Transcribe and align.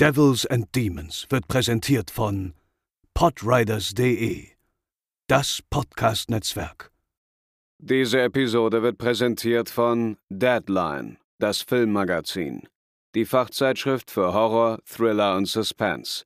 Devils 0.00 0.46
and 0.46 0.72
Demons 0.76 1.26
wird 1.28 1.48
präsentiert 1.48 2.12
von 2.12 2.54
podriders.de, 3.14 4.46
das 5.26 5.60
Podcast-Netzwerk. 5.70 6.92
Diese 7.80 8.20
Episode 8.20 8.80
wird 8.80 8.98
präsentiert 8.98 9.68
von 9.68 10.16
Deadline, 10.30 11.18
das 11.40 11.62
Filmmagazin, 11.62 12.68
die 13.16 13.24
Fachzeitschrift 13.24 14.12
für 14.12 14.32
Horror, 14.32 14.78
Thriller 14.84 15.36
und 15.36 15.46
Suspense. 15.46 16.22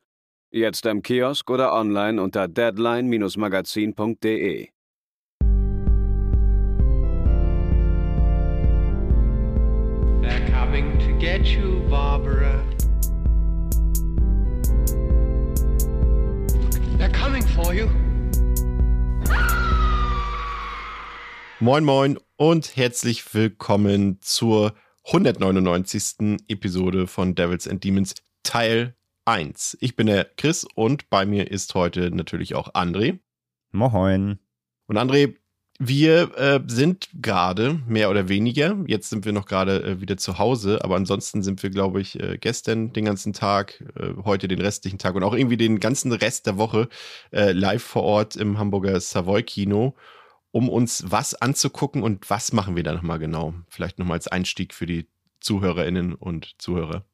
Jetzt 0.50 0.84
im 0.84 1.02
Kiosk 1.02 1.48
oder 1.48 1.72
online 1.72 2.20
unter 2.20 2.48
deadline-magazin.de. 2.48 4.68
They're 10.20 10.50
coming 10.52 10.98
to 10.98 11.18
get 11.18 11.46
you, 11.46 11.80
Barbara. 11.88 12.71
For 17.54 17.74
you. 17.74 17.88
Moin 21.60 21.84
Moin 21.84 22.18
und 22.36 22.76
herzlich 22.76 23.34
willkommen 23.34 24.18
zur 24.20 24.74
199. 25.04 26.38
Episode 26.48 27.06
von 27.06 27.34
Devils 27.34 27.68
and 27.68 27.84
Demons 27.84 28.14
Teil 28.42 28.96
1. 29.26 29.76
Ich 29.80 29.96
bin 29.96 30.06
der 30.06 30.24
Chris 30.36 30.66
und 30.74 31.10
bei 31.10 31.26
mir 31.26 31.50
ist 31.50 31.74
heute 31.74 32.10
natürlich 32.10 32.54
auch 32.54 32.72
André. 32.74 33.18
Moin. 33.70 34.38
Und 34.86 34.98
André, 34.98 35.36
wir 35.88 36.38
äh, 36.38 36.60
sind 36.66 37.08
gerade 37.20 37.80
mehr 37.88 38.10
oder 38.10 38.28
weniger, 38.28 38.76
jetzt 38.86 39.10
sind 39.10 39.24
wir 39.24 39.32
noch 39.32 39.46
gerade 39.46 39.82
äh, 39.82 40.00
wieder 40.00 40.16
zu 40.16 40.38
Hause, 40.38 40.84
aber 40.84 40.96
ansonsten 40.96 41.42
sind 41.42 41.62
wir, 41.62 41.70
glaube 41.70 42.00
ich, 42.00 42.20
äh, 42.20 42.38
gestern 42.38 42.92
den 42.92 43.04
ganzen 43.04 43.32
Tag, 43.32 43.82
äh, 43.96 44.14
heute 44.24 44.48
den 44.48 44.60
restlichen 44.60 44.98
Tag 44.98 45.14
und 45.14 45.24
auch 45.24 45.34
irgendwie 45.34 45.56
den 45.56 45.80
ganzen 45.80 46.12
Rest 46.12 46.46
der 46.46 46.56
Woche 46.56 46.88
äh, 47.32 47.52
live 47.52 47.82
vor 47.82 48.02
Ort 48.04 48.36
im 48.36 48.58
Hamburger 48.58 49.00
Savoy 49.00 49.42
Kino, 49.42 49.96
um 50.52 50.68
uns 50.68 51.04
was 51.10 51.34
anzugucken 51.34 52.02
und 52.02 52.30
was 52.30 52.52
machen 52.52 52.76
wir 52.76 52.82
da 52.82 52.92
nochmal 52.92 53.18
genau? 53.18 53.54
Vielleicht 53.68 53.98
nochmal 53.98 54.16
als 54.16 54.28
Einstieg 54.28 54.74
für 54.74 54.86
die 54.86 55.08
ZuhörerInnen 55.40 56.14
und 56.14 56.54
Zuhörer. 56.58 57.04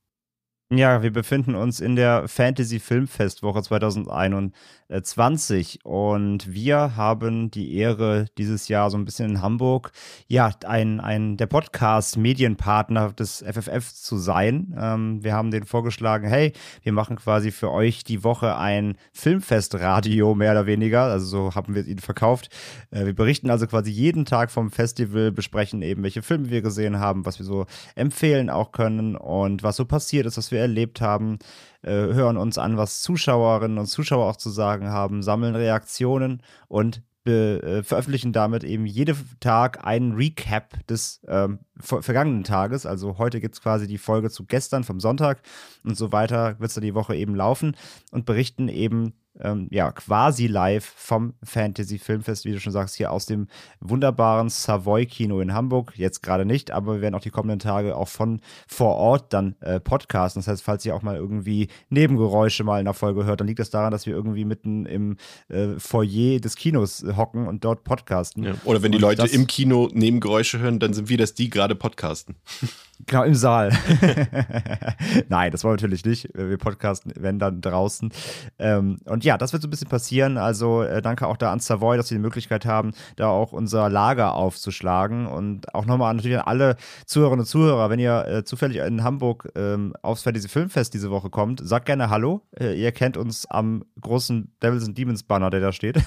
Ja, 0.70 1.02
wir 1.02 1.10
befinden 1.10 1.54
uns 1.54 1.80
in 1.80 1.96
der 1.96 2.28
Fantasy 2.28 2.78
Filmfestwoche 2.78 3.62
2021 3.62 5.78
und 5.82 6.52
wir 6.52 6.94
haben 6.94 7.50
die 7.50 7.74
Ehre, 7.74 8.26
dieses 8.36 8.68
Jahr 8.68 8.90
so 8.90 8.98
ein 8.98 9.06
bisschen 9.06 9.30
in 9.30 9.40
Hamburg, 9.40 9.92
ja, 10.26 10.50
ein, 10.66 11.00
ein 11.00 11.38
der 11.38 11.46
Podcast-Medienpartner 11.46 13.14
des 13.14 13.42
FFF 13.42 13.94
zu 13.94 14.18
sein. 14.18 14.76
Ähm, 14.78 15.24
wir 15.24 15.32
haben 15.32 15.50
den 15.50 15.64
vorgeschlagen, 15.64 16.28
hey, 16.28 16.52
wir 16.82 16.92
machen 16.92 17.16
quasi 17.16 17.50
für 17.50 17.70
euch 17.70 18.04
die 18.04 18.22
Woche 18.22 18.58
ein 18.58 18.98
Filmfestradio, 19.14 20.34
mehr 20.34 20.52
oder 20.52 20.66
weniger. 20.66 21.04
Also 21.04 21.24
so 21.24 21.54
haben 21.54 21.74
wir 21.74 21.80
es 21.80 21.88
ihnen 21.88 22.00
verkauft. 22.00 22.50
Äh, 22.90 23.06
wir 23.06 23.14
berichten 23.14 23.48
also 23.48 23.66
quasi 23.66 23.90
jeden 23.90 24.26
Tag 24.26 24.50
vom 24.50 24.70
Festival, 24.70 25.32
besprechen 25.32 25.80
eben, 25.80 26.02
welche 26.02 26.20
Filme 26.20 26.50
wir 26.50 26.60
gesehen 26.60 26.98
haben, 26.98 27.24
was 27.24 27.38
wir 27.38 27.46
so 27.46 27.64
empfehlen 27.94 28.50
auch 28.50 28.72
können 28.72 29.16
und 29.16 29.62
was 29.62 29.76
so 29.76 29.86
passiert 29.86 30.26
ist, 30.26 30.36
was 30.36 30.50
wir 30.50 30.57
erlebt 30.60 31.00
haben, 31.00 31.38
äh, 31.82 31.90
hören 31.90 32.36
uns 32.36 32.58
an, 32.58 32.76
was 32.76 33.00
Zuschauerinnen 33.00 33.78
und 33.78 33.86
Zuschauer 33.86 34.26
auch 34.26 34.36
zu 34.36 34.50
sagen 34.50 34.88
haben, 34.88 35.22
sammeln 35.22 35.54
Reaktionen 35.54 36.42
und 36.68 37.02
äh, 37.28 37.82
veröffentlichen 37.82 38.32
damit 38.32 38.64
eben 38.64 38.86
jeden 38.86 39.16
Tag 39.40 39.84
einen 39.84 40.14
Recap 40.14 40.86
des 40.86 41.20
ähm, 41.28 41.58
ver 41.78 42.02
vergangenen 42.02 42.44
Tages. 42.44 42.86
Also 42.86 43.18
heute 43.18 43.40
gibt 43.40 43.54
es 43.54 43.60
quasi 43.60 43.86
die 43.86 43.98
Folge 43.98 44.30
zu 44.30 44.46
gestern 44.46 44.82
vom 44.82 44.98
Sonntag 44.98 45.42
und 45.84 45.96
so 45.96 46.10
weiter 46.10 46.58
wird 46.58 46.68
es 46.68 46.74
dann 46.74 46.84
die 46.84 46.94
Woche 46.94 47.14
eben 47.16 47.34
laufen 47.34 47.76
und 48.12 48.24
berichten 48.24 48.68
eben 48.68 49.12
ähm, 49.40 49.68
ja, 49.70 49.92
quasi 49.92 50.46
live 50.46 50.84
vom 50.84 51.34
Fantasy 51.42 51.98
Filmfest, 51.98 52.44
wie 52.44 52.52
du 52.52 52.60
schon 52.60 52.72
sagst, 52.72 52.96
hier 52.96 53.12
aus 53.12 53.26
dem 53.26 53.48
wunderbaren 53.80 54.48
Savoy 54.48 55.06
Kino 55.06 55.40
in 55.40 55.54
Hamburg. 55.54 55.92
Jetzt 55.96 56.22
gerade 56.22 56.44
nicht, 56.44 56.70
aber 56.70 56.94
wir 56.94 57.00
werden 57.00 57.14
auch 57.14 57.20
die 57.20 57.30
kommenden 57.30 57.58
Tage 57.58 57.96
auch 57.96 58.08
von 58.08 58.40
vor 58.66 58.96
Ort 58.96 59.32
dann 59.32 59.56
äh, 59.60 59.80
podcasten. 59.80 60.40
Das 60.40 60.48
heißt, 60.48 60.62
falls 60.62 60.84
ihr 60.84 60.94
auch 60.94 61.02
mal 61.02 61.16
irgendwie 61.16 61.68
Nebengeräusche 61.88 62.64
mal 62.64 62.78
in 62.78 62.84
der 62.84 62.94
Folge 62.94 63.24
hört, 63.24 63.40
dann 63.40 63.46
liegt 63.46 63.60
das 63.60 63.70
daran, 63.70 63.90
dass 63.90 64.06
wir 64.06 64.14
irgendwie 64.14 64.44
mitten 64.44 64.86
im 64.86 65.16
äh, 65.48 65.78
Foyer 65.78 66.40
des 66.40 66.56
Kinos 66.56 67.04
hocken 67.16 67.46
und 67.46 67.64
dort 67.64 67.84
podcasten. 67.84 68.44
Ja. 68.44 68.54
Oder 68.64 68.82
wenn 68.82 68.92
die 68.92 68.96
und 68.96 69.02
Leute 69.02 69.26
im 69.26 69.46
Kino 69.46 69.88
Nebengeräusche 69.92 70.58
hören, 70.58 70.78
dann 70.78 70.92
sind 70.92 71.08
wir 71.08 71.18
das, 71.18 71.34
die 71.34 71.50
gerade 71.50 71.74
podcasten. 71.74 72.36
Genau, 73.06 73.22
im 73.22 73.34
Saal. 73.34 73.70
Nein, 75.28 75.52
das 75.52 75.62
wollen 75.62 75.72
wir 75.72 75.76
natürlich 75.76 76.04
nicht. 76.04 76.28
Wir 76.34 76.58
podcasten, 76.58 77.12
wenn 77.16 77.38
dann 77.38 77.60
draußen. 77.60 78.12
Ähm, 78.58 78.98
und 79.04 79.24
ja, 79.24 79.38
das 79.38 79.52
wird 79.52 79.62
so 79.62 79.68
ein 79.68 79.70
bisschen 79.70 79.88
passieren. 79.88 80.36
Also 80.36 80.82
äh, 80.82 81.00
danke 81.00 81.28
auch 81.28 81.36
da 81.36 81.52
an 81.52 81.60
Savoy, 81.60 81.96
dass 81.96 82.08
sie 82.08 82.16
die 82.16 82.20
Möglichkeit 82.20 82.66
haben, 82.66 82.92
da 83.16 83.28
auch 83.28 83.52
unser 83.52 83.88
Lager 83.88 84.34
aufzuschlagen. 84.34 85.26
Und 85.26 85.74
auch 85.74 85.86
nochmal 85.86 86.12
natürlich 86.12 86.38
an 86.38 86.44
alle 86.44 86.76
Zuhörerinnen 87.06 87.40
und 87.40 87.46
Zuhörer, 87.46 87.88
wenn 87.88 88.00
ihr 88.00 88.26
äh, 88.26 88.44
zufällig 88.44 88.78
in 88.78 89.04
Hamburg 89.04 89.48
ähm, 89.54 89.94
aufs 90.02 90.24
Fantasy 90.24 90.48
Filmfest 90.48 90.92
diese 90.92 91.10
Woche 91.10 91.30
kommt, 91.30 91.66
sagt 91.66 91.86
gerne 91.86 92.10
Hallo. 92.10 92.42
Äh, 92.58 92.80
ihr 92.80 92.90
kennt 92.90 93.16
uns 93.16 93.46
am 93.46 93.84
großen 94.00 94.52
Devils 94.60 94.86
and 94.86 94.98
Demons 94.98 95.22
Banner, 95.22 95.50
der 95.50 95.60
da 95.60 95.72
steht. 95.72 95.98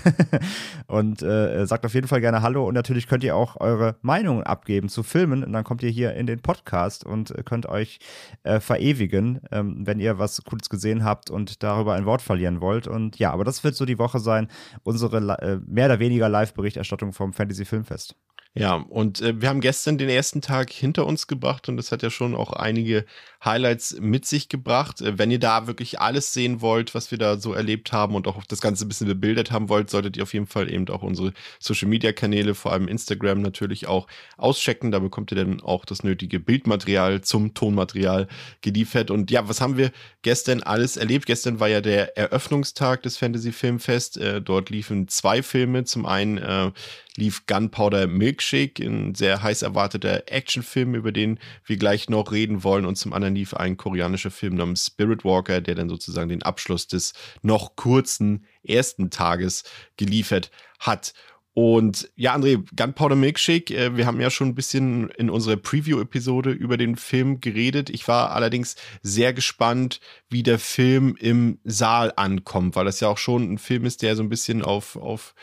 und 0.88 1.23
äh, 1.23 1.66
sagt 1.66 1.85
auf 1.85 1.94
jeden 1.94 2.09
Fall 2.09 2.19
gerne 2.19 2.41
Hallo. 2.41 2.68
Und 2.68 2.73
natürlich 2.73 3.08
könnt 3.08 3.23
ihr 3.23 3.35
auch 3.35 3.59
eure 3.62 3.96
Meinungen 4.02 4.44
abgeben 4.44 4.90
zu 4.90 5.03
Filmen. 5.03 5.44
Und 5.46 5.53
dann 5.53 5.63
kommt 5.63 5.84
ihr 5.84 5.90
hier 5.90 6.13
in 6.16 6.28
den 6.28 6.41
Podcast 6.41 6.81
und 7.06 7.34
könnt 7.46 7.68
euch 7.68 8.00
äh, 8.44 8.59
verewigen, 8.59 9.42
ähm, 9.52 9.86
wenn 9.86 10.00
ihr 10.00 10.19
was 10.19 10.44
Cooles 10.44 10.69
gesehen 10.69 11.03
habt 11.03 11.30
und 11.30 11.64
darüber 11.64 11.94
ein 11.94 12.06
Wort 12.06 12.22
verlieren 12.22 12.62
wollt. 12.62 12.88
Und 12.88 13.19
ja, 13.19 13.31
aber 13.31 13.44
das 13.44 13.64
wird 13.64 13.75
so 13.75 13.86
die 13.86 14.00
Woche 14.00 14.19
sein, 14.19 14.47
unsere 14.84 15.18
äh, 15.41 15.59
mehr 15.66 15.86
oder 15.86 16.00
weniger 16.00 16.30
Live-Berichterstattung 16.30 17.14
vom 17.14 17.34
Fantasy 17.34 17.66
Filmfest. 17.66 18.16
Ja, 18.53 18.75
und 18.75 19.22
äh, 19.22 19.40
wir 19.40 19.47
haben 19.47 19.62
gestern 19.62 19.97
den 19.97 20.09
ersten 20.09 20.41
Tag 20.41 20.72
hinter 20.72 21.06
uns 21.06 21.28
gebracht 21.28 21.70
und 21.70 21.78
das 21.78 21.91
hat 21.91 22.03
ja 22.03 22.09
schon 22.09 22.36
auch 22.36 22.52
einige 22.52 23.06
Highlights 23.44 23.97
mit 24.00 24.25
sich 24.25 24.50
gebracht. 24.50 25.02
Äh, 25.02 25.18
wenn 25.18 25.31
ihr 25.31 25.40
da 25.40 25.68
wirklich 25.68 26.00
alles 26.00 26.34
sehen 26.34 26.62
wollt, 26.62 26.94
was 26.94 27.12
wir 27.12 27.18
da 27.18 27.38
so 27.38 27.53
erlebt 27.53 27.91
haben 27.91 28.16
und 28.16 28.28
auch 28.28 28.44
das 28.46 28.62
Ganze 28.62 28.85
ein 28.85 28.88
bisschen 28.88 29.07
bebildert 29.07 29.52
haben 29.52 29.69
wollt, 29.69 29.90
solltet 29.90 30.18
ihr 30.18 30.24
auf 30.24 30.34
jeden 30.34 30.47
Fall 30.47 30.72
eben 30.72 30.88
auch 30.90 31.02
unsere 31.02 31.34
Social 31.59 31.88
Media 31.88 32.12
Kanäle, 32.12 32.56
vor 32.56 32.72
allem 32.72 32.88
Instagram 32.88 33.41
natürlich 33.41 33.88
auch 33.88 34.07
auschecken. 34.38 34.91
Da 34.91 35.00
bekommt 35.00 35.31
ihr 35.31 35.38
dann 35.38 35.62
auch 35.62 35.85
das 35.85 36.03
nötige 36.03 36.40
Bildmaterial 36.40 37.22
zum 37.22 37.53
Tonmaterial 37.53 38.28
geliefert. 38.62 39.12
Und 39.12 39.31
ja, 39.31 39.47
was 39.50 39.62
haben 39.62 39.78
wir 39.78 39.91
gestern 40.22 40.62
alles 40.62 40.97
erlebt? 40.97 41.25
Gestern 41.25 41.59
war 41.59 41.68
ja 41.68 41.81
der 41.81 42.18
Eröffnungstag 42.18 43.03
des 43.03 43.18
Fantasy 43.18 43.52
Filmfest. 43.52 44.18
Äh, 44.18 44.41
dort 44.41 44.69
liefen 44.69 45.08
zwei 45.08 45.41
Filme. 45.41 45.84
Zum 45.84 46.06
einen 46.06 46.38
äh, 46.38 46.72
lief 47.18 47.46
Gunpowder 47.46 48.08
Milkshake, 48.08 48.79
ein 48.84 49.16
sehr 49.16 49.44
heiß 49.44 49.62
erwarteter 49.63 50.23
Actionfilm, 50.28 50.96
über 50.96 51.12
den 51.12 51.40
wir 51.66 51.78
gleich 51.78 52.09
noch 52.09 52.31
reden 52.31 52.63
wollen. 52.63 52.85
Und 52.85 52.96
zum 52.96 53.13
anderen 53.13 53.31
lief 53.36 53.53
ein 53.53 53.78
koreanischer 53.78 54.31
Film 54.31 54.56
namens 54.56 54.88
Spirit 54.88 55.24
Walker, 55.24 55.62
der 55.62 55.75
dann 55.75 55.90
sozusagen 55.90 56.30
den 56.30 56.44
Abschluss 56.44 56.88
des 56.88 57.14
noch 57.42 57.75
kurzen 57.75 58.46
ersten 58.64 59.09
Tages 59.09 59.64
geliefert 59.97 60.52
hat. 60.80 61.14
Und 61.53 62.09
ja, 62.16 62.34
André, 62.34 62.64
Gunpowder 62.75 63.18
Milkshake, 63.18 63.75
äh, 63.75 63.97
wir 63.97 64.06
haben 64.06 64.22
ja 64.22 64.30
schon 64.30 64.50
ein 64.50 64.56
bisschen 64.56 65.09
in 65.09 65.30
unserer 65.30 65.58
Preview-Episode 65.58 66.52
über 66.52 66.78
den 66.78 66.96
Film 66.96 67.41
geredet. 67.41 67.90
Ich 67.90 68.08
war 68.08 68.31
allerdings 68.31 68.78
sehr 69.02 69.34
gespannt, 69.34 70.00
wie 70.30 70.44
der 70.44 70.59
Film 70.59 71.18
im 71.20 71.59
Saal 71.66 72.14
ankommt, 72.16 72.78
weil 72.78 72.86
das 72.86 73.02
ja 73.02 73.09
auch 73.09 73.18
schon 73.18 73.52
ein 73.52 73.58
Film 73.58 73.84
ist, 73.84 74.02
der 74.02 74.16
so 74.16 74.24
ein 74.24 74.30
bisschen 74.30 74.62
auf, 74.62 74.96
auf 74.96 75.36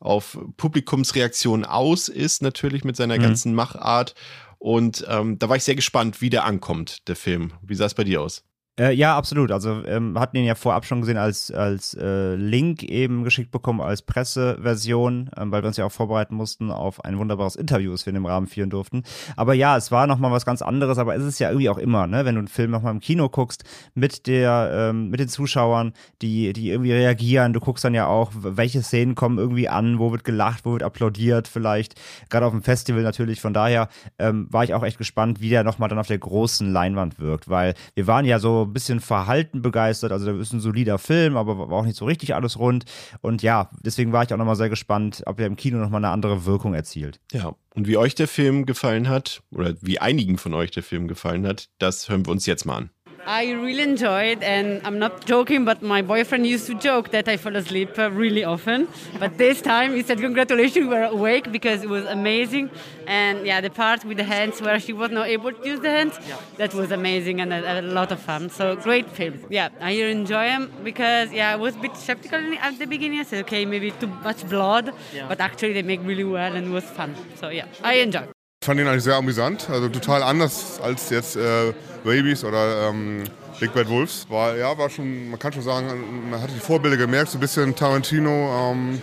auf 0.00 0.38
Publikumsreaktion 0.58 1.64
aus 1.64 2.08
ist, 2.08 2.42
natürlich 2.42 2.84
mit 2.84 2.94
seiner 2.94 3.16
mhm. 3.16 3.22
ganzen 3.22 3.54
Machart. 3.54 4.14
Und 4.64 5.04
ähm, 5.10 5.38
da 5.38 5.50
war 5.50 5.56
ich 5.56 5.62
sehr 5.62 5.74
gespannt, 5.74 6.22
wie 6.22 6.30
der 6.30 6.46
ankommt, 6.46 7.06
der 7.06 7.16
Film. 7.16 7.52
Wie 7.60 7.74
sah 7.74 7.84
es 7.84 7.92
bei 7.92 8.02
dir 8.02 8.22
aus? 8.22 8.44
Äh, 8.76 8.92
ja, 8.92 9.16
absolut. 9.16 9.52
Also 9.52 9.84
ähm, 9.86 10.18
hatten 10.18 10.36
ihn 10.36 10.44
ja 10.44 10.56
vorab 10.56 10.84
schon 10.84 11.00
gesehen 11.00 11.16
als, 11.16 11.52
als 11.52 11.94
äh, 11.94 12.34
Link 12.34 12.82
eben 12.82 13.22
geschickt 13.22 13.52
bekommen, 13.52 13.80
als 13.80 14.02
Presseversion, 14.02 15.30
ähm, 15.36 15.52
weil 15.52 15.62
wir 15.62 15.68
uns 15.68 15.76
ja 15.76 15.84
auch 15.84 15.92
vorbereiten 15.92 16.34
mussten 16.34 16.72
auf 16.72 17.04
ein 17.04 17.16
wunderbares 17.16 17.54
Interview, 17.54 17.92
das 17.92 18.04
wir 18.04 18.10
in 18.10 18.16
dem 18.16 18.26
Rahmen 18.26 18.48
führen 18.48 18.70
durften. 18.70 19.04
Aber 19.36 19.54
ja, 19.54 19.76
es 19.76 19.92
war 19.92 20.08
nochmal 20.08 20.32
was 20.32 20.44
ganz 20.44 20.60
anderes, 20.60 20.98
aber 20.98 21.14
es 21.14 21.22
ist 21.22 21.38
ja 21.38 21.50
irgendwie 21.50 21.68
auch 21.68 21.78
immer, 21.78 22.08
ne, 22.08 22.24
wenn 22.24 22.34
du 22.34 22.40
einen 22.40 22.48
Film 22.48 22.72
nochmal 22.72 22.92
im 22.92 22.98
Kino 22.98 23.28
guckst, 23.28 23.62
mit 23.94 24.26
der, 24.26 24.70
ähm, 24.90 25.08
mit 25.08 25.20
den 25.20 25.28
Zuschauern, 25.28 25.92
die, 26.20 26.52
die 26.52 26.70
irgendwie 26.70 26.92
reagieren, 26.92 27.52
du 27.52 27.60
guckst 27.60 27.84
dann 27.84 27.94
ja 27.94 28.08
auch, 28.08 28.32
welche 28.34 28.82
Szenen 28.82 29.14
kommen 29.14 29.38
irgendwie 29.38 29.68
an, 29.68 30.00
wo 30.00 30.10
wird 30.10 30.24
gelacht, 30.24 30.64
wo 30.64 30.72
wird 30.72 30.82
applaudiert, 30.82 31.46
vielleicht, 31.46 31.94
gerade 32.28 32.46
auf 32.46 32.52
dem 32.52 32.62
Festival 32.64 33.04
natürlich, 33.04 33.40
von 33.40 33.54
daher 33.54 33.88
ähm, 34.18 34.48
war 34.50 34.64
ich 34.64 34.74
auch 34.74 34.82
echt 34.82 34.98
gespannt, 34.98 35.40
wie 35.40 35.50
der 35.50 35.62
nochmal 35.62 35.88
dann 35.88 36.00
auf 36.00 36.08
der 36.08 36.18
großen 36.18 36.72
Leinwand 36.72 37.20
wirkt, 37.20 37.48
weil 37.48 37.74
wir 37.94 38.08
waren 38.08 38.24
ja 38.24 38.40
so 38.40 38.63
ein 38.64 38.72
bisschen 38.72 39.00
verhalten 39.00 39.62
begeistert. 39.62 40.12
Also, 40.12 40.26
der 40.26 40.36
ist 40.36 40.52
ein 40.52 40.60
solider 40.60 40.98
Film, 40.98 41.36
aber 41.36 41.58
war 41.58 41.78
auch 41.78 41.84
nicht 41.84 41.96
so 41.96 42.04
richtig 42.04 42.34
alles 42.34 42.58
rund. 42.58 42.84
Und 43.20 43.42
ja, 43.42 43.70
deswegen 43.84 44.12
war 44.12 44.24
ich 44.24 44.32
auch 44.32 44.38
nochmal 44.38 44.56
sehr 44.56 44.68
gespannt, 44.68 45.22
ob 45.26 45.40
er 45.40 45.46
im 45.46 45.56
Kino 45.56 45.78
nochmal 45.78 46.04
eine 46.04 46.12
andere 46.12 46.44
Wirkung 46.46 46.74
erzielt. 46.74 47.20
Ja, 47.32 47.54
und 47.74 47.86
wie 47.86 47.96
euch 47.96 48.14
der 48.14 48.28
Film 48.28 48.66
gefallen 48.66 49.08
hat, 49.08 49.42
oder 49.50 49.74
wie 49.80 49.98
einigen 49.98 50.38
von 50.38 50.54
euch 50.54 50.70
der 50.70 50.82
Film 50.82 51.08
gefallen 51.08 51.46
hat, 51.46 51.68
das 51.78 52.08
hören 52.08 52.26
wir 52.26 52.32
uns 52.32 52.46
jetzt 52.46 52.64
mal 52.64 52.76
an. 52.76 52.90
I 53.26 53.52
really 53.52 53.82
enjoyed, 53.82 54.42
and 54.42 54.80
I'm 54.84 54.98
not 54.98 55.24
joking, 55.24 55.64
but 55.64 55.82
my 55.82 56.02
boyfriend 56.02 56.46
used 56.46 56.66
to 56.66 56.74
joke 56.74 57.10
that 57.10 57.28
I 57.28 57.36
fall 57.36 57.56
asleep 57.56 57.98
uh, 57.98 58.10
really 58.10 58.44
often. 58.44 58.88
But 59.18 59.38
this 59.38 59.62
time 59.62 59.94
he 59.94 60.02
said, 60.02 60.18
Congratulations, 60.18 60.88
we're 60.88 61.04
awake 61.04 61.50
because 61.50 61.82
it 61.82 61.88
was 61.88 62.04
amazing. 62.04 62.70
And 63.06 63.46
yeah, 63.46 63.60
the 63.60 63.70
part 63.70 64.04
with 64.04 64.18
the 64.18 64.24
hands 64.24 64.60
where 64.60 64.78
she 64.78 64.92
was 64.92 65.10
not 65.10 65.28
able 65.28 65.52
to 65.52 65.66
use 65.66 65.80
the 65.80 65.90
hands, 65.90 66.18
yeah. 66.28 66.36
that 66.56 66.74
was 66.74 66.90
amazing 66.90 67.40
and 67.40 67.52
had 67.52 67.84
a 67.84 67.86
lot 67.86 68.12
of 68.12 68.20
fun. 68.20 68.50
So 68.50 68.76
great 68.76 69.10
film. 69.10 69.38
Yeah, 69.48 69.70
I 69.80 69.92
enjoy 69.92 70.48
him 70.48 70.72
because 70.82 71.32
yeah, 71.32 71.52
I 71.52 71.56
was 71.56 71.76
a 71.76 71.78
bit 71.78 71.96
skeptical 71.96 72.40
at 72.60 72.78
the 72.78 72.86
beginning. 72.86 73.20
I 73.20 73.24
said, 73.24 73.44
okay, 73.44 73.64
maybe 73.64 73.90
too 73.92 74.08
much 74.08 74.46
blood, 74.48 74.92
yeah. 75.14 75.28
but 75.28 75.40
actually 75.40 75.72
they 75.72 75.82
make 75.82 76.00
really 76.04 76.24
well 76.24 76.54
and 76.54 76.66
it 76.66 76.70
was 76.70 76.84
fun. 76.84 77.14
So 77.36 77.48
yeah, 77.48 77.66
I 77.82 77.94
enjoy. 77.94 78.33
Ich 78.64 78.66
fand 78.66 78.80
ihn 78.80 78.88
eigentlich 78.88 79.04
sehr 79.04 79.16
amüsant, 79.16 79.68
also 79.68 79.90
total 79.90 80.22
anders 80.22 80.80
als 80.82 81.10
jetzt 81.10 81.36
äh, 81.36 81.74
Babies 82.02 82.42
oder 82.44 82.88
ähm, 82.88 83.24
Big 83.60 83.74
Bad 83.74 83.90
Wolves. 83.90 84.24
War, 84.30 84.56
ja, 84.56 84.78
war 84.78 84.88
schon, 84.88 85.28
man 85.28 85.38
kann 85.38 85.52
schon 85.52 85.60
sagen, 85.60 86.30
man 86.30 86.40
hat 86.40 86.48
die 86.48 86.58
Vorbilder 86.58 86.96
gemerkt, 86.96 87.28
so 87.28 87.36
ein 87.36 87.42
bisschen 87.42 87.76
Tarantino, 87.76 88.30
ähm, 88.72 89.02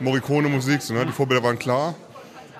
Morricone-Musik, 0.00 0.82
so, 0.82 0.94
ne? 0.94 1.06
die 1.06 1.12
Vorbilder 1.12 1.44
waren 1.44 1.60
klar. 1.60 1.94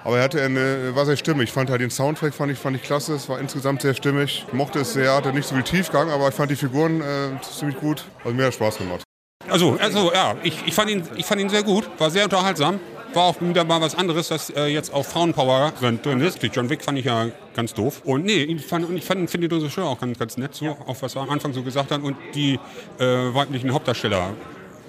Aber 0.05 0.19
er 0.19 0.23
hatte 0.23 0.41
eine, 0.41 0.95
war 0.95 1.07
sehr 1.07 1.17
stimmig. 1.17 1.49
Ich 1.49 1.53
fand 1.53 1.71
halt 1.71 1.81
den 1.81 1.91
Soundtrack 1.91 2.33
fand 2.33 2.53
ich, 2.53 2.59
fand 2.61 2.77
ich 2.77 2.85
klasse. 2.85 3.15
Es 3.15 3.29
war 3.29 3.41
insgesamt 3.41 3.83
sehr 3.83 3.95
stimmig. 3.95 4.45
Ich 4.47 4.55
mochte 4.55 4.79
es 4.79 4.93
sehr, 4.93 5.13
hatte 5.13 5.33
nicht 5.33 5.49
so 5.49 5.57
viel 5.57 5.65
Tiefgang, 5.65 6.09
aber 6.09 6.29
ich 6.29 6.37
fand 6.37 6.53
die 6.53 6.57
Figuren 6.57 7.01
äh, 7.01 7.05
ziemlich 7.43 7.81
gut. 7.81 8.05
Also 8.23 8.37
mir 8.37 8.47
hat 8.47 8.55
Spaß 8.55 8.79
gemacht. 8.79 9.03
Also, 9.49 9.77
also 9.81 10.13
ja, 10.13 10.37
ich, 10.45 10.65
ich, 10.67 10.75
fand 10.75 10.89
ihn, 10.89 11.03
ich 11.17 11.27
fand 11.27 11.41
ihn 11.41 11.49
sehr 11.49 11.65
gut, 11.65 11.91
war 11.99 12.11
sehr 12.11 12.23
unterhaltsam 12.23 12.79
war 13.15 13.25
auch 13.25 13.41
wieder 13.41 13.65
mal 13.65 13.81
was 13.81 13.95
anderes, 13.95 14.29
dass 14.29 14.51
äh, 14.51 14.67
jetzt 14.67 14.93
auch 14.93 15.05
Frauenpower 15.05 15.73
drin 15.81 16.21
ist. 16.21 16.43
Die 16.43 16.49
John 16.49 16.69
Wick 16.71 16.83
fand 16.83 16.99
ich 16.99 17.07
ja 17.07 17.29
ganz 17.55 17.75
doof. 17.75 18.03
Und 18.05 18.25
nee, 18.25 18.43
ich 18.43 18.65
fand, 18.65 18.91
ich 18.97 19.05
fand, 19.05 19.31
finde 19.31 19.49
die 19.49 19.55
Regisseur 19.55 19.87
auch 19.87 20.01
ganz, 20.01 20.19
ganz 20.19 20.37
nett, 20.37 20.55
so, 20.55 20.69
auch 20.87 20.97
was 21.01 21.17
er 21.17 21.23
am 21.23 21.31
Anfang 21.31 21.53
so 21.53 21.63
gesagt 21.63 21.91
hat. 21.91 22.03
Und 22.03 22.17
die 22.35 22.59
äh, 22.99 23.05
weiblichen 23.05 23.73
Hauptdarsteller 23.73 24.35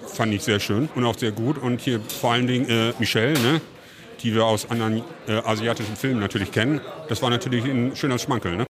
fand 0.07 0.33
ich 0.33 0.43
sehr 0.43 0.59
schön 0.59 0.89
und 0.95 1.05
auch 1.05 1.17
sehr 1.17 1.31
gut. 1.31 1.57
Und 1.57 1.81
hier 1.81 1.99
vor 2.01 2.33
allen 2.33 2.47
Dingen 2.47 2.69
äh, 2.69 2.93
Michelle, 2.99 3.33
ne? 3.39 3.61
die 4.21 4.33
wir 4.33 4.45
aus 4.45 4.69
anderen 4.69 5.03
äh, 5.27 5.33
asiatischen 5.45 5.95
Filmen 5.95 6.19
natürlich 6.19 6.51
kennen. 6.51 6.81
Das 7.07 7.21
war 7.21 7.29
natürlich 7.29 7.63
ein 7.65 7.95
schöner 7.95 8.19
Schmankel. 8.19 8.57
Ne? 8.57 8.68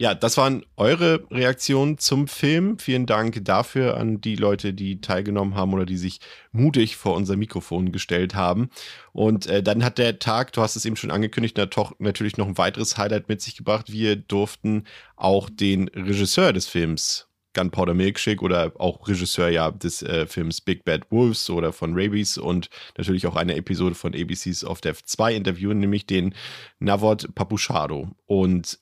Ja, 0.00 0.14
das 0.14 0.38
waren 0.38 0.64
eure 0.78 1.26
Reaktionen 1.30 1.98
zum 1.98 2.26
Film. 2.26 2.78
Vielen 2.78 3.04
Dank 3.04 3.44
dafür 3.44 3.98
an 3.98 4.18
die 4.22 4.34
Leute, 4.34 4.72
die 4.72 5.02
teilgenommen 5.02 5.56
haben 5.56 5.74
oder 5.74 5.84
die 5.84 5.98
sich 5.98 6.20
mutig 6.52 6.96
vor 6.96 7.14
unser 7.14 7.36
Mikrofon 7.36 7.92
gestellt 7.92 8.34
haben. 8.34 8.70
Und 9.12 9.46
äh, 9.46 9.62
dann 9.62 9.84
hat 9.84 9.98
der 9.98 10.18
Tag, 10.18 10.54
du 10.54 10.62
hast 10.62 10.74
es 10.74 10.86
eben 10.86 10.96
schon 10.96 11.10
angekündigt, 11.10 11.58
natürlich 11.98 12.38
noch 12.38 12.46
ein 12.46 12.56
weiteres 12.56 12.96
Highlight 12.96 13.28
mit 13.28 13.42
sich 13.42 13.58
gebracht. 13.58 13.92
Wir 13.92 14.16
durften 14.16 14.84
auch 15.16 15.50
den 15.50 15.88
Regisseur 15.88 16.54
des 16.54 16.66
Films 16.66 17.28
Gunpowder 17.52 17.92
Milkshake 17.92 18.40
oder 18.40 18.72
auch 18.78 19.06
Regisseur 19.06 19.50
ja 19.50 19.70
des 19.70 20.00
äh, 20.00 20.26
Films 20.26 20.62
Big 20.62 20.86
Bad 20.86 21.10
Wolves 21.10 21.50
oder 21.50 21.74
von 21.74 21.92
Rabies 21.92 22.38
und 22.38 22.70
natürlich 22.96 23.26
auch 23.26 23.36
eine 23.36 23.54
Episode 23.54 23.94
von 23.94 24.14
ABCs 24.14 24.64
of 24.64 24.80
Death 24.80 25.02
2 25.04 25.34
interviewen, 25.34 25.78
nämlich 25.78 26.06
den 26.06 26.34
Navod 26.78 27.34
Papuchado. 27.34 28.08
Und 28.24 28.78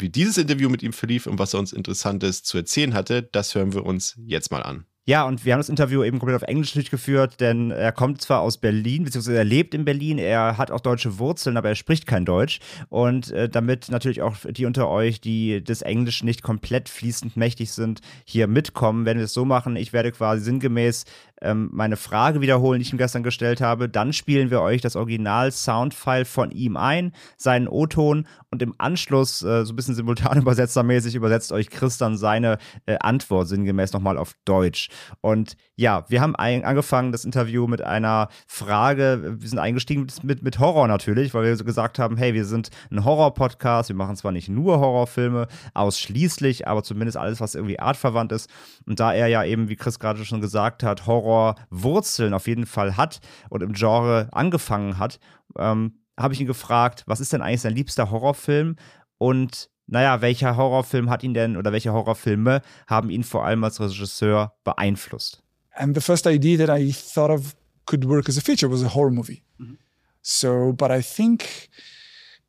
wie 0.00 0.08
dieses 0.08 0.38
Interview 0.38 0.68
mit 0.68 0.82
ihm 0.82 0.92
verlief 0.92 1.26
und 1.26 1.38
was 1.38 1.54
er 1.54 1.60
uns 1.60 1.72
Interessantes 1.72 2.42
zu 2.42 2.58
erzählen 2.58 2.94
hatte, 2.94 3.22
das 3.22 3.54
hören 3.54 3.72
wir 3.72 3.84
uns 3.84 4.18
jetzt 4.26 4.50
mal 4.50 4.62
an. 4.62 4.86
Ja, 5.06 5.24
und 5.24 5.44
wir 5.44 5.54
haben 5.54 5.58
das 5.60 5.70
Interview 5.70 6.04
eben 6.04 6.18
komplett 6.20 6.40
auf 6.40 6.48
Englisch 6.48 6.72
durchgeführt, 6.72 7.40
denn 7.40 7.70
er 7.70 7.90
kommt 7.90 8.20
zwar 8.20 8.42
aus 8.42 8.58
Berlin, 8.58 9.02
beziehungsweise 9.02 9.38
er 9.38 9.44
lebt 9.44 9.74
in 9.74 9.84
Berlin, 9.84 10.18
er 10.18 10.56
hat 10.56 10.70
auch 10.70 10.78
deutsche 10.78 11.18
Wurzeln, 11.18 11.56
aber 11.56 11.70
er 11.70 11.74
spricht 11.74 12.06
kein 12.06 12.24
Deutsch. 12.24 12.60
Und 12.90 13.32
äh, 13.32 13.48
damit 13.48 13.88
natürlich 13.88 14.22
auch 14.22 14.36
die 14.48 14.66
unter 14.66 14.88
euch, 14.88 15.20
die 15.20 15.64
des 15.64 15.82
Englischen 15.82 16.26
nicht 16.26 16.42
komplett 16.42 16.88
fließend 16.88 17.36
mächtig 17.36 17.72
sind, 17.72 18.02
hier 18.24 18.46
mitkommen, 18.46 19.04
werden 19.04 19.18
wir 19.18 19.24
es 19.24 19.32
so 19.32 19.44
machen. 19.44 19.74
Ich 19.74 19.92
werde 19.92 20.12
quasi 20.12 20.44
sinngemäß 20.44 21.06
ähm, 21.42 21.70
meine 21.72 21.96
Frage 21.96 22.40
wiederholen, 22.40 22.80
die 22.80 22.86
ich 22.86 22.92
ihm 22.92 22.98
gestern 22.98 23.22
gestellt 23.22 23.60
habe. 23.60 23.88
Dann 23.88 24.12
spielen 24.12 24.50
wir 24.50 24.60
euch 24.60 24.80
das 24.80 24.96
Original-Soundfile 24.96 26.24
von 26.24 26.50
ihm 26.50 26.76
ein, 26.76 27.12
seinen 27.36 27.68
O-Ton 27.68 28.26
und 28.50 28.62
im 28.62 28.74
Anschluss, 28.78 29.42
äh, 29.42 29.64
so 29.64 29.72
ein 29.72 29.76
bisschen 29.76 29.94
simultan-übersetzermäßig, 29.94 31.14
übersetzt 31.14 31.52
euch 31.52 31.70
Chris 31.70 31.98
dann 31.98 32.16
seine 32.16 32.58
äh, 32.86 32.96
Antwort 33.00 33.48
sinngemäß 33.48 33.92
nochmal 33.92 34.18
auf 34.18 34.34
Deutsch. 34.44 34.88
Und 35.20 35.56
ja, 35.76 36.04
wir 36.08 36.20
haben 36.20 36.36
ein, 36.36 36.64
angefangen 36.64 37.12
das 37.12 37.24
Interview 37.24 37.66
mit 37.66 37.82
einer 37.82 38.28
Frage. 38.46 39.36
Wir 39.38 39.48
sind 39.48 39.58
eingestiegen 39.58 40.06
mit, 40.22 40.42
mit, 40.42 40.58
Horror 40.58 40.88
natürlich, 40.88 41.32
weil 41.32 41.44
wir 41.44 41.56
so 41.56 41.64
gesagt 41.64 41.98
haben, 41.98 42.16
hey, 42.16 42.34
wir 42.34 42.44
sind 42.44 42.70
ein 42.90 43.04
Horror-Podcast. 43.04 43.88
Wir 43.88 43.96
machen 43.96 44.16
zwar 44.16 44.32
nicht 44.32 44.48
nur 44.48 44.78
Horrorfilme, 44.80 45.46
ausschließlich, 45.74 46.68
aber 46.68 46.82
zumindest 46.82 47.16
alles, 47.16 47.40
was 47.40 47.54
irgendwie 47.54 47.78
artverwandt 47.78 48.32
ist. 48.32 48.50
Und 48.86 49.00
da 49.00 49.12
er 49.12 49.28
ja 49.28 49.44
eben, 49.44 49.68
wie 49.68 49.76
Chris 49.76 49.98
gerade 49.98 50.24
schon 50.24 50.40
gesagt 50.40 50.82
hat, 50.82 51.06
Horror-Wurzeln 51.30 52.34
auf 52.34 52.46
jeden 52.46 52.66
Fall 52.66 52.96
hat 52.96 53.20
und 53.48 53.62
im 53.62 53.72
Genre 53.72 54.28
angefangen 54.32 54.98
hat, 54.98 55.18
ähm, 55.58 55.94
habe 56.18 56.34
ich 56.34 56.40
ihn 56.40 56.46
gefragt, 56.46 57.04
was 57.06 57.20
ist 57.20 57.32
denn 57.32 57.42
eigentlich 57.42 57.62
sein 57.62 57.74
liebster 57.74 58.10
Horrorfilm? 58.10 58.76
Und 59.18 59.70
naja, 59.86 60.20
welcher 60.20 60.56
Horrorfilm 60.56 61.10
hat 61.10 61.22
ihn 61.22 61.34
denn 61.34 61.56
oder 61.56 61.72
welche 61.72 61.92
Horrorfilme 61.92 62.62
haben 62.86 63.10
ihn 63.10 63.24
vor 63.24 63.44
allem 63.44 63.64
als 63.64 63.80
Regisseur 63.80 64.54
beeinflusst? 64.64 65.42
And 65.74 65.96
the 65.96 66.02
first 66.02 66.26
idea 66.26 66.58
that 66.58 66.68
I 66.68 66.92
thought 66.92 67.30
of 67.30 67.54
could 67.86 68.04
work 68.08 68.28
as 68.28 68.36
a 68.36 68.40
feature 68.40 68.70
was 68.70 68.82
a 68.84 68.94
horror 68.94 69.10
movie. 69.10 69.42
Mm-hmm. 69.60 69.74
So, 70.22 70.72
but 70.72 70.90
I 70.90 71.00
think 71.02 71.68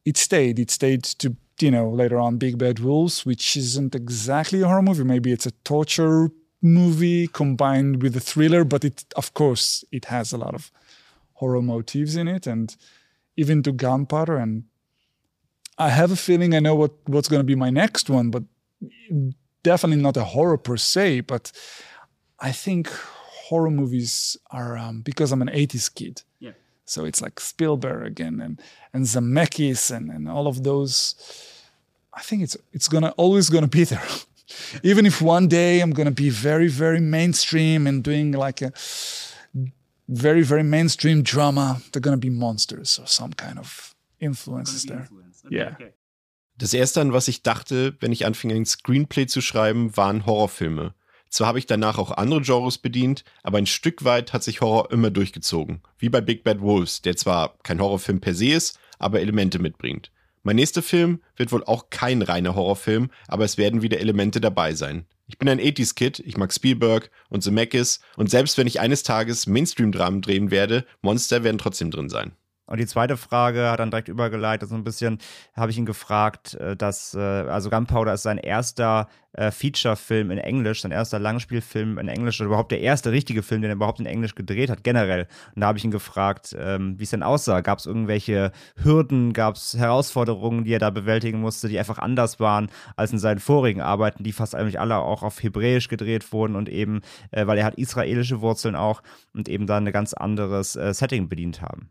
it 0.06 0.18
stayed. 0.18 0.60
It 0.60 0.70
stayed 0.72 1.04
to, 1.20 1.36
you 1.60 1.72
know, 1.72 1.90
later 1.90 2.20
on 2.20 2.38
Big 2.38 2.58
Bad 2.58 2.80
Wolves, 2.80 3.26
which 3.26 3.56
isn't 3.56 3.96
exactly 3.96 4.62
a 4.62 4.68
horror 4.68 4.82
movie. 4.82 5.04
Maybe 5.04 5.32
it's 5.32 5.46
a 5.46 5.52
torture 5.64 6.30
movie 6.62 7.28
combined 7.28 8.02
with 8.02 8.16
a 8.16 8.20
thriller, 8.20 8.64
but 8.64 8.84
it, 8.84 9.06
of 9.16 9.34
course, 9.34 9.84
it 9.92 10.06
has 10.06 10.32
a 10.32 10.38
lot 10.38 10.54
of 10.54 10.72
horror 11.34 11.62
motifs 11.62 12.16
in 12.16 12.28
it. 12.28 12.46
And 12.48 12.76
even 13.36 13.64
to 13.64 13.72
Gunpowder 13.72 14.38
and 14.38 14.64
I 15.78 15.90
have 15.90 16.12
a 16.12 16.16
feeling 16.16 16.54
I 16.54 16.60
know 16.60 16.76
what 16.76 16.92
what's 17.06 17.28
going 17.28 17.40
to 17.40 17.52
be 17.54 17.56
my 17.56 17.72
next 17.72 18.10
one, 18.10 18.30
but 18.30 18.44
definitely 19.64 20.02
not 20.02 20.18
a 20.18 20.24
horror 20.24 20.58
per 20.58 20.78
se. 20.78 21.22
But 21.22 21.52
I 22.40 22.52
think 22.52 22.88
horror 23.48 23.72
movies 23.72 24.38
are 24.52 24.78
um, 24.78 25.02
because 25.02 25.32
I'm 25.32 25.42
an 25.42 25.50
'80s 25.50 25.94
kid. 25.94 26.22
Yeah. 26.40 26.52
So 26.86 27.06
it's 27.06 27.22
like 27.22 27.40
Spielberg 27.40 28.20
and 28.20 28.42
and, 28.42 28.62
and 28.94 29.06
Zemeckis 29.06 29.90
and, 29.96 30.12
and 30.12 30.30
all 30.30 30.48
of 30.48 30.64
those. 30.64 31.16
I 32.14 32.22
think 32.22 32.44
it's 32.44 32.58
it's 32.74 32.88
gonna 32.88 33.14
always 33.18 33.50
gonna 33.50 33.68
be 33.68 33.84
there. 33.92 34.08
Even 34.84 35.06
if 35.06 35.22
one 35.22 35.48
day 35.48 35.82
I'm 35.82 35.94
gonna 35.94 36.12
be 36.12 36.30
very 36.30 36.68
very 36.68 37.00
mainstream 37.00 37.88
and 37.88 38.04
doing 38.04 38.34
like 38.34 38.62
a 38.62 38.72
very 40.08 40.44
very 40.44 40.64
mainstream 40.64 41.24
drama, 41.24 41.82
they're 41.92 42.02
gonna 42.02 42.18
be 42.18 42.30
monsters 42.30 43.00
or 43.00 43.08
some 43.08 43.34
kind 43.34 43.58
of 43.58 43.96
influences 44.20 44.86
there. 44.86 45.02
Influence. 45.02 45.44
Okay, 45.46 45.56
yeah. 45.56 45.72
Okay. 45.74 45.94
Das 46.58 46.74
erste, 46.76 47.02
an 47.02 47.12
was 47.12 47.28
ich 47.28 47.42
dachte, 47.42 47.96
wenn 48.02 48.12
ich 48.12 48.26
anfing, 48.26 48.52
ein 48.52 48.66
Screenplay 48.66 49.26
zu 49.26 49.42
schreiben, 49.42 49.98
waren 49.98 50.28
Horrorfilme. 50.28 50.94
Zwar 51.32 51.48
habe 51.48 51.60
ich 51.60 51.66
danach 51.66 51.98
auch 51.98 52.12
andere 52.12 52.42
Genres 52.42 52.78
bedient, 52.78 53.24
aber 53.42 53.58
ein 53.58 53.66
Stück 53.66 54.04
weit 54.04 54.34
hat 54.34 54.44
sich 54.44 54.62
Horror 54.62 54.92
immer 54.92 55.10
durchgezogen. 55.10 55.82
Wie 55.98 56.10
bei 56.10 56.22
Big 56.22 56.44
Bad 56.44 56.60
Wolves, 56.62 57.02
der 57.02 57.16
zwar 57.16 57.58
kein 57.64 57.80
Horrorfilm 57.80 58.20
per 58.20 58.36
se 58.36 58.50
ist, 58.50 58.78
aber 59.00 59.22
Elemente 59.22 59.58
mitbringt. 59.58 60.12
Mein 60.44 60.56
nächster 60.56 60.82
Film 60.82 61.22
wird 61.36 61.52
wohl 61.52 61.64
auch 61.64 61.90
kein 61.92 62.22
reiner 62.22 62.56
Horrorfilm, 62.56 63.12
aber 63.28 63.46
es 63.46 63.58
werden 63.58 63.82
wieder 63.82 64.00
Elemente 64.00 64.42
dabei 64.42 64.74
sein. 64.74 65.06
Ich 65.28 65.38
bin 65.38 65.48
ein 65.48 65.60
80s-Kid, 65.60 66.20
ich 66.20 66.36
mag 66.36 66.52
Spielberg 66.52 67.12
und 67.30 67.42
Zemeckis 67.42 68.02
und 68.18 68.30
selbst 68.30 68.58
wenn 68.58 68.68
ich 68.68 68.80
eines 68.80 69.04
Tages 69.04 69.46
Mainstream-Dramen 69.46 70.22
drehen 70.22 70.52
werde, 70.52 70.86
Monster 71.02 71.44
werden 71.44 71.60
trotzdem 71.60 71.92
drin 71.92 72.10
sein. 72.10 72.34
Und 72.72 72.80
die 72.80 72.88
zweite 72.88 73.18
Frage 73.18 73.70
hat 73.70 73.82
dann 73.82 73.92
direkt 73.92 74.08
übergeleitet, 74.08 74.70
so 74.70 74.76
ein 74.76 74.86
bisschen 74.86 75.18
habe 75.58 75.72
ich 75.72 75.78
ihn 75.78 75.86
gefragt, 75.86 76.54
äh, 76.54 76.78
dass, 76.78 77.14
äh, 77.14 77.20
also 77.20 77.70
Gunpowder 77.70 78.14
ist 78.14 78.24
sein 78.24 78.38
erster 78.38 79.10
äh, 79.34 79.52
Feature-Film 79.52 80.32
in 80.32 80.38
Englisch, 80.38 80.82
sein 80.82 80.92
erster 80.92 81.20
Langspielfilm 81.20 81.98
in 81.98 82.08
Englisch 82.08 82.40
oder 82.40 82.48
überhaupt 82.48 82.72
der 82.72 82.80
erste 82.80 83.12
richtige 83.12 83.44
Film, 83.44 83.62
den 83.62 83.72
er 83.72 83.76
überhaupt 83.76 84.00
in 84.00 84.06
Englisch 84.06 84.36
gedreht 84.36 84.70
hat, 84.70 84.86
generell. 84.86 85.28
Und 85.54 85.60
da 85.60 85.68
habe 85.68 85.80
ich 85.80 85.84
ihn 85.84 85.92
gefragt, 85.92 86.56
ähm, 86.58 86.98
wie 86.98 87.04
es 87.04 87.10
denn 87.10 87.24
aussah. 87.24 87.60
Gab 87.60 87.80
es 87.80 87.86
irgendwelche 87.86 88.54
Hürden, 88.82 89.34
gab 89.34 89.56
es 89.56 89.76
Herausforderungen, 89.78 90.64
die 90.64 90.74
er 90.74 90.80
da 90.80 90.92
bewältigen 90.92 91.42
musste, 91.42 91.68
die 91.68 91.78
einfach 91.78 92.00
anders 92.00 92.40
waren 92.40 92.70
als 92.96 93.12
in 93.12 93.20
seinen 93.20 93.40
vorigen 93.40 93.82
Arbeiten, 93.82 94.24
die 94.24 94.32
fast 94.32 94.56
eigentlich 94.56 94.80
alle 94.80 94.96
auch 94.96 95.24
auf 95.24 95.44
Hebräisch 95.44 95.90
gedreht 95.90 96.32
wurden 96.32 96.56
und 96.56 96.70
eben, 96.70 97.02
weil 97.32 97.58
er 97.58 97.66
hat 97.66 97.76
israelische 97.76 98.40
Wurzeln 98.40 98.76
auch 98.76 99.02
und 99.34 99.50
eben 99.50 99.68
da 99.68 99.76
ein 99.76 99.92
ganz 99.92 100.14
anderes 100.14 100.74
Setting 100.74 101.28
bedient 101.28 101.62
haben. 101.62 101.90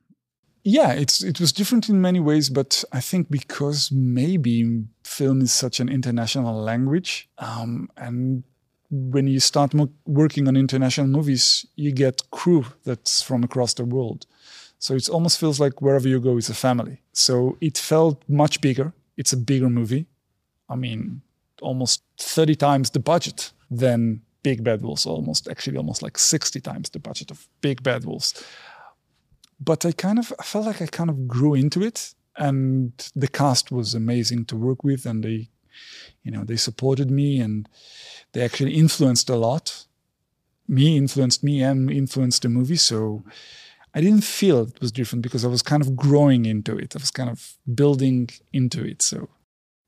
Yeah, 0.62 0.92
it's 0.92 1.22
it 1.22 1.40
was 1.40 1.52
different 1.52 1.88
in 1.88 2.00
many 2.00 2.20
ways, 2.20 2.50
but 2.50 2.84
I 2.92 3.00
think 3.00 3.30
because 3.30 3.90
maybe 3.90 4.84
film 5.04 5.40
is 5.40 5.52
such 5.52 5.80
an 5.80 5.88
international 5.88 6.54
language, 6.54 7.28
um, 7.38 7.88
and 7.96 8.44
when 8.90 9.26
you 9.26 9.40
start 9.40 9.72
mo- 9.72 9.92
working 10.04 10.48
on 10.48 10.56
international 10.56 11.06
movies, 11.06 11.64
you 11.76 11.92
get 11.92 12.30
crew 12.30 12.66
that's 12.84 13.22
from 13.22 13.44
across 13.44 13.74
the 13.74 13.84
world. 13.84 14.26
So 14.78 14.94
it 14.94 15.08
almost 15.08 15.38
feels 15.38 15.60
like 15.60 15.80
wherever 15.80 16.08
you 16.08 16.20
go, 16.20 16.36
it's 16.36 16.48
a 16.48 16.54
family. 16.54 17.02
So 17.12 17.56
it 17.60 17.78
felt 17.78 18.22
much 18.28 18.60
bigger. 18.60 18.92
It's 19.16 19.32
a 19.32 19.36
bigger 19.36 19.68
movie. 19.68 20.06
I 20.68 20.76
mean, 20.76 21.20
almost 21.60 22.02
30 22.18 22.54
times 22.56 22.90
the 22.90 22.98
budget 22.98 23.52
than 23.70 24.22
Big 24.42 24.64
Bad 24.64 24.82
Wolves, 24.82 25.04
almost 25.06 25.48
actually 25.48 25.76
almost 25.76 26.02
like 26.02 26.18
60 26.18 26.60
times 26.60 26.90
the 26.90 26.98
budget 26.98 27.30
of 27.30 27.46
Big 27.60 27.82
Bad 27.82 28.04
Wolves. 28.04 28.42
But 29.60 29.84
I 29.84 29.92
kind 29.92 30.18
of 30.18 30.32
I 30.38 30.42
felt 30.42 30.66
like 30.66 30.80
I 30.80 30.86
kind 30.86 31.10
of 31.10 31.28
grew 31.28 31.54
into 31.54 31.82
it, 31.82 32.14
and 32.36 32.92
the 33.14 33.28
cast 33.28 33.70
was 33.70 33.94
amazing 33.94 34.46
to 34.46 34.56
work 34.56 34.82
with, 34.82 35.06
and 35.06 35.22
they, 35.22 35.48
you 36.22 36.30
know, 36.32 36.44
they 36.44 36.56
supported 36.56 37.10
me, 37.10 37.40
and 37.40 37.68
they 38.32 38.42
actually 38.42 38.74
influenced 38.74 39.28
a 39.30 39.36
lot. 39.36 39.86
Me 40.66 40.96
influenced 40.96 41.42
me 41.42 41.62
and 41.62 41.90
influenced 41.90 42.42
the 42.42 42.48
movie, 42.48 42.76
so 42.76 43.24
I 43.92 44.00
didn't 44.00 44.24
feel 44.24 44.62
it 44.62 44.80
was 44.80 44.92
different 44.92 45.22
because 45.22 45.44
I 45.44 45.48
was 45.48 45.62
kind 45.62 45.82
of 45.82 45.96
growing 45.96 46.44
into 46.44 46.78
it. 46.78 46.94
I 46.94 47.00
was 47.00 47.10
kind 47.10 47.28
of 47.28 47.56
building 47.66 48.30
into 48.52 48.84
it. 48.84 49.02
So. 49.02 49.28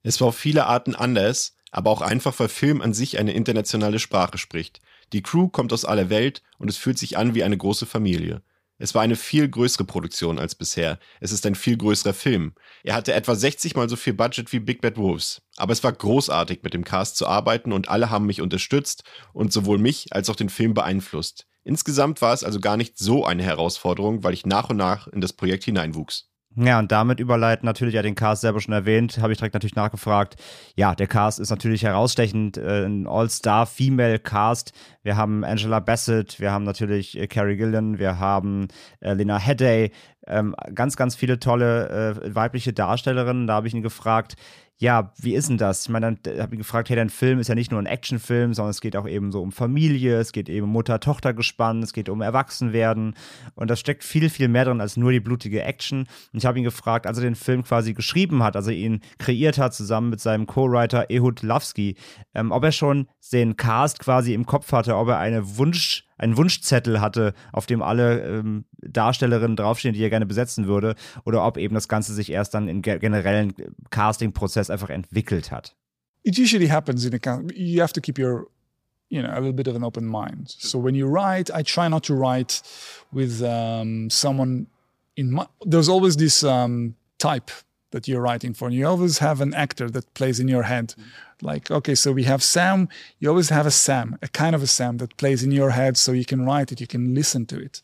Es 0.02 0.20
war 0.20 0.28
auf 0.28 0.36
viele 0.36 0.66
Arten 0.66 0.96
anders, 0.96 1.54
aber 1.70 1.90
auch 1.90 2.02
einfach, 2.02 2.38
weil 2.40 2.48
Film 2.48 2.82
an 2.82 2.94
sich 2.94 3.18
eine 3.18 3.32
internationale 3.32 4.00
Sprache 4.00 4.38
spricht. 4.38 4.80
Die 5.12 5.22
Crew 5.22 5.48
kommt 5.48 5.72
aus 5.72 5.84
aller 5.84 6.10
Welt 6.10 6.42
und 6.58 6.68
es 6.68 6.76
fühlt 6.76 6.98
sich 6.98 7.16
an 7.16 7.34
wie 7.34 7.44
eine 7.44 7.56
große 7.56 7.86
Familie. 7.86 8.42
Es 8.82 8.96
war 8.96 9.02
eine 9.02 9.14
viel 9.14 9.48
größere 9.48 9.84
Produktion 9.84 10.40
als 10.40 10.56
bisher. 10.56 10.98
Es 11.20 11.30
ist 11.30 11.46
ein 11.46 11.54
viel 11.54 11.76
größerer 11.76 12.14
Film. 12.14 12.52
Er 12.82 12.96
hatte 12.96 13.12
etwa 13.12 13.36
60 13.36 13.76
mal 13.76 13.88
so 13.88 13.94
viel 13.94 14.12
Budget 14.12 14.52
wie 14.52 14.58
Big 14.58 14.80
Bad 14.80 14.96
Wolves. 14.96 15.40
Aber 15.56 15.72
es 15.72 15.84
war 15.84 15.92
großartig, 15.92 16.64
mit 16.64 16.74
dem 16.74 16.82
Cast 16.82 17.16
zu 17.16 17.28
arbeiten 17.28 17.72
und 17.72 17.88
alle 17.88 18.10
haben 18.10 18.26
mich 18.26 18.40
unterstützt 18.40 19.04
und 19.32 19.52
sowohl 19.52 19.78
mich 19.78 20.12
als 20.12 20.28
auch 20.30 20.34
den 20.34 20.48
Film 20.48 20.74
beeinflusst. 20.74 21.46
Insgesamt 21.62 22.20
war 22.22 22.34
es 22.34 22.42
also 22.42 22.58
gar 22.58 22.76
nicht 22.76 22.98
so 22.98 23.24
eine 23.24 23.44
Herausforderung, 23.44 24.24
weil 24.24 24.34
ich 24.34 24.46
nach 24.46 24.68
und 24.68 24.78
nach 24.78 25.06
in 25.06 25.20
das 25.20 25.32
Projekt 25.32 25.62
hineinwuchs. 25.62 26.31
Ja, 26.54 26.78
und 26.78 26.92
damit 26.92 27.18
überleiten 27.18 27.64
natürlich 27.64 27.94
ja 27.94 28.02
den 28.02 28.14
Cast 28.14 28.42
selber 28.42 28.60
schon 28.60 28.74
erwähnt, 28.74 29.18
habe 29.18 29.32
ich 29.32 29.38
direkt 29.38 29.54
natürlich 29.54 29.74
nachgefragt. 29.74 30.36
Ja, 30.76 30.94
der 30.94 31.06
Cast 31.06 31.40
ist 31.40 31.48
natürlich 31.48 31.82
herausstechend, 31.82 32.58
äh, 32.58 32.84
ein 32.84 33.06
All-Star-Female-Cast. 33.06 34.72
Wir 35.02 35.16
haben 35.16 35.44
Angela 35.44 35.80
Bassett, 35.80 36.40
wir 36.40 36.52
haben 36.52 36.64
natürlich 36.64 37.18
äh, 37.18 37.26
Carrie 37.26 37.56
Gillian, 37.56 37.98
wir 37.98 38.18
haben 38.18 38.68
äh, 39.00 39.14
Lena 39.14 39.38
Headey, 39.38 39.92
ähm, 40.26 40.54
ganz, 40.74 40.96
ganz 40.96 41.14
viele 41.16 41.38
tolle 41.38 42.20
äh, 42.22 42.34
weibliche 42.34 42.74
Darstellerinnen. 42.74 43.46
Da 43.46 43.54
habe 43.54 43.66
ich 43.66 43.74
ihn 43.74 43.82
gefragt, 43.82 44.36
ja, 44.78 45.12
wie 45.20 45.34
ist 45.34 45.48
denn 45.48 45.58
das? 45.58 45.84
Ich 45.84 45.88
meine, 45.90 46.16
dann 46.22 46.40
habe 46.40 46.54
ich 46.54 46.58
gefragt, 46.58 46.88
hey, 46.88 46.96
dein 46.96 47.08
Film 47.08 47.38
ist 47.38 47.48
ja 47.48 47.54
nicht 47.54 47.70
nur 47.70 47.80
ein 47.80 47.86
Actionfilm, 47.86 48.52
sondern 48.52 48.70
es 48.70 48.80
geht 48.80 48.96
auch 48.96 49.06
eben 49.06 49.30
so 49.30 49.40
um 49.40 49.52
Familie, 49.52 50.18
es 50.18 50.32
geht 50.32 50.48
eben 50.48 50.64
um 50.64 50.72
Mutter-Tochter-Gespann, 50.72 51.82
es 51.82 51.92
geht 51.92 52.08
um 52.08 52.20
Erwachsenwerden 52.20 53.14
und 53.54 53.70
da 53.70 53.76
steckt 53.76 54.02
viel, 54.02 54.28
viel 54.28 54.48
mehr 54.48 54.64
drin 54.64 54.80
als 54.80 54.96
nur 54.96 55.12
die 55.12 55.20
blutige 55.20 55.62
Action. 55.62 56.00
Und 56.32 56.38
ich 56.38 56.46
habe 56.46 56.58
ihn 56.58 56.64
gefragt, 56.64 57.06
als 57.06 57.18
er 57.18 57.24
den 57.24 57.36
Film 57.36 57.62
quasi 57.62 57.94
geschrieben 57.94 58.42
hat, 58.42 58.56
also 58.56 58.72
ihn 58.72 59.02
kreiert 59.18 59.56
hat, 59.56 59.72
zusammen 59.72 60.10
mit 60.10 60.20
seinem 60.20 60.46
Co-Writer 60.46 61.10
Ehud 61.10 61.42
Lavsky, 61.42 61.96
ähm, 62.34 62.50
ob 62.50 62.64
er 62.64 62.72
schon 62.72 63.06
den 63.32 63.56
Cast 63.56 64.00
quasi 64.00 64.34
im 64.34 64.46
Kopf 64.46 64.72
hatte, 64.72 64.96
ob 64.96 65.08
er 65.08 65.18
eine 65.18 65.58
Wunsch 65.58 66.04
einen 66.18 66.36
Wunschzettel 66.36 67.00
hatte, 67.00 67.34
auf 67.52 67.66
dem 67.66 67.82
alle 67.82 68.20
ähm, 68.20 68.64
Darstellerinnen 68.82 69.56
draufstehen, 69.56 69.94
die 69.94 70.02
er 70.02 70.10
gerne 70.10 70.26
besetzen 70.26 70.66
würde, 70.66 70.94
oder 71.24 71.44
ob 71.44 71.56
eben 71.56 71.74
das 71.74 71.88
Ganze 71.88 72.14
sich 72.14 72.30
erst 72.30 72.54
dann 72.54 72.68
im 72.68 72.82
generellen 72.82 73.54
Casting-Prozess 73.90 74.70
einfach 74.70 74.90
entwickelt 74.90 75.50
hat. 75.50 75.74
It 76.24 76.38
usually 76.38 76.68
happens 76.68 77.04
in 77.04 77.14
a 77.14 77.42
you 77.52 77.82
have 77.82 77.92
to 77.92 78.00
keep 78.00 78.18
your 78.18 78.46
you 79.08 79.20
know 79.20 79.30
a 79.30 79.38
little 79.38 79.52
bit 79.52 79.68
of 79.68 79.76
an 79.76 79.84
open 79.84 80.06
mind. 80.06 80.48
So 80.48 80.78
when 80.78 80.94
you 80.94 81.06
write, 81.06 81.50
I 81.52 81.62
try 81.62 81.88
not 81.88 82.04
to 82.04 82.14
write 82.14 82.62
with 83.12 83.42
um, 83.42 84.08
someone 84.08 84.66
in 85.16 85.32
my. 85.32 85.46
There's 85.64 85.88
always 85.88 86.16
this 86.16 86.42
um, 86.44 86.94
type 87.18 87.50
that 87.90 88.08
you're 88.08 88.22
writing 88.22 88.54
for, 88.54 88.68
and 88.68 88.74
you 88.74 88.86
always 88.86 89.18
have 89.18 89.40
an 89.40 89.52
actor 89.54 89.90
that 89.90 90.14
plays 90.14 90.40
in 90.40 90.48
your 90.48 90.62
head. 90.62 90.94
Like, 91.42 91.70
okay, 91.70 91.94
so 91.94 92.12
we 92.12 92.24
have 92.24 92.42
Sam. 92.42 92.88
You 93.18 93.28
always 93.28 93.50
have 93.50 93.66
a 93.66 93.70
Sam, 93.70 94.16
a 94.22 94.28
kind 94.28 94.54
of 94.54 94.62
a 94.62 94.66
Sam 94.66 94.96
that 94.98 95.16
plays 95.16 95.42
in 95.42 95.52
your 95.52 95.70
head, 95.70 95.96
so 95.96 96.12
you 96.12 96.24
can 96.24 96.46
write 96.46 96.72
it, 96.72 96.80
you 96.80 96.86
can 96.86 97.14
listen 97.14 97.46
to 97.46 97.60
it. 97.60 97.82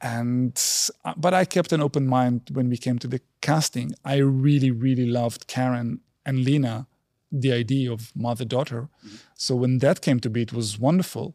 And 0.00 0.60
uh, 1.04 1.14
but 1.16 1.34
I 1.34 1.44
kept 1.44 1.72
an 1.72 1.80
open 1.80 2.06
mind 2.06 2.50
when 2.52 2.68
we 2.68 2.76
came 2.76 2.98
to 3.00 3.08
the 3.08 3.20
casting. 3.40 3.92
I 4.04 4.16
really, 4.18 4.70
really 4.70 5.06
loved 5.06 5.46
Karen 5.48 6.00
and 6.24 6.44
Lena, 6.44 6.86
the 7.32 7.52
idea 7.52 7.92
of 7.92 8.12
mother 8.14 8.44
daughter. 8.44 8.88
Mm-hmm. 9.04 9.16
So 9.34 9.56
when 9.56 9.78
that 9.78 10.00
came 10.00 10.20
to 10.20 10.30
be, 10.30 10.42
it 10.42 10.52
was 10.52 10.78
wonderful. 10.78 11.34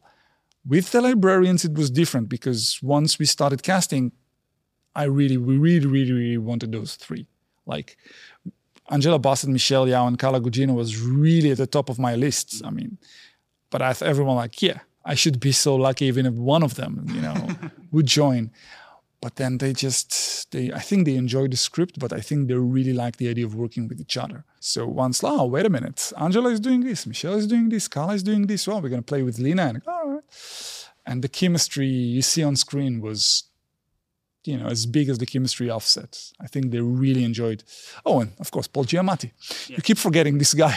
With 0.66 0.92
the 0.92 1.02
librarians, 1.02 1.66
it 1.66 1.74
was 1.74 1.92
different 1.92 2.30
because 2.30 2.80
once 2.82 3.20
we 3.20 3.26
started 3.26 3.64
casting, 3.64 4.14
I 4.96 5.04
really, 5.06 5.38
we 5.38 5.58
really, 5.58 5.88
really, 5.88 6.12
really 6.14 6.38
wanted 6.38 6.72
those 6.72 6.96
three. 6.96 7.28
Like 7.66 7.98
Angela 8.90 9.20
Bassett, 9.20 9.50
Michelle 9.50 9.88
Yao, 9.88 10.08
and 10.08 10.18
Carla 10.18 10.40
Gugino 10.40 10.74
was 10.74 11.00
really 11.00 11.52
at 11.52 11.58
the 11.58 11.68
top 11.68 11.90
of 11.90 12.00
my 12.00 12.16
list. 12.16 12.62
I 12.64 12.70
mean, 12.70 12.98
but 13.70 13.82
I 13.82 13.94
thought 13.94 14.08
everyone 14.08 14.36
like, 14.36 14.62
yeah, 14.62 14.80
I 15.06 15.16
should 15.16 15.40
be 15.40 15.52
so 15.52 15.76
lucky 15.76 16.06
even 16.06 16.26
if 16.26 16.34
one 16.34 16.64
of 16.64 16.76
them, 16.76 17.06
you 17.10 17.22
know, 17.22 17.48
would 17.92 18.06
join. 18.06 18.52
But 19.22 19.38
then 19.38 19.58
they 19.58 19.72
just, 19.72 20.52
they, 20.52 20.72
I 20.74 20.80
think 20.80 21.06
they 21.06 21.16
enjoy 21.16 21.48
the 21.48 21.56
script, 21.56 21.98
but 21.98 22.12
I 22.12 22.20
think 22.20 22.50
they 22.50 22.56
really 22.56 22.92
like 22.92 23.18
the 23.18 23.30
idea 23.30 23.46
of 23.46 23.56
working 23.56 23.88
with 23.88 24.02
each 24.02 24.18
other. 24.18 24.44
So 24.60 24.86
once, 24.86 25.24
oh, 25.24 25.46
wait 25.46 25.66
a 25.66 25.70
minute, 25.70 26.12
Angela 26.18 26.50
is 26.50 26.60
doing 26.60 26.82
this, 26.82 27.08
Michelle 27.08 27.36
is 27.36 27.48
doing 27.48 27.70
this, 27.70 27.88
Carla 27.88 28.16
is 28.16 28.24
doing 28.24 28.48
this. 28.48 28.68
Well, 28.68 28.82
we're 28.82 28.90
going 28.90 29.02
to 29.02 29.06
play 29.06 29.24
with 29.24 29.40
Lena. 29.40 29.68
And, 29.68 29.82
all 29.88 30.10
right. 30.10 30.90
and 31.06 31.24
the 31.24 31.30
chemistry 31.30 31.88
you 31.88 32.22
see 32.22 32.44
on 32.44 32.58
screen 32.58 33.00
was 33.00 33.46
you 34.46 34.58
know, 34.58 34.68
as 34.68 34.86
big 34.86 35.10
as 35.10 35.18
the 35.18 35.26
chemistry 35.26 35.70
offset. 35.70 36.32
I 36.40 36.48
think 36.48 36.72
they 36.72 36.82
really 36.82 37.24
enjoyed. 37.24 37.64
Oh, 38.06 38.22
and 38.22 38.32
of 38.40 38.52
course, 38.52 38.68
Paul 38.68 38.86
Giamatti. 38.86 39.32
Yeah. 39.70 39.78
You 39.78 39.84
keep 39.84 39.98
forgetting 39.98 40.38
this 40.38 40.54
guy 40.54 40.76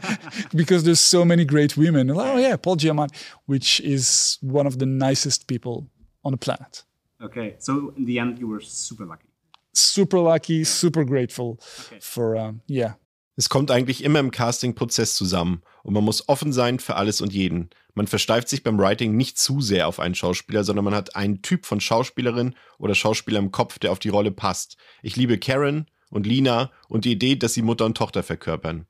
because 0.54 0.84
there's 0.84 1.00
so 1.00 1.24
many 1.24 1.44
great 1.44 1.76
women. 1.76 2.10
Oh 2.10 2.36
yeah, 2.36 2.56
Paul 2.56 2.76
Giamatti, 2.76 3.16
which 3.46 3.80
is 3.80 4.38
one 4.40 4.66
of 4.66 4.78
the 4.78 4.86
nicest 4.86 5.46
people 5.46 5.88
on 6.24 6.32
the 6.32 6.38
planet. 6.38 6.84
Okay, 7.22 7.56
so 7.58 7.92
in 7.96 8.06
the 8.06 8.18
end, 8.18 8.38
you 8.38 8.48
were 8.48 8.60
super 8.60 9.04
lucky. 9.04 9.28
Super 9.72 10.18
lucky, 10.18 10.54
yeah. 10.54 10.64
super 10.64 11.04
grateful 11.04 11.60
okay. 11.86 11.98
for 12.00 12.36
um, 12.36 12.62
yeah. 12.66 12.94
Es 13.36 13.48
kommt 13.48 13.70
eigentlich 13.70 14.04
immer 14.04 14.18
im 14.18 14.30
Casting-Prozess 14.30 15.14
zusammen 15.14 15.62
und 15.82 15.94
man 15.94 16.04
muss 16.04 16.28
offen 16.28 16.52
sein 16.52 16.78
für 16.78 16.96
alles 16.96 17.22
und 17.22 17.32
jeden. 17.32 17.70
Man 17.94 18.06
versteift 18.06 18.48
sich 18.48 18.62
beim 18.62 18.78
Writing 18.78 19.16
nicht 19.16 19.38
zu 19.38 19.60
sehr 19.60 19.88
auf 19.88 20.00
einen 20.00 20.14
Schauspieler, 20.14 20.64
sondern 20.64 20.84
man 20.84 20.94
hat 20.94 21.16
einen 21.16 21.42
Typ 21.42 21.66
von 21.66 21.80
Schauspielerin 21.80 22.54
oder 22.78 22.94
Schauspieler 22.94 23.38
im 23.38 23.52
Kopf, 23.52 23.78
der 23.78 23.92
auf 23.92 23.98
die 23.98 24.08
Rolle 24.08 24.30
passt. 24.30 24.76
Ich 25.02 25.16
liebe 25.16 25.38
Karen 25.38 25.86
und 26.10 26.26
Lina 26.26 26.70
und 26.88 27.04
die 27.04 27.12
Idee, 27.12 27.36
dass 27.36 27.54
sie 27.54 27.62
Mutter 27.62 27.86
und 27.86 27.96
Tochter 27.96 28.22
verkörpern. 28.22 28.86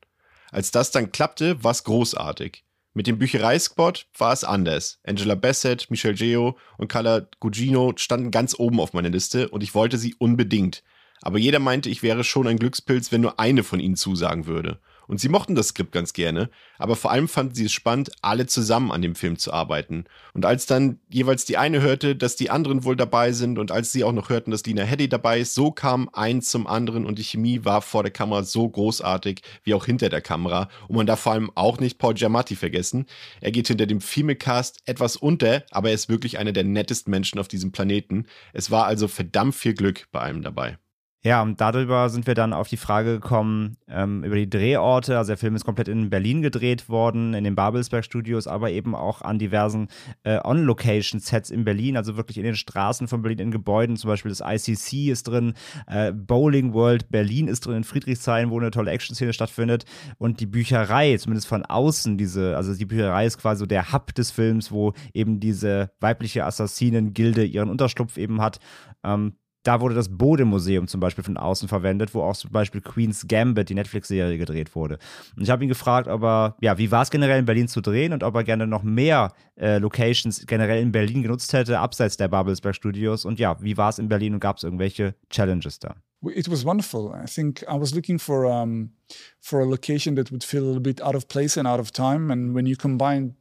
Als 0.51 0.71
das 0.71 0.91
dann 0.91 1.11
klappte, 1.11 1.63
war 1.63 1.71
es 1.71 1.83
großartig. 1.83 2.63
Mit 2.93 3.07
dem 3.07 3.19
Büchereisquad 3.19 4.07
war 4.17 4.33
es 4.33 4.43
anders. 4.43 4.99
Angela 5.03 5.35
Bassett, 5.35 5.89
Michelle 5.89 6.13
Geo 6.13 6.57
und 6.77 6.89
Carla 6.89 7.25
Gugino 7.39 7.93
standen 7.95 8.31
ganz 8.31 8.53
oben 8.59 8.81
auf 8.81 8.91
meiner 8.91 9.09
Liste 9.09 9.47
und 9.47 9.63
ich 9.63 9.73
wollte 9.73 9.97
sie 9.97 10.13
unbedingt. 10.15 10.83
Aber 11.21 11.37
jeder 11.37 11.59
meinte, 11.59 11.89
ich 11.89 12.03
wäre 12.03 12.25
schon 12.25 12.47
ein 12.47 12.59
Glückspilz, 12.59 13.11
wenn 13.11 13.21
nur 13.21 13.39
eine 13.39 13.63
von 13.63 13.79
ihnen 13.79 13.95
zusagen 13.95 14.45
würde. 14.45 14.79
Und 15.11 15.19
sie 15.19 15.27
mochten 15.27 15.55
das 15.55 15.67
Skript 15.67 15.91
ganz 15.91 16.13
gerne, 16.13 16.49
aber 16.77 16.95
vor 16.95 17.11
allem 17.11 17.27
fanden 17.27 17.53
sie 17.53 17.65
es 17.65 17.73
spannend, 17.73 18.11
alle 18.21 18.45
zusammen 18.47 18.93
an 18.93 19.01
dem 19.01 19.13
Film 19.13 19.37
zu 19.37 19.51
arbeiten. 19.51 20.05
Und 20.33 20.45
als 20.45 20.67
dann 20.67 21.01
jeweils 21.09 21.43
die 21.43 21.57
eine 21.57 21.81
hörte, 21.81 22.15
dass 22.15 22.37
die 22.37 22.49
anderen 22.49 22.85
wohl 22.85 22.95
dabei 22.95 23.33
sind 23.33 23.59
und 23.59 23.73
als 23.73 23.91
sie 23.91 24.05
auch 24.05 24.13
noch 24.13 24.29
hörten, 24.29 24.51
dass 24.51 24.65
Lina 24.65 24.83
Headey 24.83 25.09
dabei 25.09 25.41
ist, 25.41 25.53
so 25.53 25.69
kam 25.69 26.07
eins 26.13 26.49
zum 26.49 26.65
anderen 26.65 27.05
und 27.05 27.19
die 27.19 27.25
Chemie 27.25 27.65
war 27.65 27.81
vor 27.81 28.03
der 28.03 28.13
Kamera 28.13 28.43
so 28.43 28.69
großartig 28.69 29.41
wie 29.65 29.73
auch 29.73 29.85
hinter 29.85 30.07
der 30.07 30.21
Kamera. 30.21 30.69
Und 30.87 30.95
man 30.95 31.07
darf 31.07 31.19
vor 31.19 31.33
allem 31.33 31.51
auch 31.55 31.81
nicht 31.81 31.97
Paul 31.97 32.13
Giamatti 32.13 32.55
vergessen. 32.55 33.05
Er 33.41 33.51
geht 33.51 33.67
hinter 33.67 33.87
dem 33.87 33.99
Female-Cast 33.99 34.79
etwas 34.85 35.17
unter, 35.17 35.65
aber 35.71 35.89
er 35.89 35.95
ist 35.95 36.07
wirklich 36.07 36.39
einer 36.39 36.53
der 36.53 36.63
nettesten 36.63 37.11
Menschen 37.11 37.37
auf 37.37 37.49
diesem 37.49 37.73
Planeten. 37.73 38.27
Es 38.53 38.71
war 38.71 38.85
also 38.85 39.09
verdammt 39.09 39.55
viel 39.55 39.73
Glück 39.73 40.07
bei 40.13 40.21
einem 40.21 40.41
dabei. 40.41 40.77
Ja, 41.23 41.43
und 41.43 41.61
darüber 41.61 42.09
sind 42.09 42.25
wir 42.25 42.33
dann 42.33 42.51
auf 42.51 42.67
die 42.67 42.77
Frage 42.77 43.19
gekommen, 43.19 43.77
ähm, 43.87 44.23
über 44.23 44.35
die 44.35 44.49
Drehorte. 44.49 45.19
Also 45.19 45.29
der 45.29 45.37
Film 45.37 45.55
ist 45.55 45.65
komplett 45.65 45.87
in 45.87 46.09
Berlin 46.09 46.41
gedreht 46.41 46.89
worden, 46.89 47.35
in 47.35 47.43
den 47.43 47.53
Babelsberg 47.53 48.03
Studios, 48.03 48.47
aber 48.47 48.71
eben 48.71 48.95
auch 48.95 49.21
an 49.21 49.37
diversen 49.37 49.87
äh, 50.23 50.39
On-Location-Sets 50.43 51.51
in 51.51 51.63
Berlin, 51.63 51.95
also 51.95 52.17
wirklich 52.17 52.39
in 52.39 52.43
den 52.43 52.55
Straßen 52.55 53.07
von 53.07 53.21
Berlin, 53.21 53.37
in 53.37 53.51
Gebäuden. 53.51 53.97
Zum 53.97 54.07
Beispiel 54.07 54.29
das 54.29 54.41
ICC 54.41 55.11
ist 55.11 55.27
drin, 55.27 55.53
äh, 55.85 56.11
Bowling 56.11 56.73
World 56.73 57.11
Berlin 57.11 57.47
ist 57.47 57.67
drin, 57.67 57.77
in 57.77 57.83
Friedrichshain, 57.83 58.49
wo 58.49 58.59
eine 58.59 58.71
tolle 58.71 58.89
Action-Szene 58.89 59.33
stattfindet. 59.33 59.85
Und 60.17 60.39
die 60.39 60.47
Bücherei, 60.47 61.15
zumindest 61.17 61.47
von 61.47 61.63
außen, 61.63 62.17
diese, 62.17 62.57
also 62.57 62.73
die 62.73 62.85
Bücherei 62.85 63.27
ist 63.27 63.37
quasi 63.37 63.59
so 63.59 63.65
der 63.67 63.93
Hub 63.93 64.15
des 64.15 64.31
Films, 64.31 64.71
wo 64.71 64.93
eben 65.13 65.39
diese 65.39 65.91
weibliche 65.99 66.45
Assassinen-Gilde 66.45 67.45
ihren 67.45 67.69
Unterschlupf 67.69 68.17
eben 68.17 68.41
hat. 68.41 68.57
Ähm, 69.03 69.33
da 69.63 69.79
wurde 69.79 69.95
das 69.95 70.09
Bode-Museum 70.09 70.87
zum 70.87 70.99
Beispiel 70.99 71.23
von 71.23 71.37
außen 71.37 71.67
verwendet, 71.67 72.13
wo 72.13 72.21
auch 72.21 72.35
zum 72.35 72.51
Beispiel 72.51 72.81
Queen's 72.81 73.27
Gambit, 73.27 73.69
die 73.69 73.75
Netflix-Serie, 73.75 74.37
gedreht 74.37 74.75
wurde. 74.75 74.97
Und 75.35 75.43
ich 75.43 75.49
habe 75.49 75.63
ihn 75.63 75.69
gefragt, 75.69 76.07
ob 76.07 76.23
er, 76.23 76.55
ja, 76.61 76.77
wie 76.77 76.91
war 76.91 77.03
es 77.03 77.11
generell 77.11 77.39
in 77.39 77.45
Berlin 77.45 77.67
zu 77.67 77.81
drehen 77.81 78.13
und 78.13 78.23
ob 78.23 78.35
er 78.35 78.43
gerne 78.43 78.65
noch 78.65 78.83
mehr 78.83 79.33
äh, 79.55 79.77
Locations 79.77 80.45
generell 80.47 80.81
in 80.81 80.91
Berlin 80.91 81.21
genutzt 81.21 81.53
hätte, 81.53 81.79
abseits 81.79 82.17
der 82.17 82.27
Babelsberg 82.27 82.75
Studios. 82.75 83.25
Und 83.25 83.39
ja, 83.39 83.61
wie 83.61 83.77
war 83.77 83.89
es 83.89 83.99
in 83.99 84.07
Berlin 84.07 84.33
und 84.33 84.39
gab 84.39 84.57
es 84.57 84.63
irgendwelche 84.63 85.15
Challenges 85.29 85.79
da? 85.79 85.95
it 86.23 86.47
was 86.47 86.63
wonderful. 86.63 87.11
I 87.11 87.25
think 87.25 87.63
I 87.67 87.75
was 87.75 87.95
looking 87.95 88.19
for 88.19 88.45
um, 88.45 88.91
for 89.39 89.61
a 89.61 89.65
location 89.65 90.15
that 90.15 90.31
would 90.31 90.43
feel 90.43 90.63
a 90.63 90.67
little 90.67 90.81
bit 90.81 91.01
out 91.01 91.15
of 91.15 91.27
place 91.27 91.57
and 91.57 91.67
out 91.67 91.79
of 91.79 91.91
time. 91.91 92.29
And 92.29 92.53
when 92.53 92.65
you 92.67 92.75
combine, 92.75 93.35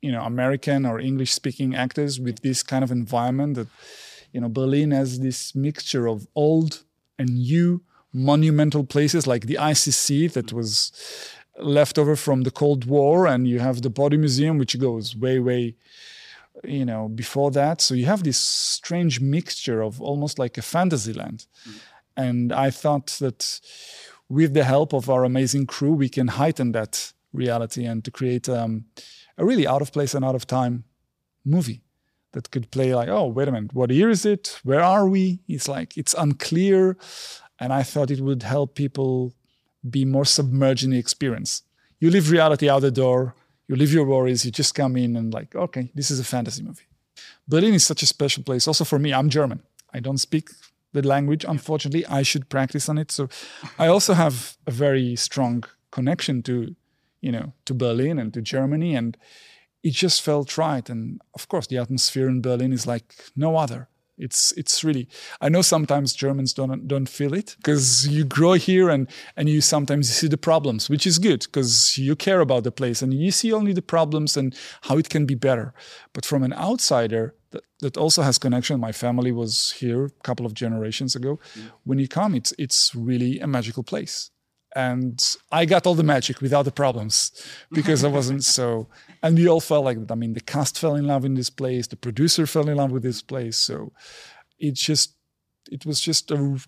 you 0.00 0.10
know, 0.10 0.22
American 0.22 0.86
or 0.86 0.98
English 0.98 1.32
speaking 1.32 1.74
actors 1.74 2.18
with 2.18 2.40
this 2.40 2.62
kind 2.62 2.82
of 2.82 2.90
environment, 2.90 3.56
that 3.56 3.68
you 4.34 4.40
know, 4.40 4.48
Berlin 4.48 4.90
has 4.90 5.20
this 5.20 5.54
mixture 5.54 6.08
of 6.08 6.26
old 6.34 6.82
and 7.18 7.30
new 7.30 7.82
monumental 8.12 8.84
places 8.84 9.26
like 9.26 9.46
the 9.46 9.58
ICC 9.60 10.32
that 10.32 10.52
was 10.52 10.92
left 11.60 11.98
over 11.98 12.16
from 12.16 12.42
the 12.42 12.50
Cold 12.50 12.84
War, 12.84 13.28
and 13.28 13.46
you 13.46 13.60
have 13.60 13.82
the 13.82 13.90
Body 13.90 14.16
Museum, 14.16 14.58
which 14.58 14.76
goes 14.78 15.16
way, 15.16 15.38
way 15.38 15.76
you 16.64 16.84
know 16.84 17.08
before 17.08 17.52
that. 17.52 17.80
So 17.80 17.94
you 17.94 18.06
have 18.06 18.24
this 18.24 18.38
strange 18.38 19.20
mixture 19.20 19.80
of 19.82 20.00
almost 20.02 20.38
like 20.38 20.58
a 20.58 20.62
fantasy 20.62 21.12
land. 21.12 21.46
And 22.16 22.52
i 22.52 22.70
thought 22.70 23.08
that 23.20 23.60
with 24.28 24.54
the 24.54 24.64
help 24.64 24.92
of 24.92 25.10
our 25.10 25.24
amazing 25.24 25.66
crew 25.66 25.92
we 25.92 26.08
can 26.08 26.28
heighten 26.28 26.72
that 26.72 27.12
reality 27.32 27.84
and 27.84 28.04
to 28.04 28.10
create 28.10 28.48
um, 28.48 28.84
a 29.36 29.44
really 29.44 29.66
out 29.66 29.82
of 29.82 29.92
place 29.92 30.14
and 30.14 30.24
out 30.24 30.36
of 30.36 30.46
time 30.46 30.84
movie 31.44 31.83
that 32.34 32.50
could 32.50 32.70
play 32.70 32.94
like 32.94 33.08
oh 33.08 33.26
wait 33.26 33.48
a 33.48 33.52
minute 33.52 33.74
what 33.74 33.90
year 33.90 34.10
is 34.10 34.24
it 34.26 34.60
where 34.62 34.82
are 34.82 35.08
we 35.08 35.40
it's 35.48 35.68
like 35.68 35.96
it's 35.96 36.14
unclear 36.14 36.96
and 37.58 37.72
i 37.72 37.82
thought 37.82 38.10
it 38.10 38.20
would 38.20 38.42
help 38.42 38.74
people 38.74 39.32
be 39.88 40.04
more 40.04 40.26
submerged 40.26 40.84
in 40.84 40.90
the 40.90 40.98
experience 40.98 41.62
you 41.98 42.10
leave 42.10 42.30
reality 42.30 42.68
out 42.68 42.80
the 42.80 42.90
door 42.90 43.34
you 43.68 43.76
leave 43.76 43.92
your 43.92 44.04
worries, 44.04 44.44
you 44.44 44.50
just 44.50 44.74
come 44.74 44.96
in 44.96 45.16
and 45.16 45.32
like, 45.32 45.54
okay, 45.54 45.90
this 45.94 46.10
is 46.10 46.20
a 46.20 46.24
fantasy 46.24 46.62
movie. 46.62 46.84
Berlin 47.48 47.74
is 47.74 47.84
such 47.84 48.02
a 48.02 48.06
special 48.06 48.42
place. 48.42 48.68
Also 48.68 48.84
for 48.84 48.98
me, 48.98 49.12
I'm 49.12 49.30
German. 49.30 49.62
I 49.92 50.00
don't 50.00 50.18
speak 50.18 50.50
the 50.92 51.06
language, 51.06 51.44
unfortunately. 51.46 52.04
I 52.06 52.22
should 52.22 52.48
practice 52.48 52.88
on 52.88 52.98
it. 52.98 53.10
So 53.10 53.28
I 53.78 53.86
also 53.86 54.14
have 54.14 54.56
a 54.66 54.70
very 54.70 55.16
strong 55.16 55.64
connection 55.90 56.42
to, 56.42 56.74
you 57.20 57.32
know, 57.32 57.52
to 57.64 57.74
Berlin 57.74 58.18
and 58.18 58.32
to 58.34 58.42
Germany. 58.42 58.94
And 58.94 59.16
it 59.84 59.92
just 59.92 60.22
felt 60.22 60.56
right. 60.58 60.88
And 60.88 61.20
of 61.34 61.46
course, 61.48 61.66
the 61.68 61.78
atmosphere 61.78 62.28
in 62.28 62.40
Berlin 62.40 62.72
is 62.72 62.86
like 62.86 63.14
no 63.36 63.56
other. 63.56 63.88
It's 64.16 64.52
it's 64.52 64.84
really. 64.84 65.08
I 65.40 65.48
know 65.48 65.60
sometimes 65.60 66.14
Germans 66.14 66.54
don't 66.54 66.86
don't 66.88 67.08
feel 67.08 67.34
it 67.34 67.56
because 67.58 68.06
you 68.06 68.24
grow 68.24 68.52
here 68.52 68.88
and 68.88 69.08
and 69.36 69.48
you 69.48 69.60
sometimes 69.60 70.08
see 70.08 70.28
the 70.28 70.38
problems, 70.38 70.88
which 70.88 71.06
is 71.06 71.18
good 71.18 71.40
because 71.40 71.98
you 71.98 72.16
care 72.16 72.40
about 72.40 72.62
the 72.62 72.70
place 72.70 73.02
and 73.02 73.12
you 73.12 73.32
see 73.32 73.52
only 73.52 73.72
the 73.72 73.82
problems 73.82 74.36
and 74.36 74.56
how 74.82 74.98
it 74.98 75.08
can 75.08 75.26
be 75.26 75.34
better. 75.34 75.74
But 76.12 76.24
from 76.24 76.44
an 76.44 76.52
outsider 76.52 77.34
that, 77.50 77.64
that 77.80 77.96
also 77.96 78.22
has 78.22 78.38
connection, 78.38 78.78
my 78.78 78.92
family 78.92 79.32
was 79.32 79.74
here 79.80 80.04
a 80.04 80.22
couple 80.22 80.46
of 80.46 80.54
generations 80.54 81.16
ago. 81.16 81.40
Mm. 81.58 81.70
When 81.82 81.98
you 81.98 82.06
come, 82.06 82.36
it's 82.36 82.54
it's 82.56 82.94
really 82.94 83.40
a 83.40 83.48
magical 83.48 83.82
place 83.82 84.30
and 84.74 85.36
I 85.52 85.64
got 85.64 85.86
all 85.86 85.94
the 85.94 86.02
magic 86.02 86.40
without 86.40 86.64
the 86.64 86.72
problems 86.72 87.30
because 87.70 88.04
I 88.04 88.08
wasn't 88.08 88.44
so. 88.58 88.88
And 89.22 89.36
we 89.36 89.48
all 89.48 89.60
felt 89.60 89.84
like 89.84 89.98
I 90.10 90.14
mean, 90.14 90.34
the 90.34 90.40
cast 90.40 90.78
fell 90.78 90.96
in 90.96 91.06
love 91.06 91.24
in 91.24 91.34
this 91.34 91.50
place, 91.50 91.86
the 91.86 91.96
producer 91.96 92.46
fell 92.46 92.68
in 92.68 92.76
love 92.76 92.90
with 92.90 93.02
this 93.02 93.22
place. 93.22 93.56
So 93.56 93.92
it 94.58 94.74
just, 94.74 95.14
it 95.70 95.86
was 95.86 96.00
just 96.00 96.30
a, 96.30 96.58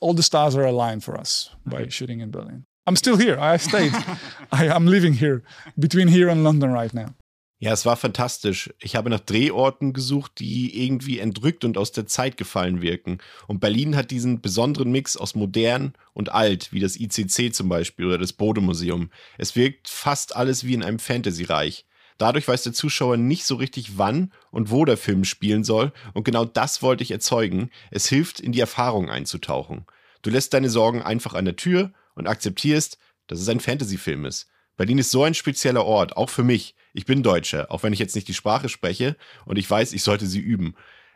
all 0.00 0.14
the 0.14 0.22
stars 0.22 0.56
are 0.56 0.64
aligned 0.64 1.04
for 1.04 1.16
us 1.16 1.50
by 1.66 1.88
shooting 1.88 2.20
in 2.20 2.30
Berlin. 2.30 2.64
I'm 2.86 2.96
still 2.96 3.16
here. 3.16 3.38
I 3.38 3.58
stayed. 3.58 3.92
I, 4.52 4.68
I'm 4.68 4.86
living 4.86 5.12
here 5.12 5.42
between 5.78 6.08
here 6.08 6.28
and 6.28 6.42
London 6.42 6.72
right 6.72 6.92
now. 6.92 7.14
Ja, 7.62 7.72
es 7.72 7.86
war 7.86 7.96
fantastisch. 7.96 8.74
Ich 8.80 8.96
habe 8.96 9.08
nach 9.08 9.20
Drehorten 9.20 9.92
gesucht, 9.92 10.32
die 10.40 10.84
irgendwie 10.84 11.20
entrückt 11.20 11.64
und 11.64 11.78
aus 11.78 11.92
der 11.92 12.08
Zeit 12.08 12.36
gefallen 12.36 12.82
wirken. 12.82 13.18
Und 13.46 13.60
Berlin 13.60 13.94
hat 13.94 14.10
diesen 14.10 14.40
besonderen 14.40 14.90
Mix 14.90 15.16
aus 15.16 15.36
modern 15.36 15.92
und 16.12 16.32
alt, 16.32 16.72
wie 16.72 16.80
das 16.80 16.98
ICC 16.98 17.54
zum 17.54 17.68
Beispiel 17.68 18.06
oder 18.06 18.18
das 18.18 18.32
Bode-Museum. 18.32 19.10
Es 19.38 19.54
wirkt 19.54 19.88
fast 19.88 20.34
alles 20.34 20.64
wie 20.64 20.74
in 20.74 20.82
einem 20.82 20.98
Fantasy-Reich. 20.98 21.86
Dadurch 22.18 22.48
weiß 22.48 22.64
der 22.64 22.72
Zuschauer 22.72 23.16
nicht 23.16 23.44
so 23.44 23.54
richtig, 23.54 23.96
wann 23.96 24.32
und 24.50 24.72
wo 24.72 24.84
der 24.84 24.96
Film 24.96 25.22
spielen 25.22 25.62
soll. 25.62 25.92
Und 26.14 26.24
genau 26.24 26.44
das 26.44 26.82
wollte 26.82 27.04
ich 27.04 27.12
erzeugen. 27.12 27.70
Es 27.92 28.08
hilft, 28.08 28.40
in 28.40 28.50
die 28.50 28.58
Erfahrung 28.58 29.08
einzutauchen. 29.08 29.86
Du 30.22 30.30
lässt 30.30 30.52
deine 30.52 30.68
Sorgen 30.68 31.00
einfach 31.00 31.34
an 31.34 31.44
der 31.44 31.54
Tür 31.54 31.92
und 32.16 32.26
akzeptierst, 32.26 32.98
dass 33.28 33.38
es 33.38 33.48
ein 33.48 33.60
Fantasy-Film 33.60 34.24
ist. 34.24 34.48
Berlin 34.76 34.98
ist 34.98 35.10
so 35.10 35.22
ein 35.24 35.34
spezieller 35.34 35.84
Ort, 35.84 36.16
auch 36.16 36.30
für 36.30 36.44
mich. 36.44 36.74
Ich 36.94 37.06
bin 37.06 37.22
Deutscher, 37.22 37.70
auch 37.70 37.82
wenn 37.82 37.92
ich 37.92 37.98
jetzt 37.98 38.14
nicht 38.14 38.28
die 38.28 38.34
Sprache 38.34 38.68
spreche 38.68 39.16
und 39.44 39.58
ich 39.58 39.70
weiß, 39.70 39.92
ich 39.92 40.02
sollte 40.02 40.26
sie 40.26 40.40
üben. 40.40 40.74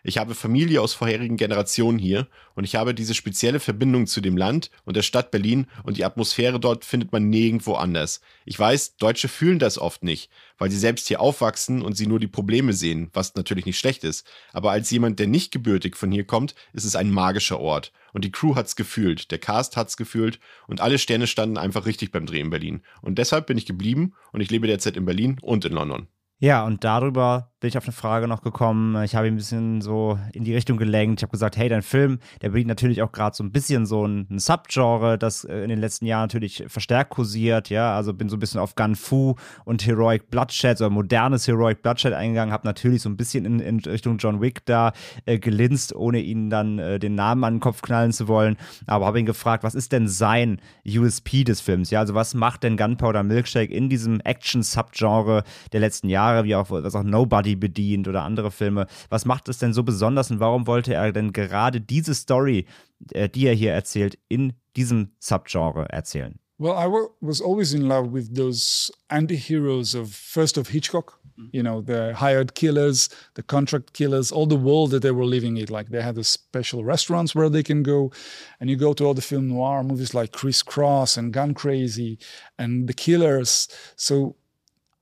Ich 0.09 0.19
habe 0.19 0.37
Familie 0.37 0.83
aus 0.83 0.95
vorherigen 0.95 1.37
Generationen 1.37 1.99
hier 1.99 2.29
und 2.55 2.63
ich 2.63 2.77
habe 2.77 2.95
diese 2.95 3.13
spezielle 3.13 3.59
Verbindung 3.59 4.07
zu 4.07 4.21
dem 4.21 4.37
Land 4.37 4.71
und 4.85 4.97
der 4.97 5.03
Stadt 5.03 5.33
Berlin 5.33 5.67
und 5.83 5.97
die 5.97 6.05
Atmosphäre 6.05 6.61
dort 6.61 6.85
findet 6.85 7.11
man 7.11 7.29
nirgendwo 7.29 7.75
anders. 7.75 8.21
Ich 8.45 8.57
weiß, 8.57 8.99
Deutsche 8.99 9.27
fühlen 9.27 9.59
das 9.59 9.79
oft 9.79 10.05
nicht, 10.05 10.31
weil 10.59 10.71
sie 10.71 10.79
selbst 10.79 11.09
hier 11.09 11.21
aufwachsen 11.21 11.83
und 11.83 11.97
sie 11.97 12.07
nur 12.07 12.21
die 12.21 12.29
Probleme 12.29 12.73
sehen, 12.73 13.11
was 13.15 13.35
natürlich 13.35 13.67
nicht 13.67 13.81
schlecht 13.81 14.05
ist. 14.05 14.25
Aber 14.53 14.71
als 14.71 14.93
jemand, 14.93 15.19
der 15.19 15.27
nicht 15.27 15.51
gebürtig 15.51 15.97
von 15.97 16.13
hier 16.13 16.25
kommt, 16.25 16.55
ist 16.73 16.85
es 16.85 16.95
ein 16.95 17.11
magischer 17.11 17.59
Ort. 17.59 17.91
Und 18.13 18.25
die 18.25 18.31
Crew 18.31 18.55
hat's 18.55 18.77
gefühlt, 18.77 19.33
der 19.33 19.39
Cast 19.39 19.77
hat's 19.77 19.97
gefühlt 19.97 20.39
und 20.69 20.81
alle 20.81 21.01
Sterne 21.01 21.27
standen 21.27 21.59
einfach 21.59 21.85
richtig 21.85 22.13
beim 22.13 22.27
Dreh 22.27 22.39
in 22.39 22.51
Berlin. 22.51 22.81
Und 23.03 23.19
deshalb 23.19 23.49
bin 23.49 23.59
ich 23.59 23.67
geblieben 23.67 24.15
und 24.31 24.41
ich 24.41 24.53
lebe 24.53 24.69
derzeit 24.69 24.97
in 24.97 25.05
Berlin 25.05 25.39
und 25.43 25.65
in 25.65 25.73
London. 25.73 26.07
Ja, 26.39 26.65
und 26.67 26.85
darüber 26.85 27.51
bin 27.61 27.69
ich 27.69 27.79
auf 27.79 27.85
eine 27.85 27.93
Frage 27.93 28.29
noch 28.29 28.43
gekommen. 28.43 29.03
Ich 29.03 29.17
habe 29.17 29.27
ihn 29.27 29.33
ein 29.33 29.39
bisschen 29.39 29.81
so 29.81 30.19
in 30.35 30.45
die 30.45 30.55
Richtung 30.55 30.77
gelenkt. 30.77 31.21
Ich 31.21 31.23
habe 31.23 31.31
gesagt, 31.31 31.57
hey, 31.57 31.71
dein 31.71 31.81
Film, 31.81 32.19
der 32.43 32.51
bietet 32.51 32.69
natürlich 32.69 33.01
auch 33.01 33.13
gerade 33.13 33.35
so 33.35 33.43
ein 33.43 33.51
bisschen 33.51 33.87
so 33.87 34.07
ein, 34.07 34.27
ein 34.31 34.39
Subgenre, 34.39 35.17
das 35.17 35.45
äh, 35.45 35.63
in 35.63 35.71
den 35.71 35.79
letzten 35.79 36.05
Jahren 36.05 36.25
natürlich 36.25 36.65
verstärkt 36.69 37.11
kursiert. 37.11 37.71
Ja, 37.71 37.97
also 37.97 38.13
bin 38.13 38.29
so 38.29 38.37
ein 38.37 38.41
bisschen 38.41 38.61
auf 38.61 38.75
Gun 38.75 38.95
Fu 38.95 39.37
und 39.65 39.87
Heroic 39.87 40.31
Bloodshed 40.31 40.79
oder 40.83 40.91
modernes 40.91 41.49
Heroic 41.49 41.81
Bloodshed 41.81 42.13
eingegangen. 42.13 42.53
Habe 42.53 42.67
natürlich 42.67 43.01
so 43.01 43.09
ein 43.09 43.17
bisschen 43.17 43.47
in, 43.47 43.61
in 43.61 43.81
Richtung 43.81 44.19
John 44.19 44.43
Wick 44.43 44.67
da 44.67 44.93
äh, 45.25 45.39
gelinst, 45.39 45.95
ohne 45.95 46.21
ihnen 46.21 46.51
dann 46.51 46.79
äh, 46.79 46.99
den 46.99 47.15
Namen 47.15 47.43
an 47.43 47.55
den 47.55 47.61
Kopf 47.61 47.81
knallen 47.81 48.13
zu 48.13 48.29
wollen. 48.29 48.59
Aber 48.87 49.07
habe 49.07 49.19
ihn 49.19 49.27
gefragt, 49.27 49.65
was 49.65 49.75
ist 49.75 49.93
denn 49.93 50.09
sein 50.09 50.61
USP 50.87 51.45
des 51.45 51.63
Films? 51.63 51.91
Ja, 51.91 52.01
also 52.01 52.13
was 52.13 52.35
macht 52.35 52.65
denn 52.65 52.77
Gunpowder 52.77 53.23
Milkshake 53.23 53.73
in 53.73 53.89
diesem 53.89 54.21
Action-Subgenre 54.21 55.43
der 55.73 55.81
letzten 55.81 56.11
Jahre, 56.11 56.26
wie 56.45 56.55
auch 56.55 56.71
was 56.71 56.95
auch 56.95 57.03
Nobody 57.03 57.57
bedient 57.57 58.09
oder 58.09 58.23
andere 58.23 58.51
Filme? 58.51 58.87
Was 59.11 59.25
macht 59.25 59.49
es 59.49 59.59
denn 59.59 59.73
so 59.73 59.83
besonders 59.83 60.31
und 60.31 60.41
warum 60.41 60.67
wollte 60.67 60.95
er 60.95 61.13
denn 61.13 61.33
gerade 61.33 61.81
diese 61.81 62.15
Story, 62.15 62.67
äh, 63.13 63.29
die 63.29 63.47
er 63.47 63.55
hier 63.55 63.73
erzählt, 63.73 64.19
in 64.29 64.53
diesem 64.77 65.13
Subgenre 65.19 65.89
erzählen? 65.91 66.39
Well, 66.59 66.73
I 66.73 66.87
wa- 66.91 67.11
was 67.21 67.43
always 67.43 67.75
in 67.75 67.83
love 67.83 68.13
with 68.15 68.33
those 68.35 68.91
anti-heroes 69.09 69.95
of 69.95 70.09
first 70.15 70.57
of 70.59 70.69
Hitchcock. 70.69 71.19
You 71.53 71.63
know, 71.63 71.83
the 71.83 72.15
hired 72.15 72.55
killers, 72.55 73.11
the 73.35 73.43
contract 73.43 73.93
killers, 73.93 74.33
all 74.33 74.47
the 74.49 74.57
world 74.57 74.91
that 74.93 75.03
they 75.03 75.11
were 75.11 75.27
living 75.27 75.59
in. 75.59 75.67
Like 75.69 75.91
they 75.91 76.01
had 76.01 76.15
the 76.15 76.25
special 76.25 76.83
restaurants 76.83 77.35
where 77.35 77.51
they 77.51 77.63
can 77.63 77.83
go, 77.83 78.11
and 78.59 78.71
you 78.71 78.77
go 78.79 78.95
to 78.95 79.05
all 79.05 79.13
the 79.13 79.21
film 79.21 79.49
noir 79.49 79.85
movies 79.85 80.15
like 80.15 80.33
Criss 80.33 80.63
Cross 80.63 81.19
and 81.19 81.35
Gun 81.35 81.53
Crazy 81.53 82.19
and 82.59 82.89
The 82.89 82.95
Killers. 82.95 83.69
So 83.97 84.37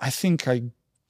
I 0.01 0.11
think 0.11 0.49
I 0.49 0.63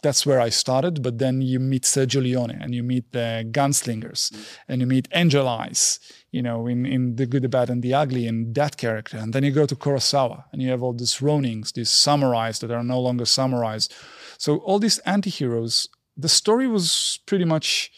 that's 0.04 0.24
where 0.24 0.40
I 0.40 0.50
started. 0.50 1.02
But 1.02 1.18
then 1.18 1.40
you 1.40 1.58
meet 1.58 1.82
Sergio 1.82 2.22
Leone 2.22 2.58
and 2.62 2.74
you 2.74 2.84
meet 2.84 3.10
the 3.12 3.28
gunslingers 3.58 4.30
mm. 4.30 4.46
and 4.68 4.80
you 4.80 4.86
meet 4.86 5.08
Angel 5.12 5.48
Eyes, 5.48 5.98
you 6.30 6.42
know, 6.42 6.68
in, 6.68 6.86
in 6.86 7.16
The 7.16 7.26
Good, 7.26 7.42
the 7.42 7.48
Bad, 7.48 7.70
and 7.70 7.82
the 7.82 7.94
Ugly, 7.94 8.26
in 8.26 8.52
that 8.52 8.76
character. 8.76 9.16
And 9.16 9.32
then 9.32 9.42
you 9.42 9.50
go 9.50 9.66
to 9.66 9.74
Kurosawa 9.74 10.44
and 10.52 10.62
you 10.62 10.70
have 10.70 10.82
all 10.84 10.92
these 10.92 11.16
Ronings, 11.20 11.72
these 11.72 11.90
samurais 11.90 12.60
that 12.60 12.70
are 12.70 12.84
no 12.84 13.00
longer 13.00 13.24
samurais. 13.24 13.88
So 14.38 14.58
all 14.58 14.78
these 14.78 14.98
anti-heroes, 15.00 15.88
the 16.16 16.28
story 16.28 16.68
was 16.68 17.18
pretty 17.26 17.46
much, 17.46 17.90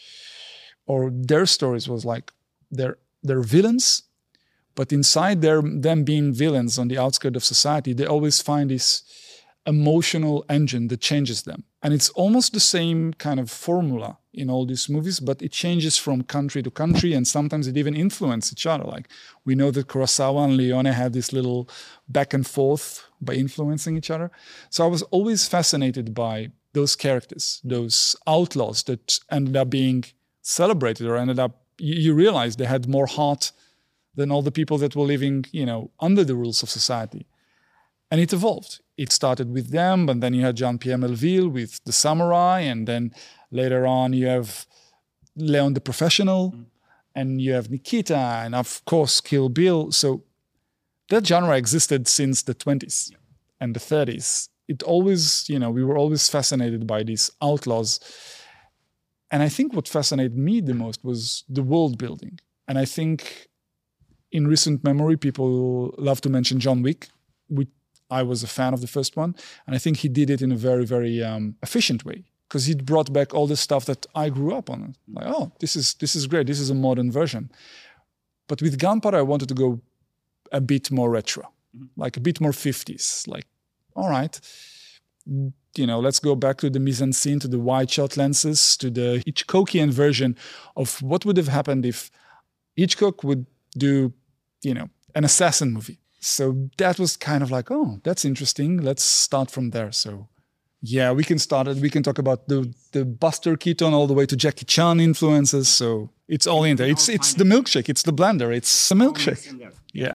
or 0.87 1.11
their 1.13 1.45
stories 1.45 1.87
was 1.87 2.05
like 2.05 2.31
they're 2.71 2.97
they're 3.21 3.41
villains, 3.41 4.03
but 4.75 4.93
inside 4.93 5.41
their 5.41 5.61
them 5.61 6.03
being 6.03 6.33
villains 6.33 6.79
on 6.79 6.87
the 6.87 6.97
outskirts 6.97 7.37
of 7.37 7.43
society, 7.43 7.91
they 7.93 8.05
always 8.05 8.41
find 8.41 8.69
this 8.69 9.03
emotional 9.65 10.45
engine 10.49 10.87
that 10.87 11.01
changes 11.01 11.43
them. 11.43 11.63
And 11.83 11.93
it's 11.93 12.09
almost 12.09 12.53
the 12.53 12.59
same 12.59 13.13
kind 13.13 13.39
of 13.39 13.51
formula 13.51 14.17
in 14.33 14.49
all 14.49 14.65
these 14.65 14.89
movies, 14.89 15.19
but 15.19 15.41
it 15.41 15.51
changes 15.51 15.95
from 15.97 16.23
country 16.23 16.63
to 16.63 16.71
country, 16.71 17.13
and 17.13 17.27
sometimes 17.27 17.67
it 17.67 17.77
even 17.77 17.95
influences 17.95 18.53
each 18.53 18.65
other. 18.65 18.83
Like 18.83 19.07
we 19.45 19.55
know 19.55 19.71
that 19.71 19.87
Kurosawa 19.87 20.45
and 20.45 20.57
Leone 20.57 20.85
had 20.85 21.13
this 21.13 21.31
little 21.31 21.69
back 22.09 22.33
and 22.33 22.45
forth 22.45 23.05
by 23.21 23.33
influencing 23.33 23.95
each 23.95 24.09
other. 24.09 24.31
So 24.69 24.83
I 24.83 24.87
was 24.87 25.03
always 25.03 25.47
fascinated 25.47 26.13
by 26.13 26.51
those 26.73 26.95
characters, 26.95 27.61
those 27.63 28.15
outlaws 28.25 28.83
that 28.83 29.19
ended 29.31 29.55
up 29.55 29.69
being 29.69 30.03
celebrated 30.41 31.07
or 31.07 31.17
ended 31.17 31.39
up 31.39 31.63
you, 31.79 31.95
you 31.95 32.13
realize 32.13 32.55
they 32.55 32.65
had 32.65 32.87
more 32.87 33.07
heart 33.07 33.51
than 34.15 34.31
all 34.31 34.41
the 34.41 34.51
people 34.51 34.77
that 34.79 34.95
were 34.95 35.05
living, 35.05 35.45
you 35.51 35.65
know, 35.65 35.91
under 35.99 36.23
the 36.23 36.35
rules 36.35 36.63
of 36.63 36.69
society. 36.69 37.27
And 38.09 38.21
it 38.21 38.33
evolved. 38.33 38.79
It 38.97 39.11
started 39.11 39.51
with 39.51 39.69
them, 39.69 40.05
but 40.05 40.21
then 40.21 40.33
you 40.33 40.41
had 40.41 40.55
Jean 40.55 40.77
Pierre 40.77 40.97
Melville 40.97 41.49
with 41.49 41.83
the 41.83 41.91
samurai, 41.91 42.61
and 42.61 42.87
then 42.87 43.13
later 43.51 43.85
on 43.85 44.13
you 44.13 44.27
have 44.27 44.65
Leon 45.35 45.73
the 45.73 45.81
professional, 45.81 46.51
mm-hmm. 46.51 46.63
and 47.15 47.41
you 47.41 47.53
have 47.53 47.69
Nikita, 47.69 48.17
and 48.17 48.55
of 48.55 48.83
course 48.85 49.21
Kill 49.21 49.49
Bill. 49.49 49.91
So 49.91 50.23
that 51.09 51.25
genre 51.25 51.55
existed 51.55 52.07
since 52.07 52.43
the 52.43 52.55
20s 52.55 53.11
and 53.59 53.75
the 53.75 53.79
30s. 53.79 54.49
It 54.67 54.83
always, 54.83 55.47
you 55.47 55.59
know, 55.59 55.71
we 55.71 55.83
were 55.83 55.97
always 55.97 56.27
fascinated 56.27 56.85
by 56.85 57.03
these 57.03 57.31
outlaws. 57.41 57.99
And 59.31 59.41
I 59.41 59.49
think 59.49 59.73
what 59.73 59.87
fascinated 59.87 60.37
me 60.37 60.61
the 60.61 60.73
most 60.73 61.03
was 61.03 61.43
the 61.47 61.63
world 61.63 61.97
building. 61.97 62.39
And 62.67 62.77
I 62.77 62.85
think 62.85 63.47
in 64.31 64.47
recent 64.47 64.83
memory, 64.83 65.17
people 65.17 65.93
love 65.97 66.19
to 66.21 66.29
mention 66.29 66.59
John 66.59 66.81
Wick. 66.81 67.07
We, 67.49 67.67
I 68.09 68.23
was 68.23 68.43
a 68.43 68.47
fan 68.47 68.73
of 68.73 68.81
the 68.81 68.87
first 68.87 69.17
one, 69.17 69.35
and 69.65 69.75
I 69.75 69.79
think 69.79 69.97
he 69.97 70.09
did 70.09 70.29
it 70.29 70.41
in 70.41 70.51
a 70.51 70.55
very, 70.55 70.85
very 70.85 71.23
um, 71.23 71.55
efficient 71.61 72.05
way 72.05 72.25
because 72.47 72.65
he 72.65 72.75
brought 72.75 73.11
back 73.11 73.33
all 73.33 73.47
the 73.47 73.57
stuff 73.57 73.85
that 73.85 74.05
I 74.15 74.29
grew 74.29 74.55
up 74.55 74.69
on. 74.69 74.95
Like, 75.11 75.27
oh, 75.27 75.51
this 75.59 75.75
is 75.75 75.95
this 75.95 76.15
is 76.15 76.27
great. 76.27 76.47
This 76.47 76.59
is 76.59 76.69
a 76.69 76.75
modern 76.75 77.11
version. 77.11 77.51
But 78.47 78.61
with 78.61 78.79
Gunpowder, 78.79 79.17
I 79.17 79.23
wanted 79.23 79.49
to 79.49 79.53
go 79.53 79.81
a 80.51 80.61
bit 80.61 80.89
more 80.89 81.09
retro, 81.09 81.51
like 81.97 82.15
a 82.15 82.21
bit 82.21 82.39
more 82.39 82.51
50s. 82.51 83.27
Like, 83.27 83.47
all 83.95 84.09
right, 84.09 84.39
you 85.25 85.85
know, 85.85 85.99
let's 85.99 86.19
go 86.19 86.35
back 86.35 86.57
to 86.57 86.69
the 86.69 86.79
mise 86.79 87.01
en 87.01 87.13
scene, 87.13 87.39
to 87.39 87.47
the 87.47 87.59
wide 87.59 87.91
shot 87.91 88.17
lenses, 88.17 88.77
to 88.77 88.89
the 88.89 89.23
Hitchcockian 89.25 89.91
version 89.91 90.35
of 90.75 91.01
what 91.01 91.25
would 91.25 91.37
have 91.37 91.49
happened 91.49 91.85
if 91.85 92.09
Hitchcock 92.75 93.23
would 93.23 93.45
do, 93.77 94.13
you 94.63 94.73
know, 94.73 94.89
an 95.15 95.23
assassin 95.23 95.71
movie. 95.71 95.99
So 96.19 96.69
that 96.77 96.99
was 96.99 97.17
kind 97.17 97.43
of 97.43 97.51
like, 97.51 97.71
oh, 97.71 97.99
that's 98.03 98.25
interesting. 98.25 98.81
Let's 98.81 99.03
start 99.03 99.51
from 99.51 99.71
there. 99.71 99.91
So 99.91 100.27
yeah, 100.81 101.11
we 101.11 101.23
can 101.23 101.39
start 101.39 101.67
it. 101.67 101.77
We 101.77 101.89
can 101.89 102.03
talk 102.03 102.19
about 102.19 102.47
the 102.47 102.73
the 102.91 103.05
Buster 103.05 103.57
Keaton 103.57 103.93
all 103.93 104.07
the 104.07 104.13
way 104.13 104.25
to 104.25 104.35
Jackie 104.35 104.65
Chan 104.65 104.99
influences. 104.99 105.67
So 105.67 106.09
it's 106.27 106.47
all 106.47 106.63
in 106.63 106.77
there. 106.77 106.89
It's 106.89 107.09
it's 107.09 107.35
the 107.35 107.43
milkshake. 107.43 107.89
It's 107.89 108.03
the 108.03 108.13
blender. 108.13 108.51
It's 108.55 108.89
the 108.89 108.95
milkshake. 108.95 109.71
Yeah. 109.93 110.13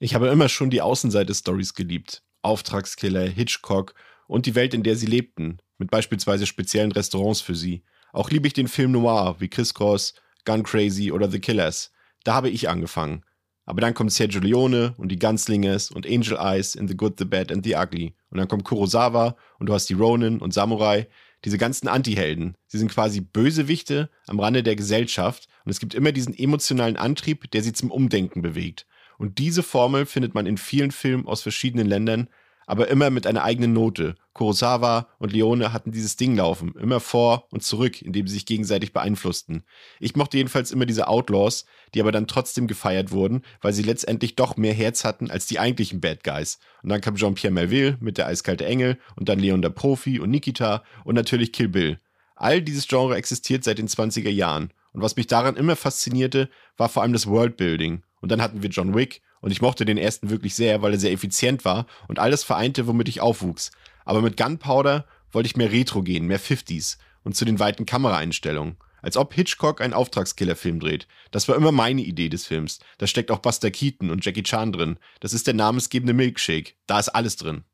Ich 0.00 0.14
habe 0.14 0.28
immer 0.28 0.48
schon 0.48 0.70
die 0.70 0.82
Außenseite-Stories 0.82 1.74
geliebt. 1.74 2.22
Auftragskiller, 2.42 3.26
Hitchcock 3.26 3.94
und 4.26 4.44
die 4.44 4.54
Welt, 4.54 4.74
in 4.74 4.82
der 4.82 4.96
sie 4.96 5.06
lebten, 5.06 5.58
mit 5.78 5.90
beispielsweise 5.90 6.46
speziellen 6.46 6.92
Restaurants 6.92 7.40
für 7.40 7.54
sie. 7.54 7.84
Auch 8.12 8.30
liebe 8.30 8.46
ich 8.46 8.52
den 8.52 8.68
Film 8.68 8.92
Noir 8.92 9.36
wie 9.38 9.48
Chris 9.48 9.72
Cross, 9.72 10.14
Gun 10.44 10.62
Crazy 10.62 11.10
oder 11.10 11.30
The 11.30 11.40
Killers. 11.40 11.90
Da 12.22 12.34
habe 12.34 12.50
ich 12.50 12.68
angefangen. 12.68 13.24
Aber 13.66 13.80
dann 13.80 13.94
kommt 13.94 14.12
Sergio 14.12 14.40
Leone 14.40 14.94
und 14.98 15.08
die 15.08 15.18
Gunslingers 15.18 15.90
und 15.90 16.06
Angel 16.06 16.36
Eyes 16.38 16.74
in 16.74 16.86
The 16.86 16.96
Good, 16.96 17.14
The 17.18 17.24
Bad 17.24 17.50
and 17.50 17.64
The 17.64 17.76
Ugly. 17.76 18.14
Und 18.30 18.38
dann 18.38 18.48
kommt 18.48 18.64
Kurosawa 18.64 19.36
und 19.58 19.66
du 19.68 19.74
hast 19.74 19.88
die 19.88 19.94
Ronin 19.94 20.38
und 20.38 20.52
Samurai. 20.52 21.08
Diese 21.44 21.58
ganzen 21.58 21.88
Anti-Helden. 21.88 22.56
Sie 22.66 22.78
sind 22.78 22.90
quasi 22.90 23.20
Bösewichte 23.20 24.08
am 24.26 24.40
Rande 24.40 24.62
der 24.62 24.76
Gesellschaft 24.76 25.46
und 25.64 25.70
es 25.70 25.78
gibt 25.78 25.94
immer 25.94 26.12
diesen 26.12 26.36
emotionalen 26.36 26.96
Antrieb, 26.96 27.50
der 27.50 27.62
sie 27.62 27.74
zum 27.74 27.90
Umdenken 27.90 28.40
bewegt. 28.40 28.86
Und 29.18 29.38
diese 29.38 29.62
Formel 29.62 30.06
findet 30.06 30.34
man 30.34 30.46
in 30.46 30.56
vielen 30.56 30.90
Filmen 30.90 31.26
aus 31.26 31.42
verschiedenen 31.42 31.86
Ländern, 31.86 32.28
aber 32.66 32.88
immer 32.88 33.10
mit 33.10 33.26
einer 33.26 33.44
eigenen 33.44 33.72
Note. 33.72 34.14
Kurosawa 34.32 35.08
und 35.18 35.32
Leone 35.32 35.72
hatten 35.72 35.92
dieses 35.92 36.16
Ding 36.16 36.36
laufen, 36.36 36.74
immer 36.80 37.00
vor 37.00 37.46
und 37.50 37.62
zurück, 37.62 38.02
indem 38.02 38.26
sie 38.26 38.34
sich 38.34 38.46
gegenseitig 38.46 38.92
beeinflussten. 38.92 39.62
Ich 40.00 40.16
mochte 40.16 40.36
jedenfalls 40.36 40.72
immer 40.72 40.86
diese 40.86 41.08
Outlaws, 41.08 41.66
die 41.94 42.00
aber 42.00 42.12
dann 42.12 42.26
trotzdem 42.26 42.66
gefeiert 42.66 43.12
wurden, 43.12 43.42
weil 43.60 43.72
sie 43.72 43.82
letztendlich 43.82 44.34
doch 44.34 44.56
mehr 44.56 44.74
Herz 44.74 45.04
hatten 45.04 45.30
als 45.30 45.46
die 45.46 45.58
eigentlichen 45.58 46.00
Bad 46.00 46.24
Guys. 46.24 46.58
Und 46.82 46.88
dann 46.88 47.00
kam 47.00 47.16
Jean-Pierre 47.16 47.54
Melville 47.54 47.96
mit 48.00 48.18
der 48.18 48.26
eiskalte 48.26 48.66
Engel 48.66 48.98
und 49.16 49.28
dann 49.28 49.38
Leon 49.38 49.62
der 49.62 49.70
Profi 49.70 50.18
und 50.18 50.30
Nikita 50.30 50.82
und 51.04 51.14
natürlich 51.14 51.52
Kill 51.52 51.68
Bill. 51.68 51.98
All 52.36 52.60
dieses 52.60 52.88
Genre 52.88 53.16
existiert 53.16 53.64
seit 53.64 53.78
den 53.78 53.88
20er 53.88 54.30
Jahren. 54.30 54.72
Und 54.92 55.02
was 55.02 55.16
mich 55.16 55.26
daran 55.26 55.56
immer 55.56 55.76
faszinierte, 55.76 56.48
war 56.76 56.88
vor 56.88 57.02
allem 57.02 57.12
das 57.12 57.26
Worldbuilding. 57.26 58.02
Und 58.20 58.32
dann 58.32 58.40
hatten 58.40 58.62
wir 58.62 58.70
John 58.70 58.94
Wick 58.94 59.22
und 59.44 59.50
ich 59.50 59.60
mochte 59.60 59.84
den 59.84 59.98
ersten 59.98 60.30
wirklich 60.30 60.54
sehr, 60.54 60.80
weil 60.80 60.94
er 60.94 60.98
sehr 60.98 61.12
effizient 61.12 61.66
war 61.66 61.84
und 62.08 62.18
alles 62.18 62.42
vereinte, 62.42 62.86
womit 62.86 63.10
ich 63.10 63.20
aufwuchs. 63.20 63.72
Aber 64.06 64.22
mit 64.22 64.38
Gunpowder 64.38 65.04
wollte 65.32 65.46
ich 65.46 65.54
mehr 65.54 65.70
Retro 65.70 66.02
gehen, 66.02 66.26
mehr 66.26 66.40
50s 66.40 66.96
und 67.24 67.36
zu 67.36 67.44
den 67.44 67.58
weiten 67.58 67.84
Kameraeinstellungen. 67.84 68.78
Als 69.02 69.18
ob 69.18 69.34
Hitchcock 69.34 69.82
einen 69.82 69.92
Auftragskiller-Film 69.92 70.80
dreht. 70.80 71.06
Das 71.30 71.46
war 71.46 71.56
immer 71.56 71.72
meine 71.72 72.00
Idee 72.00 72.30
des 72.30 72.46
Films. 72.46 72.78
Da 72.96 73.06
steckt 73.06 73.30
auch 73.30 73.40
Buster 73.40 73.70
Keaton 73.70 74.08
und 74.08 74.24
Jackie 74.24 74.44
Chan 74.44 74.72
drin. 74.72 74.98
Das 75.20 75.34
ist 75.34 75.46
der 75.46 75.52
namensgebende 75.52 76.14
Milkshake. 76.14 76.72
Da 76.86 76.98
ist 76.98 77.10
alles 77.10 77.36
drin. 77.36 77.64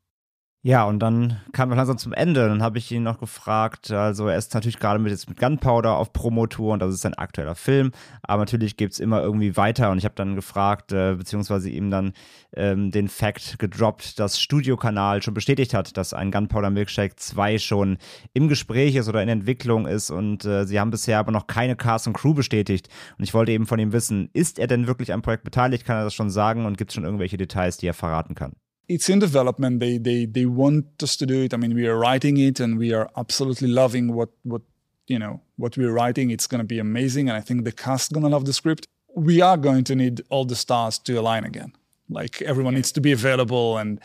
Ja, 0.63 0.83
und 0.85 0.99
dann 0.99 1.41
kam 1.53 1.71
er 1.71 1.75
langsam 1.75 1.97
zum 1.97 2.13
Ende. 2.13 2.47
Dann 2.47 2.61
habe 2.61 2.77
ich 2.77 2.91
ihn 2.91 3.01
noch 3.01 3.17
gefragt, 3.19 3.89
also 3.89 4.27
er 4.27 4.37
ist 4.37 4.53
natürlich 4.53 4.77
gerade 4.77 4.99
mit, 4.99 5.11
jetzt 5.11 5.27
mit 5.27 5.39
Gunpowder 5.39 5.97
auf 5.97 6.13
Promotour 6.13 6.73
und 6.73 6.79
das 6.83 6.93
ist 6.93 7.01
sein 7.01 7.15
aktueller 7.15 7.55
Film, 7.55 7.91
aber 8.21 8.43
natürlich 8.43 8.77
gibt 8.77 8.93
es 8.93 8.99
immer 8.99 9.23
irgendwie 9.23 9.57
weiter. 9.57 9.89
Und 9.89 9.97
ich 9.97 10.05
habe 10.05 10.13
dann 10.13 10.35
gefragt, 10.35 10.91
äh, 10.91 11.15
beziehungsweise 11.15 11.67
ihm 11.71 11.89
dann 11.89 12.13
ähm, 12.55 12.91
den 12.91 13.07
Fact 13.07 13.57
gedroppt, 13.57 14.19
dass 14.19 14.39
Studiokanal 14.39 15.23
schon 15.23 15.33
bestätigt 15.33 15.73
hat, 15.73 15.97
dass 15.97 16.13
ein 16.13 16.29
Gunpowder 16.29 16.69
Milkshake 16.69 17.15
2 17.15 17.57
schon 17.57 17.97
im 18.33 18.47
Gespräch 18.47 18.93
ist 18.95 19.09
oder 19.09 19.23
in 19.23 19.29
Entwicklung 19.29 19.87
ist. 19.87 20.11
Und 20.11 20.45
äh, 20.45 20.67
sie 20.67 20.79
haben 20.79 20.91
bisher 20.91 21.17
aber 21.17 21.31
noch 21.31 21.47
keine 21.47 21.75
Cast 21.75 22.05
und 22.05 22.13
Crew 22.13 22.35
bestätigt. 22.35 22.87
Und 23.17 23.23
ich 23.23 23.33
wollte 23.33 23.51
eben 23.51 23.65
von 23.65 23.79
ihm 23.79 23.93
wissen, 23.93 24.29
ist 24.33 24.59
er 24.59 24.67
denn 24.67 24.85
wirklich 24.85 25.11
am 25.11 25.23
Projekt 25.23 25.43
beteiligt, 25.43 25.85
kann 25.85 25.97
er 25.97 26.03
das 26.03 26.13
schon 26.13 26.29
sagen? 26.29 26.67
Und 26.67 26.77
gibt 26.77 26.91
es 26.91 26.95
schon 26.95 27.05
irgendwelche 27.05 27.37
Details, 27.37 27.77
die 27.77 27.87
er 27.87 27.95
verraten 27.95 28.35
kann? 28.35 28.53
It's 28.93 29.09
in 29.09 29.19
development. 29.19 29.79
They 29.79 29.97
they 29.97 30.25
they 30.25 30.45
want 30.45 30.85
us 31.01 31.15
to 31.17 31.25
do 31.25 31.43
it. 31.43 31.53
I 31.53 31.57
mean, 31.57 31.73
we 31.73 31.87
are 31.87 31.97
writing 31.97 32.37
it, 32.37 32.59
and 32.59 32.77
we 32.77 32.93
are 32.93 33.09
absolutely 33.15 33.69
loving 33.69 34.13
what 34.13 34.29
what 34.43 34.61
you 35.07 35.19
know 35.19 35.41
what 35.57 35.77
we're 35.77 35.91
writing. 35.91 36.29
It's 36.31 36.47
going 36.47 36.59
to 36.59 36.71
be 36.75 36.79
amazing, 36.79 37.29
and 37.29 37.37
I 37.37 37.41
think 37.41 37.63
the 37.63 37.71
cast 37.71 38.11
going 38.13 38.23
to 38.23 38.29
love 38.29 38.45
the 38.45 38.53
script. 38.53 38.87
We 39.15 39.41
are 39.41 39.57
going 39.57 39.83
to 39.85 39.95
need 39.95 40.21
all 40.29 40.45
the 40.45 40.55
stars 40.55 40.97
to 40.99 41.15
align 41.15 41.43
again. 41.43 41.73
Like 42.09 42.41
everyone 42.41 42.75
needs 42.75 42.91
to 42.93 43.01
be 43.01 43.11
available, 43.11 43.77
and 43.77 43.99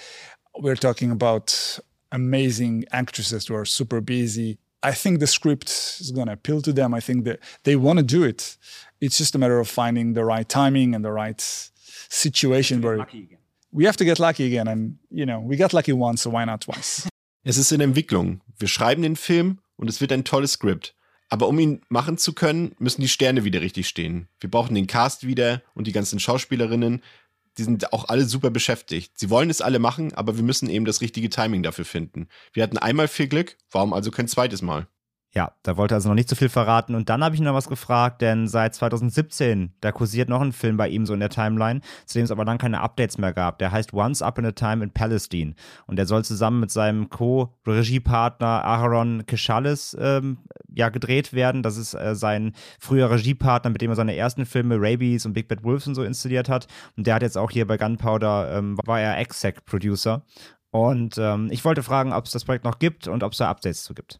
we're 0.58 0.76
talking 0.88 1.10
about 1.10 1.78
amazing 2.12 2.84
actresses 2.92 3.46
who 3.46 3.54
are 3.54 3.64
super 3.64 4.00
busy. 4.00 4.58
I 4.82 4.92
think 4.92 5.18
the 5.18 5.26
script 5.26 5.68
is 6.00 6.12
going 6.12 6.28
to 6.28 6.34
appeal 6.34 6.62
to 6.62 6.72
them. 6.72 6.94
I 6.94 7.00
think 7.00 7.24
that 7.24 7.40
they 7.64 7.76
want 7.76 7.98
to 7.98 8.04
do 8.04 8.22
it. 8.22 8.56
It's 9.00 9.18
just 9.18 9.34
a 9.34 9.38
matter 9.38 9.58
of 9.58 9.68
finding 9.68 10.14
the 10.14 10.24
right 10.24 10.48
timing 10.48 10.94
and 10.94 11.04
the 11.04 11.12
right 11.12 11.40
situation 12.08 12.80
where 12.82 13.06
we 13.76 13.86
have 13.86 13.96
to 13.98 14.04
get 14.04 14.18
lucky 14.18 14.46
again. 14.46 14.66
And, 14.66 14.98
you 15.10 15.26
know, 15.26 15.40
we 15.40 15.56
got 15.56 15.72
lucky 15.72 15.92
once, 15.92 16.22
so 16.22 16.30
why 16.30 16.44
not 16.44 16.62
twice? 16.62 17.06
Es 17.48 17.58
ist 17.58 17.70
in 17.70 17.80
Entwicklung. 17.80 18.40
Wir 18.58 18.66
schreiben 18.66 19.02
den 19.02 19.14
Film 19.14 19.60
und 19.76 19.88
es 19.88 20.00
wird 20.00 20.10
ein 20.10 20.24
tolles 20.24 20.54
Skript. 20.54 20.96
Aber 21.28 21.46
um 21.46 21.60
ihn 21.60 21.80
machen 21.88 22.18
zu 22.18 22.32
können, 22.32 22.74
müssen 22.80 23.02
die 23.02 23.08
Sterne 23.08 23.44
wieder 23.44 23.60
richtig 23.60 23.86
stehen. 23.86 24.26
Wir 24.40 24.50
brauchen 24.50 24.74
den 24.74 24.88
Cast 24.88 25.28
wieder 25.28 25.62
und 25.72 25.86
die 25.86 25.92
ganzen 25.92 26.18
Schauspielerinnen. 26.18 27.04
Die 27.56 27.62
sind 27.62 27.92
auch 27.92 28.08
alle 28.08 28.24
super 28.24 28.50
beschäftigt. 28.50 29.16
Sie 29.16 29.30
wollen 29.30 29.48
es 29.48 29.60
alle 29.60 29.78
machen, 29.78 30.12
aber 30.12 30.34
wir 30.34 30.42
müssen 30.42 30.68
eben 30.68 30.84
das 30.84 31.00
richtige 31.00 31.30
Timing 31.30 31.62
dafür 31.62 31.84
finden. 31.84 32.26
Wir 32.52 32.64
hatten 32.64 32.78
einmal 32.78 33.06
viel 33.06 33.28
Glück, 33.28 33.56
warum 33.70 33.92
also 33.92 34.10
kein 34.10 34.26
zweites 34.26 34.60
Mal? 34.60 34.88
Ja, 35.36 35.52
da 35.64 35.76
wollte 35.76 35.92
er 35.92 35.96
also 35.96 36.08
noch 36.08 36.14
nicht 36.14 36.30
so 36.30 36.34
viel 36.34 36.48
verraten. 36.48 36.94
Und 36.94 37.10
dann 37.10 37.22
habe 37.22 37.34
ich 37.34 37.40
ihn 37.42 37.44
noch 37.44 37.52
was 37.52 37.68
gefragt, 37.68 38.22
denn 38.22 38.48
seit 38.48 38.74
2017, 38.74 39.74
da 39.82 39.92
kursiert 39.92 40.30
noch 40.30 40.40
ein 40.40 40.52
Film 40.52 40.78
bei 40.78 40.88
ihm 40.88 41.04
so 41.04 41.12
in 41.12 41.20
der 41.20 41.28
Timeline, 41.28 41.82
zu 42.06 42.16
dem 42.16 42.24
es 42.24 42.30
aber 42.30 42.46
dann 42.46 42.56
keine 42.56 42.80
Updates 42.80 43.18
mehr 43.18 43.34
gab. 43.34 43.58
Der 43.58 43.70
heißt 43.70 43.92
Once 43.92 44.22
Up 44.22 44.38
in 44.38 44.46
a 44.46 44.52
Time 44.52 44.82
in 44.82 44.92
Palestine. 44.92 45.54
Und 45.86 45.96
der 45.96 46.06
soll 46.06 46.24
zusammen 46.24 46.60
mit 46.60 46.70
seinem 46.70 47.10
Co-Regiepartner 47.10 48.64
Aaron 48.64 49.26
Keshalis 49.26 49.94
ähm, 50.00 50.38
ja, 50.72 50.88
gedreht 50.88 51.34
werden. 51.34 51.62
Das 51.62 51.76
ist 51.76 51.92
äh, 51.92 52.14
sein 52.14 52.54
früher 52.80 53.10
Regiepartner, 53.10 53.68
mit 53.68 53.82
dem 53.82 53.90
er 53.90 53.96
seine 53.96 54.16
ersten 54.16 54.46
Filme 54.46 54.76
Rabies 54.78 55.26
und 55.26 55.34
Big 55.34 55.48
Bad 55.48 55.64
Wolves 55.64 55.86
und 55.86 55.96
so 55.96 56.02
installiert 56.02 56.48
hat. 56.48 56.66
Und 56.96 57.06
der 57.06 57.14
hat 57.14 57.20
jetzt 57.20 57.36
auch 57.36 57.50
hier 57.50 57.66
bei 57.66 57.76
Gunpowder, 57.76 58.56
ähm, 58.56 58.78
war 58.86 59.02
er 59.02 59.18
Exec-Producer. 59.18 60.22
Und 60.70 61.18
ähm, 61.18 61.48
ich 61.50 61.62
wollte 61.66 61.82
fragen, 61.82 62.14
ob 62.14 62.24
es 62.24 62.30
das 62.30 62.46
Projekt 62.46 62.64
noch 62.64 62.78
gibt 62.78 63.06
und 63.06 63.22
ob 63.22 63.32
es 63.32 63.38
da 63.38 63.50
Updates 63.50 63.82
zu 63.82 63.92
gibt. 63.92 64.18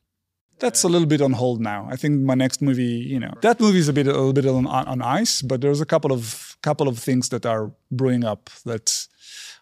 That's 0.59 0.85
a 0.85 0.89
little 0.89 1.07
bit 1.07 1.21
on 1.21 1.33
hold 1.33 1.61
now. 1.61 1.89
I 1.91 1.97
think 1.97 2.23
my 2.23 2.35
next 2.35 2.63
movie, 2.63 2.83
you 2.83 3.21
know, 3.21 3.33
that 3.43 3.61
movie 3.61 3.79
is 3.79 3.89
a 3.89 3.93
bit 3.93 4.07
a 4.07 4.13
little 4.13 4.33
bit 4.33 4.47
on, 4.47 4.67
on 4.67 5.03
ice, 5.03 5.43
but 5.43 5.61
there's 5.61 5.81
a 5.81 5.87
couple 5.87 6.13
of 6.13 6.57
couple 6.63 6.89
of 6.89 6.99
things 6.99 7.29
that 7.31 7.47
are 7.47 7.73
brewing 7.91 8.25
up 8.25 8.51
that 8.65 9.07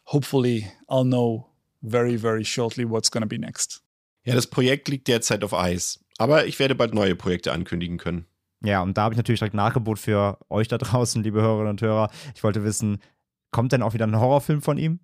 hopefully 0.05 0.67
I'll 0.89 1.05
know 1.05 1.49
very 1.83 2.17
very 2.17 2.45
shortly 2.45 2.85
what's 2.85 3.11
going 3.11 3.23
to 3.23 3.29
be 3.29 3.39
next. 3.39 3.83
Ja, 4.25 4.35
das 4.35 4.47
Projekt 4.47 4.89
liegt 4.89 5.07
derzeit 5.09 5.45
auf 5.45 5.53
Eis, 5.53 6.01
aber 6.19 6.47
ich 6.47 6.59
werde 6.59 6.75
bald 6.75 6.95
neue 6.95 7.15
Projekte 7.15 7.53
ankündigen 7.53 7.99
können. 7.99 8.27
Ja, 8.65 8.83
und 8.83 8.97
da 8.97 9.03
habe 9.03 9.15
ich 9.15 9.19
natürlich 9.19 9.41
direkt 9.41 9.55
Nachgebot 9.55 9.99
für 9.99 10.39
euch 10.49 10.69
da 10.69 10.79
draußen, 10.79 11.23
liebe 11.23 11.43
Hörerinnen 11.43 11.71
und 11.71 11.83
Hörer. 11.83 12.11
Ich 12.35 12.43
wollte 12.43 12.65
wissen, 12.65 12.99
kommt 13.51 13.73
denn 13.73 13.83
auch 13.83 13.93
wieder 13.93 14.07
ein 14.07 14.19
Horrorfilm 14.19 14.63
von 14.63 14.79
ihm? 14.79 15.01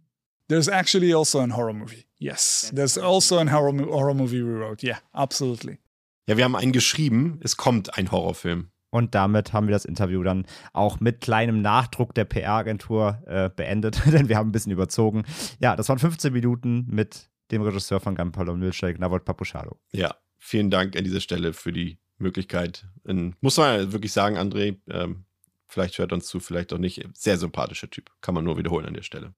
There's 0.51 0.67
actually 0.67 1.15
also 1.15 1.39
a 1.39 1.49
horror 1.49 1.73
movie. 1.73 2.07
Yes, 2.19 2.73
there's 2.75 2.99
also 2.99 3.39
a 3.39 3.49
horror, 3.49 3.73
horror 3.87 4.15
movie 4.15 4.43
we 4.43 4.53
wrote. 4.53 4.85
Yeah, 4.85 4.99
absolutely. 5.13 5.79
Ja, 6.27 6.37
wir 6.37 6.43
haben 6.43 6.57
einen 6.57 6.73
geschrieben. 6.73 7.39
Es 7.41 7.57
kommt 7.57 7.97
ein 7.97 8.11
Horrorfilm. 8.11 8.73
Und 8.91 9.15
damit 9.15 9.53
haben 9.53 9.69
wir 9.69 9.73
das 9.73 9.85
Interview 9.85 10.25
dann 10.25 10.45
auch 10.73 10.99
mit 10.99 11.21
kleinem 11.21 11.63
Nachdruck 11.63 12.17
der 12.17 12.25
PR-Agentur 12.25 13.23
äh, 13.27 13.49
beendet, 13.49 14.03
denn 14.13 14.29
wir 14.29 14.37
haben 14.37 14.49
ein 14.49 14.53
bisschen 14.53 14.73
überzogen. 14.73 15.23
Ja, 15.61 15.77
das 15.77 15.89
waren 15.89 16.01
15 16.01 16.33
Minuten 16.33 16.85
mit 16.89 17.31
dem 17.53 17.63
Regisseur 17.63 18.01
von 18.01 18.17
Gunpowder 18.17 18.57
Milkshake, 18.57 18.99
Navot 18.99 19.25
Papuchalo. 19.25 19.79
Ja, 19.93 20.17
vielen 20.37 20.71
Dank 20.71 20.97
an 20.97 21.05
dieser 21.05 21.21
Stelle 21.21 21.53
für 21.53 21.73
die 21.73 22.01
Möglichkeit. 22.19 22.89
In, 23.05 23.37
muss 23.41 23.57
man 23.57 23.93
wirklich 23.93 24.11
sagen, 24.11 24.37
André, 24.37 24.81
ähm, 24.91 25.27
Vielleicht 25.71 25.99
hört 25.99 26.13
uns 26.13 26.27
zu, 26.27 26.41
vielleicht 26.41 26.73
auch 26.73 26.79
nicht. 26.79 27.01
Sehr 27.15 27.39
sympathischer 27.39 27.89
Typ. 27.89 28.11
Kann 28.23 28.35
man 28.35 28.43
nur 28.43 28.59
wiederholen 28.59 28.87
an 28.87 28.95
der 28.95 29.03
Stelle. 29.03 29.35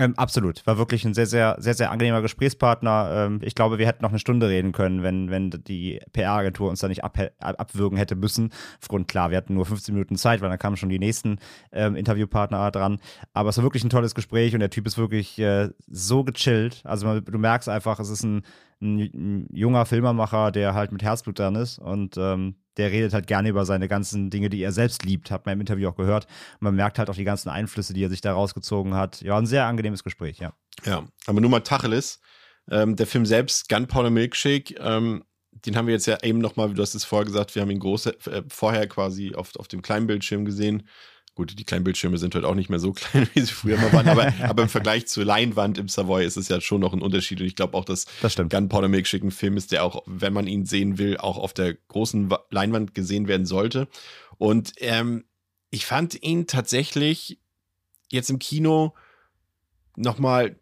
Ähm, 0.00 0.14
absolut. 0.16 0.66
War 0.66 0.78
wirklich 0.78 1.04
ein 1.04 1.12
sehr, 1.12 1.26
sehr, 1.26 1.56
sehr, 1.58 1.74
sehr 1.74 1.90
angenehmer 1.90 2.22
Gesprächspartner. 2.22 3.10
Ähm, 3.12 3.40
ich 3.42 3.54
glaube, 3.54 3.78
wir 3.78 3.86
hätten 3.86 4.02
noch 4.02 4.08
eine 4.08 4.18
Stunde 4.18 4.48
reden 4.48 4.72
können, 4.72 5.02
wenn, 5.02 5.30
wenn 5.30 5.50
die 5.50 6.00
PR-Agentur 6.14 6.70
uns 6.70 6.80
da 6.80 6.88
nicht 6.88 7.04
ab, 7.04 7.18
abwürgen 7.38 7.98
hätte 7.98 8.16
müssen. 8.16 8.50
Aufgrund, 8.80 9.08
klar, 9.08 9.30
wir 9.30 9.36
hatten 9.36 9.52
nur 9.52 9.66
15 9.66 9.94
Minuten 9.94 10.16
Zeit, 10.16 10.40
weil 10.40 10.48
dann 10.48 10.58
kamen 10.58 10.78
schon 10.78 10.88
die 10.88 10.98
nächsten 10.98 11.38
ähm, 11.70 11.96
Interviewpartner 11.96 12.70
dran. 12.70 12.98
Aber 13.34 13.50
es 13.50 13.58
war 13.58 13.64
wirklich 13.64 13.84
ein 13.84 13.90
tolles 13.90 14.14
Gespräch 14.14 14.54
und 14.54 14.60
der 14.60 14.70
Typ 14.70 14.86
ist 14.86 14.96
wirklich 14.96 15.38
äh, 15.38 15.68
so 15.86 16.24
gechillt. 16.24 16.80
Also 16.84 17.20
du 17.20 17.38
merkst 17.38 17.68
einfach, 17.68 18.00
es 18.00 18.08
ist 18.08 18.22
ein, 18.22 18.40
ein, 18.80 19.00
ein 19.00 19.48
junger 19.52 19.84
Filmemacher, 19.84 20.50
der 20.50 20.72
halt 20.72 20.92
mit 20.92 21.02
Herzblut 21.02 21.38
dran 21.38 21.56
ist 21.56 21.78
und 21.78 22.16
ähm, 22.16 22.54
der 22.80 22.90
redet 22.90 23.12
halt 23.12 23.26
gerne 23.26 23.50
über 23.50 23.66
seine 23.66 23.88
ganzen 23.88 24.30
Dinge, 24.30 24.48
die 24.48 24.62
er 24.62 24.72
selbst 24.72 25.04
liebt, 25.04 25.30
hat 25.30 25.44
man 25.44 25.52
im 25.52 25.60
Interview 25.60 25.90
auch 25.90 25.96
gehört. 25.96 26.26
Man 26.60 26.74
merkt 26.74 26.98
halt 26.98 27.10
auch 27.10 27.14
die 27.14 27.24
ganzen 27.24 27.50
Einflüsse, 27.50 27.92
die 27.92 28.02
er 28.02 28.08
sich 28.08 28.22
da 28.22 28.32
rausgezogen 28.32 28.94
hat. 28.94 29.20
Ja, 29.20 29.36
ein 29.36 29.46
sehr 29.46 29.66
angenehmes 29.66 30.02
Gespräch, 30.02 30.38
ja. 30.38 30.54
Ja, 30.86 31.04
aber 31.26 31.40
nur 31.40 31.50
mal 31.50 31.60
Tacheles. 31.60 32.20
Ähm, 32.70 32.96
der 32.96 33.06
Film 33.06 33.26
selbst, 33.26 33.68
Gunpowder 33.68 34.10
Milkshake, 34.10 34.74
ähm, 34.78 35.24
den 35.52 35.76
haben 35.76 35.86
wir 35.86 35.94
jetzt 35.94 36.06
ja 36.06 36.22
eben 36.22 36.38
nochmal, 36.38 36.72
du 36.72 36.80
hast 36.80 36.94
es 36.94 37.04
vorher 37.04 37.26
gesagt, 37.26 37.54
wir 37.54 37.62
haben 37.62 37.70
ihn 37.70 37.80
groß, 37.80 38.06
äh, 38.06 38.42
vorher 38.48 38.86
quasi 38.86 39.34
auf, 39.34 39.54
auf 39.56 39.68
dem 39.68 39.82
kleinen 39.82 40.06
Bildschirm 40.06 40.44
gesehen. 40.46 40.88
Gut, 41.40 41.58
die 41.58 41.64
kleinen 41.64 41.84
Bildschirme 41.84 42.18
sind 42.18 42.34
heute 42.34 42.46
auch 42.46 42.54
nicht 42.54 42.68
mehr 42.68 42.78
so 42.78 42.92
klein, 42.92 43.26
wie 43.32 43.40
sie 43.40 43.46
früher 43.46 43.78
mal 43.78 43.90
waren, 43.94 44.08
aber, 44.08 44.30
aber 44.42 44.64
im 44.64 44.68
Vergleich 44.68 45.06
zur 45.06 45.24
Leinwand 45.24 45.78
im 45.78 45.88
Savoy 45.88 46.22
ist 46.22 46.36
es 46.36 46.48
ja 46.48 46.60
schon 46.60 46.82
noch 46.82 46.92
ein 46.92 47.00
Unterschied. 47.00 47.40
Und 47.40 47.46
ich 47.46 47.56
glaube 47.56 47.78
auch, 47.78 47.86
dass 47.86 48.04
das 48.20 48.36
Gunpowder 48.36 48.88
Milkshake 48.88 49.26
ein 49.26 49.30
Film 49.30 49.56
ist, 49.56 49.72
der 49.72 49.82
auch, 49.82 50.02
wenn 50.04 50.34
man 50.34 50.46
ihn 50.46 50.66
sehen 50.66 50.98
will, 50.98 51.16
auch 51.16 51.38
auf 51.38 51.54
der 51.54 51.72
großen 51.88 52.28
Leinwand 52.50 52.94
gesehen 52.94 53.26
werden 53.26 53.46
sollte. 53.46 53.88
Und 54.36 54.74
ähm, 54.80 55.24
ich 55.70 55.86
fand 55.86 56.22
ihn 56.22 56.46
tatsächlich 56.46 57.38
jetzt 58.10 58.28
im 58.28 58.38
Kino 58.38 58.92
nochmal 59.96 60.56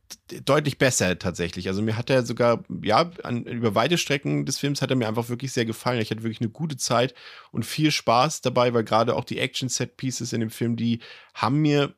deutlich 0.44 0.78
besser 0.78 1.18
tatsächlich. 1.18 1.68
Also 1.68 1.82
mir 1.82 1.96
hat 1.96 2.10
er 2.10 2.24
sogar, 2.24 2.64
ja, 2.82 3.10
an, 3.22 3.44
über 3.44 3.74
weite 3.74 3.98
Strecken 3.98 4.46
des 4.46 4.58
Films 4.58 4.82
hat 4.82 4.90
er 4.90 4.96
mir 4.96 5.08
einfach 5.08 5.28
wirklich 5.28 5.52
sehr 5.52 5.64
gefallen. 5.64 6.00
Ich 6.00 6.10
hatte 6.10 6.22
wirklich 6.22 6.40
eine 6.40 6.50
gute 6.50 6.76
Zeit 6.76 7.14
und 7.52 7.66
viel 7.66 7.90
Spaß 7.90 8.40
dabei, 8.40 8.74
weil 8.74 8.84
gerade 8.84 9.14
auch 9.14 9.24
die 9.24 9.38
Action-Set-Pieces 9.38 10.32
in 10.32 10.40
dem 10.40 10.50
Film, 10.50 10.76
die 10.76 11.00
haben 11.34 11.58
mir 11.60 11.94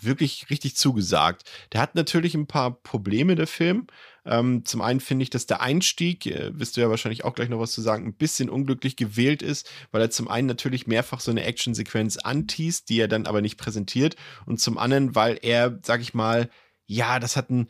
wirklich 0.00 0.50
richtig 0.50 0.76
zugesagt. 0.76 1.44
Der 1.72 1.80
hat 1.80 1.94
natürlich 1.94 2.34
ein 2.34 2.46
paar 2.46 2.70
Probleme, 2.82 3.34
der 3.34 3.46
Film. 3.46 3.86
Ähm, 4.24 4.64
zum 4.64 4.80
einen 4.80 5.00
finde 5.00 5.22
ich, 5.22 5.30
dass 5.30 5.46
der 5.46 5.60
Einstieg, 5.60 6.26
äh, 6.26 6.50
wirst 6.58 6.76
du 6.76 6.80
ja 6.80 6.90
wahrscheinlich 6.90 7.24
auch 7.24 7.34
gleich 7.34 7.48
noch 7.48 7.58
was 7.58 7.72
zu 7.72 7.80
sagen, 7.80 8.06
ein 8.06 8.14
bisschen 8.14 8.50
unglücklich 8.50 8.96
gewählt 8.96 9.42
ist, 9.42 9.68
weil 9.90 10.02
er 10.02 10.10
zum 10.10 10.28
einen 10.28 10.46
natürlich 10.46 10.86
mehrfach 10.86 11.20
so 11.20 11.30
eine 11.30 11.44
Actionsequenz 11.44 12.18
anteast, 12.18 12.88
die 12.88 13.00
er 13.00 13.08
dann 13.08 13.26
aber 13.26 13.40
nicht 13.40 13.56
präsentiert 13.56 14.16
und 14.46 14.60
zum 14.60 14.78
anderen, 14.78 15.14
weil 15.14 15.38
er, 15.42 15.78
sag 15.82 16.00
ich 16.00 16.14
mal, 16.14 16.50
ja, 16.88 17.20
das 17.20 17.36
hat 17.36 17.50
ein 17.50 17.68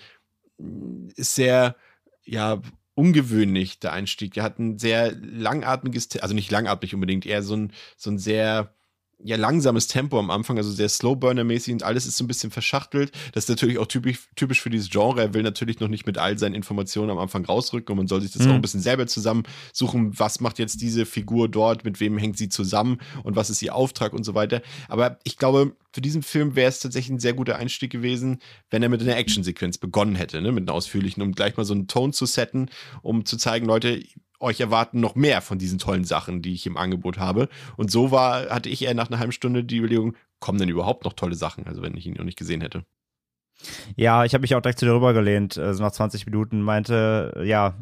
ist 1.17 1.35
sehr, 1.35 1.77
ja, 2.25 2.61
ungewöhnlich, 2.95 3.79
der 3.79 3.93
Einstieg. 3.93 4.37
Er 4.37 4.43
hat 4.43 4.59
ein 4.59 4.79
sehr 4.79 5.13
langatmiges, 5.15 6.17
also 6.21 6.35
nicht 6.35 6.51
langatmig 6.51 6.95
unbedingt, 6.95 7.27
eher 7.27 7.43
so 7.43 7.55
ein, 7.57 7.73
so 7.97 8.11
ein 8.11 8.19
sehr 8.19 8.75
ja 9.23 9.37
langsames 9.37 9.89
Tempo 9.89 10.19
am 10.19 10.31
Anfang, 10.31 10.57
also 10.59 10.71
sehr 10.71 10.89
Slowburner-mäßig 10.89 11.73
und 11.73 11.83
alles 11.83 12.07
ist 12.07 12.17
so 12.17 12.25
ein 12.25 12.29
bisschen 12.29 12.51
verschachtelt. 12.51 13.13
Das 13.33 13.45
ist 13.45 13.51
natürlich 13.51 13.79
auch 13.79 13.87
typisch, 13.87 14.29
typisch 14.37 14.61
für 14.61 14.71
dieses 14.71 14.91
Genre. 14.91 15.21
Er 15.21 15.35
will 15.35 15.43
natürlich 15.43 15.81
noch 15.81 15.89
nicht 15.89 16.07
mit 16.07 16.19
all 16.19 16.39
seinen 16.39 16.55
Informationen 16.55 17.11
am 17.11 17.19
Anfang 17.19 17.45
rausrücken 17.45 17.93
und 17.93 17.99
man 17.99 18.07
soll 18.07 18.21
sich 18.21 18.33
das 18.33 18.45
mhm. 18.45 18.51
auch 18.51 18.55
ein 18.55 18.63
bisschen 18.63 18.81
selber 18.81 19.07
zusammensuchen. 19.07 20.19
Was 20.19 20.41
macht 20.41 20.59
jetzt 20.59 20.81
diese 20.81 21.05
Figur 21.05 21.49
dort? 21.49 21.85
Mit 21.85 22.01
wem 22.01 22.17
hängt 22.17 22.39
sie 22.39 22.49
zusammen? 22.49 22.99
Und 23.25 23.35
was 23.35 23.51
ist 23.51 23.61
ihr 23.63 23.75
Auftrag 23.75 24.13
und 24.13 24.25
so 24.25 24.35
weiter? 24.35 24.63
Aber 24.89 25.19
ich 25.25 25.37
glaube, 25.37 25.75
für 25.93 26.01
diesen 26.01 26.23
Film 26.23 26.55
wäre 26.55 26.69
es 26.69 26.81
tatsächlich 26.81 27.17
ein 27.17 27.21
sehr 27.21 27.33
guter 27.33 27.57
Einstieg 27.57 27.91
gewesen, 27.91 28.39
wenn 28.71 28.83
er 28.83 28.89
mit 28.89 29.01
einer 29.01 29.17
Actionsequenz 29.17 29.79
begonnen 29.79 30.15
hätte, 30.15 30.41
ne? 30.41 30.53
mit 30.53 30.69
einer 30.69 30.75
ausführlichen, 30.75 31.23
um 31.23 31.33
gleich 31.33 31.57
mal 31.57 31.65
so 31.65 31.75
einen 31.75 31.89
Ton 31.89 32.13
zu 32.13 32.27
setten, 32.27 32.69
um 33.03 33.25
zu 33.25 33.37
zeigen, 33.37 33.67
Leute, 33.67 34.03
euch 34.41 34.61
erwarten 34.61 35.01
noch 35.01 35.15
mehr 35.15 35.41
von 35.41 35.59
diesen 35.59 35.79
tollen 35.79 36.05
Sachen, 36.05 36.43
die 36.43 36.55
ich 36.55 36.67
im 36.67 36.77
Angebot 36.77 37.19
habe. 37.19 37.49
Und 37.77 37.91
so 37.91 38.11
war, 38.11 38.51
hatte 38.51 38.69
ich 38.69 38.83
eher 38.83 38.95
nach 38.95 39.09
einer 39.09 39.19
halben 39.19 39.33
Stunde 39.33 39.65
die 39.65 39.79
Überlegung, 39.79 40.15
kommen 40.41 40.59
denn 40.59 40.69
überhaupt 40.69 41.05
noch 41.05 41.13
tolle 41.13 41.35
Sachen, 41.35 41.67
also 41.67 41.83
wenn 41.83 41.97
ich 41.97 42.07
ihn 42.07 42.15
noch 42.15 42.25
nicht 42.25 42.39
gesehen 42.39 42.61
hätte. 42.61 42.85
Ja, 43.97 44.25
ich 44.25 44.35
habe 44.35 44.43
mich 44.43 44.55
auch 44.55 44.61
direkt 44.61 44.79
zu 44.79 44.87
dir 44.87 44.95
rübergelehnt, 44.95 45.59
also 45.59 45.83
nach 45.83 45.91
20 45.91 46.27
Minuten 46.27 46.63
meinte, 46.63 47.43
ja, 47.45 47.77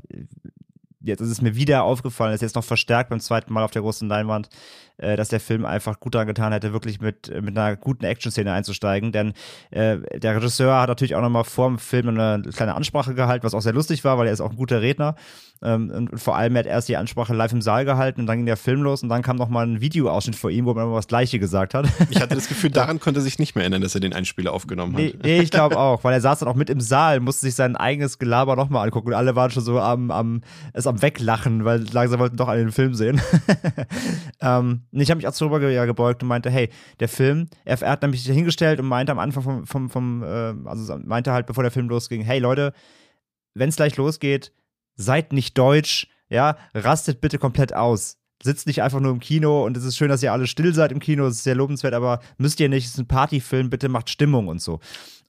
jetzt 1.00 1.20
ist 1.20 1.30
es 1.30 1.42
mir 1.42 1.54
wieder 1.54 1.84
aufgefallen, 1.84 2.34
ist 2.34 2.40
jetzt 2.40 2.56
noch 2.56 2.64
verstärkt 2.64 3.10
beim 3.10 3.20
zweiten 3.20 3.52
Mal 3.52 3.62
auf 3.62 3.70
der 3.70 3.82
großen 3.82 4.08
Leinwand, 4.08 4.48
äh, 4.98 5.16
dass 5.16 5.28
der 5.28 5.40
Film 5.40 5.64
einfach 5.64 6.00
gut 6.00 6.14
daran 6.14 6.26
getan 6.26 6.52
hätte, 6.52 6.72
wirklich 6.72 7.00
mit, 7.00 7.30
mit 7.42 7.56
einer 7.56 7.76
guten 7.76 8.04
Action-Szene 8.04 8.52
einzusteigen. 8.52 9.12
Denn 9.12 9.32
äh, 9.70 9.98
der 10.18 10.36
Regisseur 10.36 10.80
hat 10.80 10.88
natürlich 10.88 11.14
auch 11.14 11.22
nochmal 11.22 11.44
vor 11.44 11.68
dem 11.68 11.78
Film 11.78 12.08
eine 12.08 12.42
kleine 12.52 12.74
Ansprache 12.74 13.14
gehalten, 13.14 13.44
was 13.44 13.54
auch 13.54 13.60
sehr 13.60 13.72
lustig 13.74 14.04
war, 14.04 14.18
weil 14.18 14.26
er 14.26 14.32
ist 14.32 14.40
auch 14.40 14.50
ein 14.50 14.56
guter 14.56 14.80
Redner. 14.80 15.16
Ähm, 15.62 15.90
und 15.90 16.20
vor 16.20 16.36
allem 16.36 16.56
hat 16.56 16.66
er 16.66 16.72
erst 16.72 16.88
die 16.88 16.96
Ansprache 16.96 17.34
live 17.34 17.52
im 17.52 17.62
Saal 17.62 17.84
gehalten 17.84 18.20
und 18.20 18.26
dann 18.26 18.38
ging 18.38 18.46
der 18.46 18.56
Film 18.56 18.82
los 18.82 19.02
und 19.02 19.08
dann 19.08 19.22
kam 19.22 19.36
nochmal 19.36 19.66
ein 19.66 19.80
Videoausschnitt 19.80 20.36
vor 20.36 20.50
ihm, 20.50 20.66
wo 20.66 20.74
man 20.74 20.84
immer 20.84 20.96
das 20.96 21.08
Gleiche 21.08 21.38
gesagt 21.38 21.74
hat. 21.74 21.86
Ich 22.10 22.20
hatte 22.20 22.34
das 22.34 22.48
Gefühl, 22.48 22.70
daran 22.72 23.00
konnte 23.00 23.20
er 23.20 23.22
sich 23.22 23.38
nicht 23.38 23.54
mehr 23.54 23.62
erinnern, 23.62 23.80
dass 23.80 23.94
er 23.94 24.00
den 24.00 24.12
Einspieler 24.12 24.52
aufgenommen 24.52 24.94
hat. 24.94 25.00
Nee, 25.00 25.14
nee 25.22 25.40
ich 25.40 25.50
glaube 25.50 25.78
auch, 25.78 26.04
weil 26.04 26.12
er 26.12 26.20
saß 26.20 26.40
dann 26.40 26.48
auch 26.48 26.54
mit 26.54 26.68
im 26.68 26.80
Saal, 26.80 27.20
musste 27.20 27.46
sich 27.46 27.54
sein 27.54 27.76
eigenes 27.76 28.18
Gelaber 28.18 28.56
nochmal 28.56 28.84
angucken 28.84 29.08
und 29.08 29.14
alle 29.14 29.34
waren 29.34 29.50
schon 29.50 29.62
so 29.62 29.80
am, 29.80 30.10
am, 30.10 30.42
es 30.74 30.86
am 30.86 31.00
Weglachen, 31.00 31.64
weil 31.64 31.84
langsam 31.90 32.20
wollten 32.20 32.36
doch 32.36 32.48
alle 32.48 32.60
den 32.60 32.72
Film 32.72 32.94
sehen. 32.94 33.20
ähm, 34.40 34.82
ich 34.92 35.10
habe 35.10 35.18
mich 35.18 35.26
auch 35.26 35.36
darüber 35.36 35.58
gebeugt 35.86 36.22
und 36.22 36.28
meinte, 36.28 36.50
hey, 36.50 36.70
der 37.00 37.08
Film, 37.08 37.48
er, 37.64 37.80
er 37.80 37.90
hat 37.90 38.02
nämlich 38.02 38.24
hingestellt 38.24 38.80
und 38.80 38.86
meinte 38.86 39.12
am 39.12 39.18
Anfang 39.18 39.42
vom, 39.42 39.66
vom, 39.66 39.90
vom 39.90 40.22
äh, 40.22 40.54
also 40.64 40.98
meinte 41.04 41.32
halt, 41.32 41.46
bevor 41.46 41.62
der 41.62 41.70
Film 41.70 41.88
losging, 41.88 42.22
hey 42.22 42.38
Leute, 42.38 42.72
wenn 43.54 43.68
es 43.68 43.76
gleich 43.76 43.96
losgeht, 43.96 44.52
seid 44.96 45.32
nicht 45.32 45.56
deutsch, 45.58 46.08
ja, 46.28 46.56
rastet 46.74 47.20
bitte 47.20 47.38
komplett 47.38 47.74
aus. 47.74 48.18
Sitzt 48.42 48.66
nicht 48.66 48.82
einfach 48.82 49.00
nur 49.00 49.12
im 49.12 49.20
Kino 49.20 49.64
und 49.64 49.76
es 49.76 49.84
ist 49.84 49.96
schön, 49.96 50.10
dass 50.10 50.22
ihr 50.22 50.32
alle 50.32 50.46
still 50.46 50.74
seid 50.74 50.92
im 50.92 51.00
Kino, 51.00 51.26
es 51.26 51.36
ist 51.36 51.44
sehr 51.44 51.54
lobenswert, 51.54 51.94
aber 51.94 52.20
müsst 52.36 52.60
ihr 52.60 52.68
nicht, 52.68 52.84
es 52.84 52.92
ist 52.92 52.98
ein 52.98 53.08
Partyfilm, 53.08 53.70
bitte 53.70 53.88
macht 53.88 54.10
Stimmung 54.10 54.48
und 54.48 54.60
so. 54.60 54.80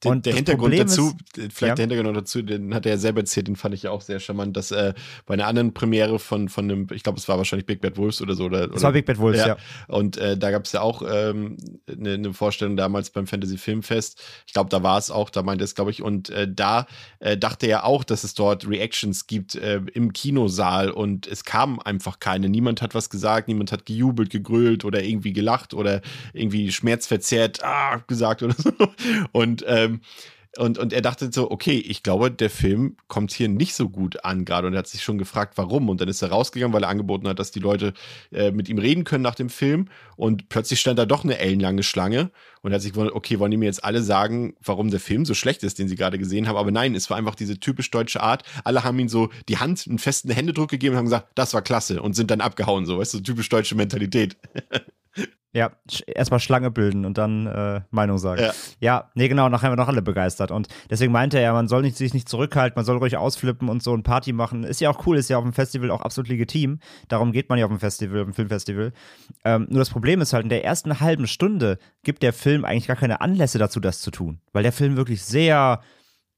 Den, 0.03 0.11
und 0.11 0.25
der 0.27 0.35
Hintergrund 0.35 0.73
Problem 0.73 0.87
dazu, 0.87 1.17
ist, 1.35 1.53
vielleicht 1.53 1.61
ja. 1.61 1.75
der 1.75 1.83
Hintergrund 1.87 2.17
dazu, 2.17 2.41
den 2.43 2.75
hat 2.75 2.85
er 2.85 2.93
ja 2.93 2.97
selber 2.97 3.21
erzählt, 3.21 3.47
den 3.47 3.55
fand 3.55 3.73
ich 3.73 3.83
ja 3.83 3.91
auch 3.91 4.01
sehr 4.01 4.19
charmant, 4.19 4.55
dass 4.55 4.69
äh, 4.71 4.93
bei 5.25 5.33
einer 5.33 5.47
anderen 5.47 5.73
Premiere 5.73 6.19
von, 6.19 6.49
von 6.49 6.65
einem, 6.65 6.87
ich 6.91 7.01
glaube, 7.01 7.17
es 7.17 7.27
war 7.27 7.37
wahrscheinlich 7.37 7.65
Big 7.65 7.81
Bad 7.81 7.97
Wolves 7.97 8.21
oder 8.21 8.35
so. 8.35 8.45
Oder, 8.45 8.71
es 8.71 8.83
war 8.83 8.91
Big 8.91 9.07
Bad 9.07 9.17
Wolves, 9.17 9.39
ja. 9.39 9.47
ja. 9.47 9.57
Und 9.87 10.17
äh, 10.17 10.37
da 10.37 10.51
gab 10.51 10.65
es 10.65 10.71
ja 10.73 10.81
auch 10.81 11.01
ähm, 11.01 11.57
eine, 11.87 12.13
eine, 12.13 12.33
Vorstellung 12.33 12.77
damals 12.77 13.09
beim 13.09 13.25
Fantasy 13.25 13.57
Filmfest. 13.57 14.21
Ich 14.45 14.53
glaube, 14.53 14.69
da 14.69 14.83
war 14.83 14.99
es 14.99 15.09
auch, 15.09 15.31
da 15.31 15.41
meinte 15.41 15.63
es, 15.63 15.73
glaube 15.73 15.89
ich, 15.89 16.03
und 16.03 16.29
äh, 16.29 16.47
da 16.51 16.85
äh, 17.19 17.35
dachte 17.35 17.65
er 17.65 17.85
auch, 17.85 18.03
dass 18.03 18.23
es 18.23 18.35
dort 18.35 18.67
Reactions 18.67 19.25
gibt 19.25 19.55
äh, 19.55 19.81
im 19.93 20.13
Kinosaal 20.13 20.91
und 20.91 21.25
es 21.25 21.43
kam 21.43 21.79
einfach 21.79 22.19
keine. 22.19 22.49
Niemand 22.49 22.83
hat 22.83 22.93
was 22.93 23.09
gesagt, 23.09 23.47
niemand 23.47 23.71
hat 23.71 23.87
gejubelt, 23.87 24.29
gegrölt 24.29 24.85
oder 24.85 25.03
irgendwie 25.03 25.33
gelacht 25.33 25.73
oder 25.73 26.01
irgendwie 26.33 26.71
schmerzverzerrt 26.71 27.63
ah, 27.63 28.03
gesagt 28.07 28.43
oder 28.43 28.53
so. 28.57 28.71
Und 29.31 29.65
ähm, 29.87 30.01
und, 30.57 30.77
und 30.77 30.91
er 30.91 31.01
dachte 31.01 31.29
so, 31.31 31.51
okay, 31.51 31.77
ich 31.77 32.03
glaube, 32.03 32.31
der 32.31 32.49
Film 32.49 32.97
kommt 33.07 33.31
hier 33.31 33.47
nicht 33.47 33.75
so 33.75 33.89
gut 33.89 34.23
an 34.23 34.45
gerade. 34.45 34.67
Und 34.67 34.73
er 34.73 34.79
hat 34.79 34.87
sich 34.87 35.03
schon 35.03 35.17
gefragt, 35.17 35.53
warum. 35.57 35.89
Und 35.89 36.01
dann 36.01 36.07
ist 36.07 36.21
er 36.21 36.29
rausgegangen, 36.29 36.73
weil 36.73 36.83
er 36.83 36.89
angeboten 36.89 37.27
hat, 37.27 37.39
dass 37.39 37.51
die 37.51 37.59
Leute 37.59 37.93
äh, 38.31 38.51
mit 38.51 38.67
ihm 38.69 38.77
reden 38.77 39.03
können 39.03 39.23
nach 39.23 39.35
dem 39.35 39.49
Film. 39.49 39.89
Und 40.15 40.49
plötzlich 40.49 40.79
stand 40.79 40.97
da 40.97 41.05
doch 41.05 41.23
eine 41.23 41.37
ellenlange 41.37 41.83
Schlange. 41.83 42.31
Und 42.61 42.71
er 42.71 42.75
hat 42.75 42.81
sich 42.81 42.93
gewundert, 42.93 43.15
okay, 43.15 43.39
wollen 43.39 43.51
die 43.51 43.57
mir 43.57 43.65
jetzt 43.65 43.83
alle 43.83 44.01
sagen, 44.01 44.55
warum 44.63 44.89
der 44.89 44.99
Film 44.99 45.25
so 45.25 45.33
schlecht 45.33 45.63
ist, 45.63 45.77
den 45.79 45.87
sie 45.87 45.95
gerade 45.95 46.17
gesehen 46.17 46.47
haben? 46.47 46.57
Aber 46.57 46.71
nein, 46.71 46.95
es 46.95 47.09
war 47.09 47.17
einfach 47.17 47.35
diese 47.35 47.59
typisch 47.59 47.91
deutsche 47.91 48.21
Art. 48.21 48.43
Alle 48.63 48.83
haben 48.83 48.97
ihm 48.99 49.09
so 49.09 49.29
die 49.49 49.57
Hand, 49.57 49.85
einen 49.87 49.99
festen 49.99 50.31
Händedruck 50.31 50.69
gegeben 50.69 50.93
und 50.93 50.97
haben 50.97 51.05
gesagt, 51.05 51.27
das 51.35 51.53
war 51.53 51.61
klasse. 51.61 52.01
Und 52.01 52.13
sind 52.13 52.31
dann 52.31 52.41
abgehauen, 52.41 52.85
so, 52.85 52.97
weißt 52.97 53.13
du, 53.13 53.19
typisch 53.19 53.49
deutsche 53.49 53.75
Mentalität. 53.75 54.37
Ja, 55.53 55.71
erstmal 56.05 56.39
Schlange 56.39 56.69
bilden 56.69 57.03
und 57.03 57.17
dann 57.17 57.47
äh, 57.47 57.81
Meinung 57.89 58.19
sagen. 58.19 58.41
Ja. 58.41 58.51
ja, 58.79 59.11
nee, 59.15 59.27
genau, 59.27 59.49
nachher 59.49 59.67
haben 59.67 59.71
wir 59.71 59.77
noch 59.81 59.87
alle 59.87 60.03
begeistert. 60.03 60.51
Und 60.51 60.67
deswegen 60.89 61.11
meinte 61.11 61.39
er, 61.39 61.53
man 61.53 61.67
soll 61.67 61.81
nicht, 61.81 61.97
sich 61.97 62.13
nicht 62.13 62.29
zurückhalten, 62.29 62.75
man 62.75 62.85
soll 62.85 62.97
ruhig 62.97 63.17
ausflippen 63.17 63.67
und 63.67 63.81
so 63.81 63.95
ein 63.95 64.03
Party 64.03 64.33
machen. 64.33 64.63
Ist 64.63 64.81
ja 64.81 64.91
auch 64.91 65.07
cool, 65.07 65.17
ist 65.17 65.29
ja 65.29 65.37
auf 65.37 65.43
dem 65.43 65.53
Festival 65.53 65.89
auch 65.89 66.01
absolut 66.01 66.29
legitim. 66.29 66.79
Darum 67.07 67.31
geht 67.31 67.49
man 67.49 67.57
ja 67.57 67.65
auf 67.65 67.71
dem 67.71 67.79
Festival, 67.79 68.19
auf 68.19 68.27
dem 68.27 68.33
Filmfestival. 68.33 68.93
Ähm, 69.45 69.65
nur 69.69 69.79
das 69.79 69.89
Problem 69.89 70.21
ist 70.21 70.33
halt, 70.33 70.43
in 70.43 70.49
der 70.49 70.63
ersten 70.63 70.99
halben 70.99 71.25
Stunde 71.25 71.79
gibt 72.03 72.21
der 72.21 72.33
Film 72.33 72.63
eigentlich 72.63 72.87
gar 72.87 72.95
keine 72.95 73.21
Anlässe 73.21 73.57
dazu, 73.57 73.79
das 73.79 74.01
zu 74.01 74.11
tun. 74.11 74.41
Weil 74.51 74.61
der 74.61 74.73
Film 74.73 74.95
wirklich 74.95 75.23
sehr 75.23 75.81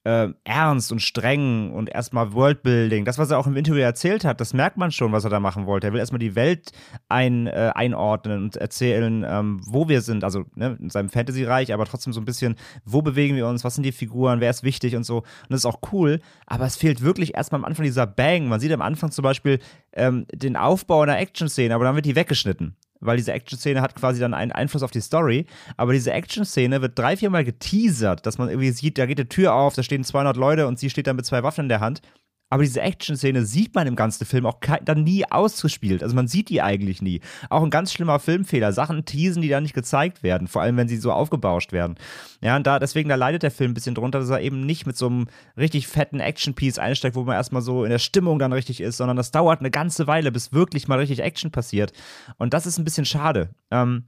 äh, 0.03 0.29
ernst 0.43 0.91
und 0.91 1.01
streng 1.01 1.71
und 1.71 1.89
erstmal 1.89 2.33
Worldbuilding. 2.33 3.05
Das, 3.05 3.17
was 3.17 3.31
er 3.31 3.37
auch 3.37 3.47
im 3.47 3.57
Interview 3.57 3.81
erzählt 3.81 4.23
hat, 4.23 4.39
das 4.39 4.53
merkt 4.53 4.77
man 4.77 4.91
schon, 4.91 5.11
was 5.11 5.23
er 5.23 5.29
da 5.29 5.39
machen 5.39 5.65
wollte. 5.65 5.87
Er 5.87 5.93
will 5.93 5.99
erstmal 5.99 6.19
die 6.19 6.35
Welt 6.35 6.71
ein, 7.09 7.47
äh, 7.47 7.71
einordnen 7.75 8.43
und 8.43 8.55
erzählen, 8.55 9.25
ähm, 9.27 9.61
wo 9.65 9.89
wir 9.89 10.01
sind. 10.01 10.23
Also 10.23 10.45
ne, 10.55 10.77
in 10.79 10.89
seinem 10.89 11.09
Fantasy-Reich, 11.09 11.73
aber 11.73 11.85
trotzdem 11.85 12.13
so 12.13 12.21
ein 12.21 12.25
bisschen, 12.25 12.55
wo 12.85 13.01
bewegen 13.01 13.35
wir 13.35 13.47
uns, 13.47 13.63
was 13.63 13.75
sind 13.75 13.83
die 13.83 13.91
Figuren, 13.91 14.39
wer 14.39 14.49
ist 14.49 14.63
wichtig 14.63 14.95
und 14.95 15.03
so. 15.03 15.17
Und 15.17 15.49
das 15.49 15.61
ist 15.61 15.65
auch 15.65 15.79
cool, 15.91 16.21
aber 16.45 16.65
es 16.65 16.77
fehlt 16.77 17.01
wirklich 17.01 17.35
erstmal 17.35 17.59
am 17.59 17.65
Anfang 17.65 17.83
dieser 17.83 18.07
Bang. 18.07 18.47
Man 18.47 18.59
sieht 18.59 18.71
am 18.71 18.81
Anfang 18.81 19.11
zum 19.11 19.23
Beispiel 19.23 19.59
ähm, 19.93 20.25
den 20.33 20.55
Aufbau 20.55 21.01
einer 21.01 21.19
Action-Szene, 21.19 21.75
aber 21.75 21.83
dann 21.83 21.95
wird 21.95 22.05
die 22.05 22.15
weggeschnitten 22.15 22.75
weil 22.99 23.17
diese 23.17 23.33
Action-Szene 23.33 23.81
hat 23.81 23.95
quasi 23.95 24.19
dann 24.19 24.33
einen 24.33 24.51
Einfluss 24.51 24.83
auf 24.83 24.91
die 24.91 25.01
Story. 25.01 25.45
Aber 25.77 25.93
diese 25.93 26.11
Action-Szene 26.11 26.81
wird 26.81 26.97
drei, 26.97 27.17
viermal 27.17 27.43
geteasert, 27.43 28.25
dass 28.25 28.37
man 28.37 28.49
irgendwie 28.49 28.71
sieht, 28.71 28.97
da 28.97 29.05
geht 29.05 29.19
die 29.19 29.29
Tür 29.29 29.53
auf, 29.53 29.75
da 29.75 29.83
stehen 29.83 30.03
200 30.03 30.37
Leute 30.37 30.67
und 30.67 30.79
sie 30.79 30.89
steht 30.89 31.07
dann 31.07 31.15
mit 31.15 31.25
zwei 31.25 31.43
Waffen 31.43 31.65
in 31.65 31.69
der 31.69 31.79
Hand. 31.79 32.01
Aber 32.49 32.63
diese 32.63 32.81
Action-Szene 32.81 33.45
sieht 33.45 33.75
man 33.75 33.87
im 33.87 33.95
ganzen 33.95 34.25
Film 34.25 34.45
auch 34.45 34.59
dann 34.83 35.03
nie 35.03 35.25
ausgespielt. 35.29 36.01
Also 36.01 36.15
man 36.15 36.27
sieht 36.27 36.49
die 36.49 36.61
eigentlich 36.61 37.01
nie. 37.01 37.21
Auch 37.49 37.63
ein 37.63 37.69
ganz 37.69 37.93
schlimmer 37.93 38.19
Filmfehler. 38.19 38.73
Sachen 38.73 39.05
teasen, 39.05 39.41
die 39.41 39.49
da 39.49 39.61
nicht 39.61 39.75
gezeigt 39.75 40.23
werden. 40.23 40.47
Vor 40.47 40.61
allem, 40.61 40.77
wenn 40.77 40.87
sie 40.87 40.97
so 40.97 41.11
aufgebauscht 41.11 41.71
werden. 41.71 41.95
Ja, 42.41 42.55
und 42.55 42.65
da, 42.65 42.79
deswegen, 42.79 43.09
da 43.09 43.15
leidet 43.15 43.43
der 43.43 43.51
Film 43.51 43.71
ein 43.71 43.75
bisschen 43.75 43.95
drunter, 43.95 44.19
dass 44.19 44.29
er 44.29 44.41
eben 44.41 44.65
nicht 44.65 44.87
mit 44.87 44.97
so 44.97 45.07
einem 45.07 45.27
richtig 45.57 45.87
fetten 45.87 46.19
Action-Piece 46.19 46.79
einsteigt, 46.79 47.15
wo 47.15 47.23
man 47.23 47.35
erstmal 47.35 47.61
so 47.61 47.83
in 47.83 47.91
der 47.91 47.99
Stimmung 47.99 48.39
dann 48.39 48.53
richtig 48.53 48.81
ist, 48.81 48.97
sondern 48.97 49.17
das 49.17 49.31
dauert 49.31 49.59
eine 49.59 49.71
ganze 49.71 50.07
Weile, 50.07 50.31
bis 50.31 50.51
wirklich 50.51 50.87
mal 50.87 50.97
richtig 50.97 51.19
Action 51.19 51.51
passiert. 51.51 51.93
Und 52.37 52.53
das 52.53 52.65
ist 52.65 52.79
ein 52.79 52.85
bisschen 52.85 53.05
schade. 53.05 53.49
Ähm, 53.69 54.05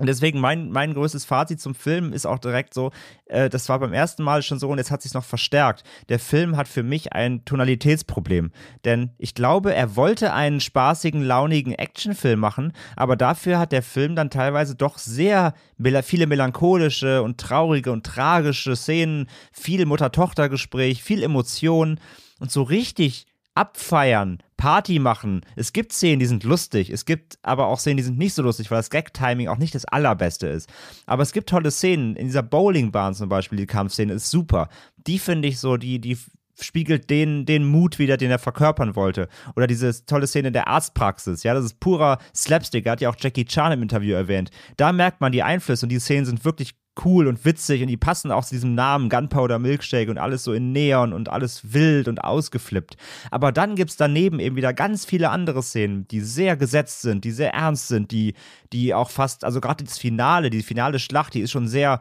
und 0.00 0.06
deswegen 0.06 0.40
mein, 0.40 0.70
mein 0.70 0.92
größtes 0.92 1.24
Fazit 1.24 1.60
zum 1.60 1.76
Film 1.76 2.12
ist 2.12 2.26
auch 2.26 2.40
direkt 2.40 2.74
so, 2.74 2.90
äh, 3.26 3.48
das 3.48 3.68
war 3.68 3.78
beim 3.78 3.92
ersten 3.92 4.24
Mal 4.24 4.42
schon 4.42 4.58
so 4.58 4.68
und 4.68 4.78
jetzt 4.78 4.90
hat 4.90 5.02
sich 5.02 5.14
noch 5.14 5.22
verstärkt. 5.22 5.84
Der 6.08 6.18
Film 6.18 6.56
hat 6.56 6.66
für 6.66 6.82
mich 6.82 7.12
ein 7.12 7.44
Tonalitätsproblem. 7.44 8.50
Denn 8.84 9.10
ich 9.18 9.36
glaube, 9.36 9.72
er 9.72 9.94
wollte 9.94 10.32
einen 10.32 10.58
spaßigen, 10.58 11.22
launigen 11.22 11.74
Actionfilm 11.74 12.40
machen, 12.40 12.72
aber 12.96 13.14
dafür 13.14 13.60
hat 13.60 13.70
der 13.70 13.82
Film 13.82 14.16
dann 14.16 14.30
teilweise 14.30 14.74
doch 14.74 14.98
sehr 14.98 15.54
viele 16.02 16.26
melancholische 16.26 17.22
und 17.22 17.38
traurige 17.38 17.92
und 17.92 18.04
tragische 18.04 18.74
Szenen, 18.74 19.28
viel 19.52 19.86
Mutter-Tochter-Gespräch, 19.86 21.04
viel 21.04 21.22
Emotion 21.22 22.00
und 22.40 22.50
so 22.50 22.64
richtig 22.64 23.26
abfeiern, 23.54 24.38
Party 24.56 24.98
machen. 24.98 25.42
Es 25.56 25.72
gibt 25.72 25.92
Szenen, 25.92 26.18
die 26.18 26.26
sind 26.26 26.44
lustig. 26.44 26.90
Es 26.90 27.04
gibt 27.04 27.38
aber 27.42 27.66
auch 27.66 27.78
Szenen, 27.78 27.98
die 27.98 28.02
sind 28.02 28.18
nicht 28.18 28.34
so 28.34 28.42
lustig, 28.42 28.70
weil 28.70 28.78
das 28.78 28.90
Gag-Timing 28.90 29.48
auch 29.48 29.58
nicht 29.58 29.74
das 29.74 29.84
allerbeste 29.84 30.46
ist. 30.48 30.68
Aber 31.06 31.22
es 31.22 31.32
gibt 31.32 31.48
tolle 31.48 31.70
Szenen. 31.70 32.16
In 32.16 32.26
dieser 32.26 32.42
Bowlingbahn 32.42 33.14
zum 33.14 33.28
Beispiel, 33.28 33.58
die 33.58 33.66
Kampfszene 33.66 34.14
ist 34.14 34.30
super. 34.30 34.68
Die 34.96 35.18
finde 35.18 35.48
ich 35.48 35.58
so, 35.58 35.76
die, 35.76 36.00
die 36.00 36.18
spiegelt 36.60 37.10
den, 37.10 37.46
den 37.46 37.64
Mut 37.64 37.98
wieder, 37.98 38.16
den 38.16 38.30
er 38.30 38.38
verkörpern 38.38 38.96
wollte. 38.96 39.28
Oder 39.56 39.66
diese 39.66 40.04
tolle 40.06 40.26
Szene 40.26 40.52
der 40.52 40.68
Arztpraxis, 40.68 41.42
ja, 41.42 41.54
das 41.54 41.64
ist 41.64 41.80
purer 41.80 42.18
Slapstick, 42.34 42.88
hat 42.88 43.00
ja 43.00 43.10
auch 43.10 43.16
Jackie 43.18 43.44
Chan 43.44 43.72
im 43.72 43.82
Interview 43.82 44.14
erwähnt. 44.14 44.50
Da 44.76 44.92
merkt 44.92 45.20
man 45.20 45.32
die 45.32 45.42
Einflüsse 45.42 45.86
und 45.86 45.90
die 45.90 45.98
Szenen 45.98 46.26
sind 46.26 46.44
wirklich 46.44 46.74
cool 47.04 47.26
und 47.26 47.44
witzig 47.44 47.82
und 47.82 47.88
die 47.88 47.96
passen 47.96 48.30
auch 48.30 48.44
zu 48.44 48.54
diesem 48.54 48.74
Namen 48.74 49.08
Gunpowder 49.08 49.58
Milkshake 49.58 50.10
und 50.10 50.18
alles 50.18 50.44
so 50.44 50.52
in 50.52 50.72
Neon 50.72 51.12
und 51.12 51.28
alles 51.28 51.72
wild 51.72 52.08
und 52.08 52.22
ausgeflippt. 52.22 52.96
Aber 53.30 53.52
dann 53.52 53.74
gibt 53.74 53.90
es 53.90 53.96
daneben 53.96 54.38
eben 54.38 54.56
wieder 54.56 54.72
ganz 54.72 55.04
viele 55.04 55.30
andere 55.30 55.62
Szenen, 55.62 56.06
die 56.08 56.20
sehr 56.20 56.56
gesetzt 56.56 57.02
sind, 57.02 57.24
die 57.24 57.32
sehr 57.32 57.52
ernst 57.52 57.88
sind, 57.88 58.10
die, 58.10 58.34
die 58.72 58.94
auch 58.94 59.10
fast, 59.10 59.44
also 59.44 59.60
gerade 59.60 59.84
das 59.84 59.98
Finale, 59.98 60.50
die 60.50 60.62
finale 60.62 60.98
Schlacht, 60.98 61.34
die 61.34 61.40
ist 61.40 61.50
schon 61.50 61.68
sehr, 61.68 62.00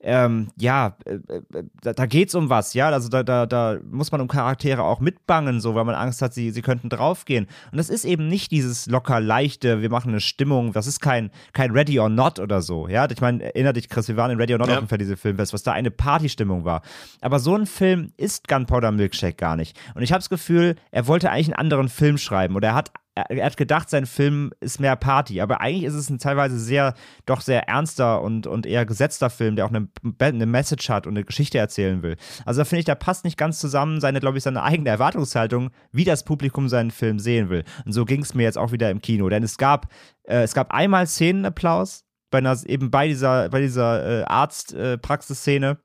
ähm, 0.00 0.48
ja, 0.56 0.96
äh, 1.04 1.14
äh, 1.14 1.64
da, 1.82 1.92
da 1.92 2.06
geht's 2.06 2.34
um 2.34 2.50
was, 2.50 2.74
ja, 2.74 2.88
also 2.88 3.08
da, 3.08 3.22
da, 3.22 3.46
da 3.46 3.78
muss 3.90 4.12
man 4.12 4.20
um 4.20 4.28
Charaktere 4.28 4.84
auch 4.84 5.00
mitbangen, 5.00 5.60
so, 5.60 5.74
weil 5.74 5.84
man 5.84 5.96
Angst 5.96 6.22
hat, 6.22 6.32
sie, 6.32 6.50
sie 6.50 6.62
könnten 6.62 6.88
draufgehen. 6.88 7.46
Und 7.72 7.78
das 7.78 7.90
ist 7.90 8.04
eben 8.04 8.28
nicht 8.28 8.52
dieses 8.52 8.86
locker 8.86 9.20
leichte, 9.20 9.82
wir 9.82 9.90
machen 9.90 10.10
eine 10.10 10.20
Stimmung, 10.20 10.72
das 10.72 10.86
ist 10.86 11.00
kein, 11.00 11.30
kein 11.52 11.72
Ready 11.72 11.98
or 11.98 12.08
Not 12.08 12.38
oder 12.38 12.62
so, 12.62 12.86
ja. 12.86 13.08
Ich 13.10 13.20
meine, 13.20 13.42
erinnere 13.42 13.72
dich, 13.72 13.88
Chris, 13.88 14.06
wir 14.08 14.16
waren 14.16 14.30
in 14.30 14.38
Ready 14.38 14.52
or 14.52 14.58
Not 14.58 14.68
ja. 14.68 14.78
auf 14.78 14.86
dem 14.86 14.98
diese 14.98 15.16
Filmfest, 15.16 15.52
was 15.52 15.62
da 15.62 15.72
eine 15.72 15.90
Partystimmung 15.90 16.64
war. 16.64 16.82
Aber 17.20 17.40
so 17.40 17.56
ein 17.56 17.66
Film 17.66 18.12
ist 18.16 18.46
Gunpowder 18.48 18.92
Milkshake 18.92 19.36
gar 19.36 19.56
nicht. 19.56 19.76
Und 19.94 20.02
ich 20.02 20.12
habe 20.12 20.20
das 20.20 20.30
Gefühl, 20.30 20.76
er 20.90 21.06
wollte 21.06 21.30
eigentlich 21.30 21.48
einen 21.48 21.54
anderen 21.54 21.88
Film 21.88 22.18
schreiben 22.18 22.54
oder 22.56 22.68
er 22.68 22.74
hat 22.74 22.92
er 23.22 23.46
hat 23.46 23.56
gedacht, 23.56 23.90
sein 23.90 24.06
Film 24.06 24.52
ist 24.60 24.80
mehr 24.80 24.96
Party, 24.96 25.40
aber 25.40 25.60
eigentlich 25.60 25.84
ist 25.84 25.94
es 25.94 26.10
ein 26.10 26.18
teilweise 26.18 26.58
sehr, 26.58 26.94
doch 27.26 27.40
sehr 27.40 27.68
ernster 27.68 28.22
und, 28.22 28.46
und 28.46 28.66
eher 28.66 28.86
gesetzter 28.86 29.30
Film, 29.30 29.56
der 29.56 29.66
auch 29.66 29.70
eine, 29.70 29.88
eine 30.18 30.46
Message 30.46 30.88
hat 30.88 31.06
und 31.06 31.14
eine 31.14 31.24
Geschichte 31.24 31.58
erzählen 31.58 32.02
will. 32.02 32.16
Also 32.44 32.60
da 32.60 32.64
finde 32.64 32.80
ich, 32.80 32.86
da 32.86 32.94
passt 32.94 33.24
nicht 33.24 33.36
ganz 33.36 33.58
zusammen 33.58 34.00
seine, 34.00 34.20
glaube 34.20 34.38
ich, 34.38 34.44
seine 34.44 34.62
eigene 34.62 34.90
Erwartungshaltung, 34.90 35.70
wie 35.92 36.04
das 36.04 36.24
Publikum 36.24 36.68
seinen 36.68 36.90
Film 36.90 37.18
sehen 37.18 37.50
will. 37.50 37.64
Und 37.84 37.92
so 37.92 38.04
ging 38.04 38.22
es 38.22 38.34
mir 38.34 38.44
jetzt 38.44 38.58
auch 38.58 38.72
wieder 38.72 38.90
im 38.90 39.00
Kino, 39.00 39.28
denn 39.28 39.42
es 39.42 39.58
gab, 39.58 39.92
äh, 40.24 40.42
es 40.42 40.54
gab 40.54 40.72
einmal 40.72 41.06
Szenenapplaus, 41.06 42.04
bei 42.30 42.38
einer, 42.38 42.56
eben 42.66 42.90
bei 42.90 43.08
dieser, 43.08 43.48
bei 43.48 43.60
dieser 43.60 44.20
äh, 44.20 44.24
Arztpraxisszene, 44.24 45.70
äh, 45.70 45.76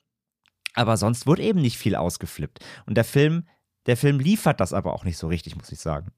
aber 0.73 0.97
sonst 0.97 1.27
wurde 1.27 1.43
eben 1.43 1.61
nicht 1.61 1.77
viel 1.77 1.95
ausgeflippt. 1.95 2.59
Und 2.85 2.95
der 2.95 3.03
Film, 3.03 3.47
der 3.85 3.97
Film 3.97 4.19
liefert 4.19 4.59
das 4.59 4.73
aber 4.73 4.93
auch 4.93 5.03
nicht 5.05 5.17
so 5.17 5.27
richtig, 5.27 5.55
muss 5.55 5.71
ich 5.71 5.79
sagen. 5.79 6.11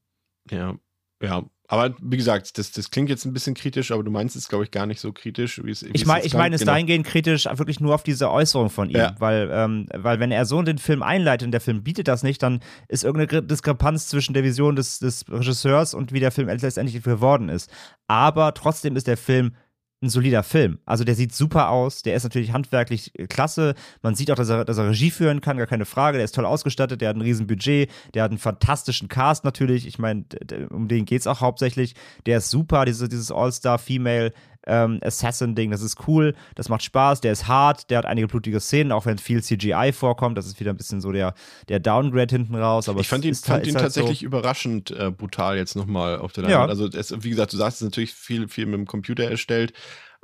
Ja, 0.50 0.76
ja, 1.22 1.44
aber 1.68 1.94
wie 2.00 2.16
gesagt, 2.16 2.58
das, 2.58 2.70
das 2.70 2.90
klingt 2.90 3.08
jetzt 3.08 3.24
ein 3.24 3.32
bisschen 3.32 3.54
kritisch, 3.54 3.90
aber 3.90 4.04
du 4.04 4.10
meinst 4.10 4.36
es, 4.36 4.48
glaube 4.48 4.64
ich, 4.64 4.70
gar 4.70 4.86
nicht 4.86 5.00
so 5.00 5.12
kritisch, 5.12 5.60
wie 5.64 5.72
es 5.72 5.82
wie 5.82 5.90
Ich 5.94 6.06
meine 6.06 6.24
ich 6.24 6.34
mein 6.34 6.52
es 6.52 6.60
genau. 6.60 6.72
dahingehend 6.72 7.06
kritisch, 7.06 7.46
wirklich 7.46 7.80
nur 7.80 7.94
auf 7.94 8.02
diese 8.02 8.30
Äußerung 8.30 8.70
von 8.70 8.88
ihm. 8.88 8.96
Ja. 8.96 9.14
Weil, 9.18 9.50
ähm, 9.52 9.88
weil 9.92 10.20
wenn 10.20 10.30
er 10.30 10.44
so 10.44 10.62
den 10.62 10.78
Film 10.78 11.02
einleitet 11.02 11.46
und 11.46 11.52
der 11.52 11.60
Film 11.60 11.82
bietet 11.82 12.08
das 12.08 12.22
nicht, 12.22 12.42
dann 12.42 12.60
ist 12.88 13.04
irgendeine 13.04 13.42
Diskrepanz 13.42 14.08
zwischen 14.08 14.32
der 14.32 14.44
Vision 14.44 14.76
des, 14.76 15.00
des 15.00 15.24
Regisseurs 15.28 15.94
und 15.94 16.12
wie 16.12 16.20
der 16.20 16.30
Film 16.30 16.48
letztendlich 16.48 17.02
geworden 17.02 17.48
ist. 17.48 17.70
Aber 18.06 18.54
trotzdem 18.54 18.94
ist 18.94 19.08
der 19.08 19.16
Film 19.16 19.56
ein 20.02 20.10
solider 20.10 20.42
Film. 20.42 20.78
Also 20.84 21.04
der 21.04 21.14
sieht 21.14 21.34
super 21.34 21.70
aus, 21.70 22.02
der 22.02 22.16
ist 22.16 22.24
natürlich 22.24 22.52
handwerklich 22.52 23.18
äh, 23.18 23.26
klasse. 23.26 23.74
Man 24.02 24.14
sieht 24.14 24.30
auch, 24.30 24.36
dass 24.36 24.48
er, 24.48 24.64
dass 24.64 24.78
er 24.78 24.90
Regie 24.90 25.10
führen 25.10 25.40
kann, 25.40 25.56
gar 25.56 25.66
keine 25.66 25.86
Frage. 25.86 26.18
Der 26.18 26.24
ist 26.24 26.34
toll 26.34 26.44
ausgestattet, 26.44 27.00
der 27.00 27.08
hat 27.08 27.16
ein 27.16 27.22
riesen 27.22 27.46
Budget, 27.46 27.90
der 28.14 28.24
hat 28.24 28.30
einen 28.30 28.38
fantastischen 28.38 29.08
Cast 29.08 29.44
natürlich. 29.44 29.86
Ich 29.86 29.98
meine, 29.98 30.24
um 30.70 30.88
den 30.88 31.06
geht 31.06 31.20
es 31.20 31.26
auch 31.26 31.40
hauptsächlich. 31.40 31.94
Der 32.26 32.38
ist 32.38 32.50
super, 32.50 32.84
diese, 32.84 33.08
dieses 33.08 33.32
All-Star-Female 33.32 34.32
ähm, 34.66 34.98
Assassin-Ding, 35.02 35.70
das 35.70 35.82
ist 35.82 36.06
cool, 36.06 36.34
das 36.54 36.68
macht 36.68 36.82
Spaß, 36.82 37.20
der 37.20 37.32
ist 37.32 37.46
hart, 37.46 37.90
der 37.90 37.98
hat 37.98 38.06
einige 38.06 38.26
blutige 38.26 38.60
Szenen, 38.60 38.92
auch 38.92 39.06
wenn 39.06 39.18
viel 39.18 39.42
CGI 39.42 39.92
vorkommt, 39.92 40.36
das 40.36 40.46
ist 40.46 40.60
wieder 40.60 40.72
ein 40.72 40.76
bisschen 40.76 41.00
so 41.00 41.12
der, 41.12 41.34
der 41.68 41.80
Downgrade 41.80 42.34
hinten 42.34 42.54
raus. 42.54 42.88
Aber 42.88 43.00
ich 43.00 43.08
fand 43.08 43.24
ihn, 43.24 43.32
ist, 43.32 43.46
fand 43.46 43.66
ihn 43.66 43.74
halt 43.74 43.84
tatsächlich 43.84 44.20
so 44.20 44.26
überraschend 44.26 44.90
äh, 44.90 45.10
brutal 45.10 45.56
jetzt 45.56 45.76
nochmal 45.76 46.18
auf 46.18 46.32
der 46.32 46.44
Leinwand. 46.44 46.64
Ja. 46.64 46.68
Also 46.68 46.86
es, 46.86 47.14
wie 47.22 47.30
gesagt, 47.30 47.52
du 47.52 47.56
sagst, 47.56 47.76
es 47.76 47.82
ist 47.82 47.86
natürlich 47.86 48.12
viel, 48.12 48.48
viel 48.48 48.66
mit 48.66 48.74
dem 48.74 48.86
Computer 48.86 49.24
erstellt, 49.24 49.72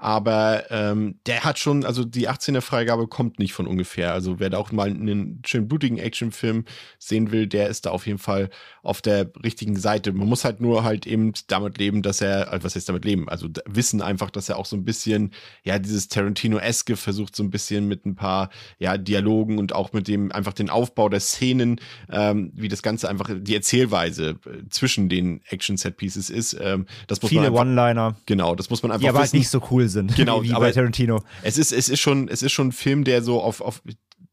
aber 0.02 0.64
ähm, 0.72 1.14
der 1.26 1.44
hat 1.44 1.60
schon, 1.60 1.84
also 1.84 2.04
die 2.04 2.28
18er 2.28 2.60
Freigabe 2.60 3.06
kommt 3.06 3.38
nicht 3.38 3.52
von 3.52 3.68
ungefähr. 3.68 4.12
Also 4.12 4.40
wer 4.40 4.50
da 4.50 4.58
auch 4.58 4.72
mal 4.72 4.88
einen 4.88 5.40
schön 5.46 5.68
blutigen 5.68 5.98
Actionfilm 5.98 6.64
sehen 6.98 7.30
will, 7.30 7.46
der 7.46 7.68
ist 7.68 7.86
da 7.86 7.90
auf 7.90 8.08
jeden 8.08 8.18
Fall 8.18 8.50
auf 8.82 9.00
der 9.00 9.30
richtigen 9.44 9.76
Seite. 9.76 10.12
Man 10.12 10.26
muss 10.26 10.44
halt 10.44 10.60
nur 10.60 10.82
halt 10.82 11.06
eben 11.06 11.34
damit 11.46 11.78
leben, 11.78 12.02
dass 12.02 12.20
er, 12.20 12.50
also 12.50 12.64
was 12.64 12.74
heißt 12.74 12.88
damit 12.88 13.04
leben? 13.04 13.28
Also 13.28 13.46
wissen 13.64 14.02
einfach, 14.02 14.30
dass 14.30 14.48
er 14.48 14.58
auch 14.58 14.66
so 14.66 14.74
ein 14.74 14.84
bisschen, 14.84 15.30
ja, 15.62 15.78
dieses 15.78 16.08
Tarantino-eske 16.08 16.96
versucht, 16.96 17.36
so 17.36 17.44
ein 17.44 17.50
bisschen 17.50 17.86
mit 17.86 18.04
ein 18.04 18.16
paar, 18.16 18.50
ja, 18.80 18.98
Dialogen 18.98 19.58
und 19.58 19.72
auch 19.72 19.92
mit 19.92 20.08
dem, 20.08 20.32
einfach 20.32 20.52
den 20.52 20.68
Aufbau 20.68 21.10
der 21.10 21.20
Szenen, 21.20 21.80
ähm, 22.10 22.50
wie 22.56 22.66
das 22.66 22.82
Ganze 22.82 23.08
einfach, 23.08 23.30
die 23.32 23.54
Erzählweise 23.54 24.30
äh, 24.46 24.68
zwischen 24.68 25.08
den 25.08 25.42
Action-Set-Pieces 25.48 26.28
ist. 26.28 26.58
Ähm, 26.60 26.86
das 27.06 27.22
muss 27.22 27.28
Viele 27.28 27.52
One-Liner. 27.52 28.16
Genau, 28.26 28.56
das 28.56 28.68
muss 28.68 28.82
man 28.82 28.90
einfach 28.90 29.02
die 29.02 29.08
aber 29.08 29.20
halt 29.20 29.32
nicht 29.32 29.48
so 29.48 29.62
cool 29.70 29.91
sind. 29.92 30.16
Genau, 30.22 30.42
wie 30.42 30.52
bei 30.52 30.72
Tarantino. 30.72 31.22
Es 31.42 31.58
ist, 31.58 31.72
es 31.72 31.88
ist 31.88 32.00
schon, 32.00 32.28
es 32.28 32.42
ist 32.42 32.52
schon 32.52 32.68
ein 32.68 32.72
Film, 32.72 33.04
der 33.04 33.22
so 33.22 33.40
auf, 33.40 33.60
auf, 33.60 33.82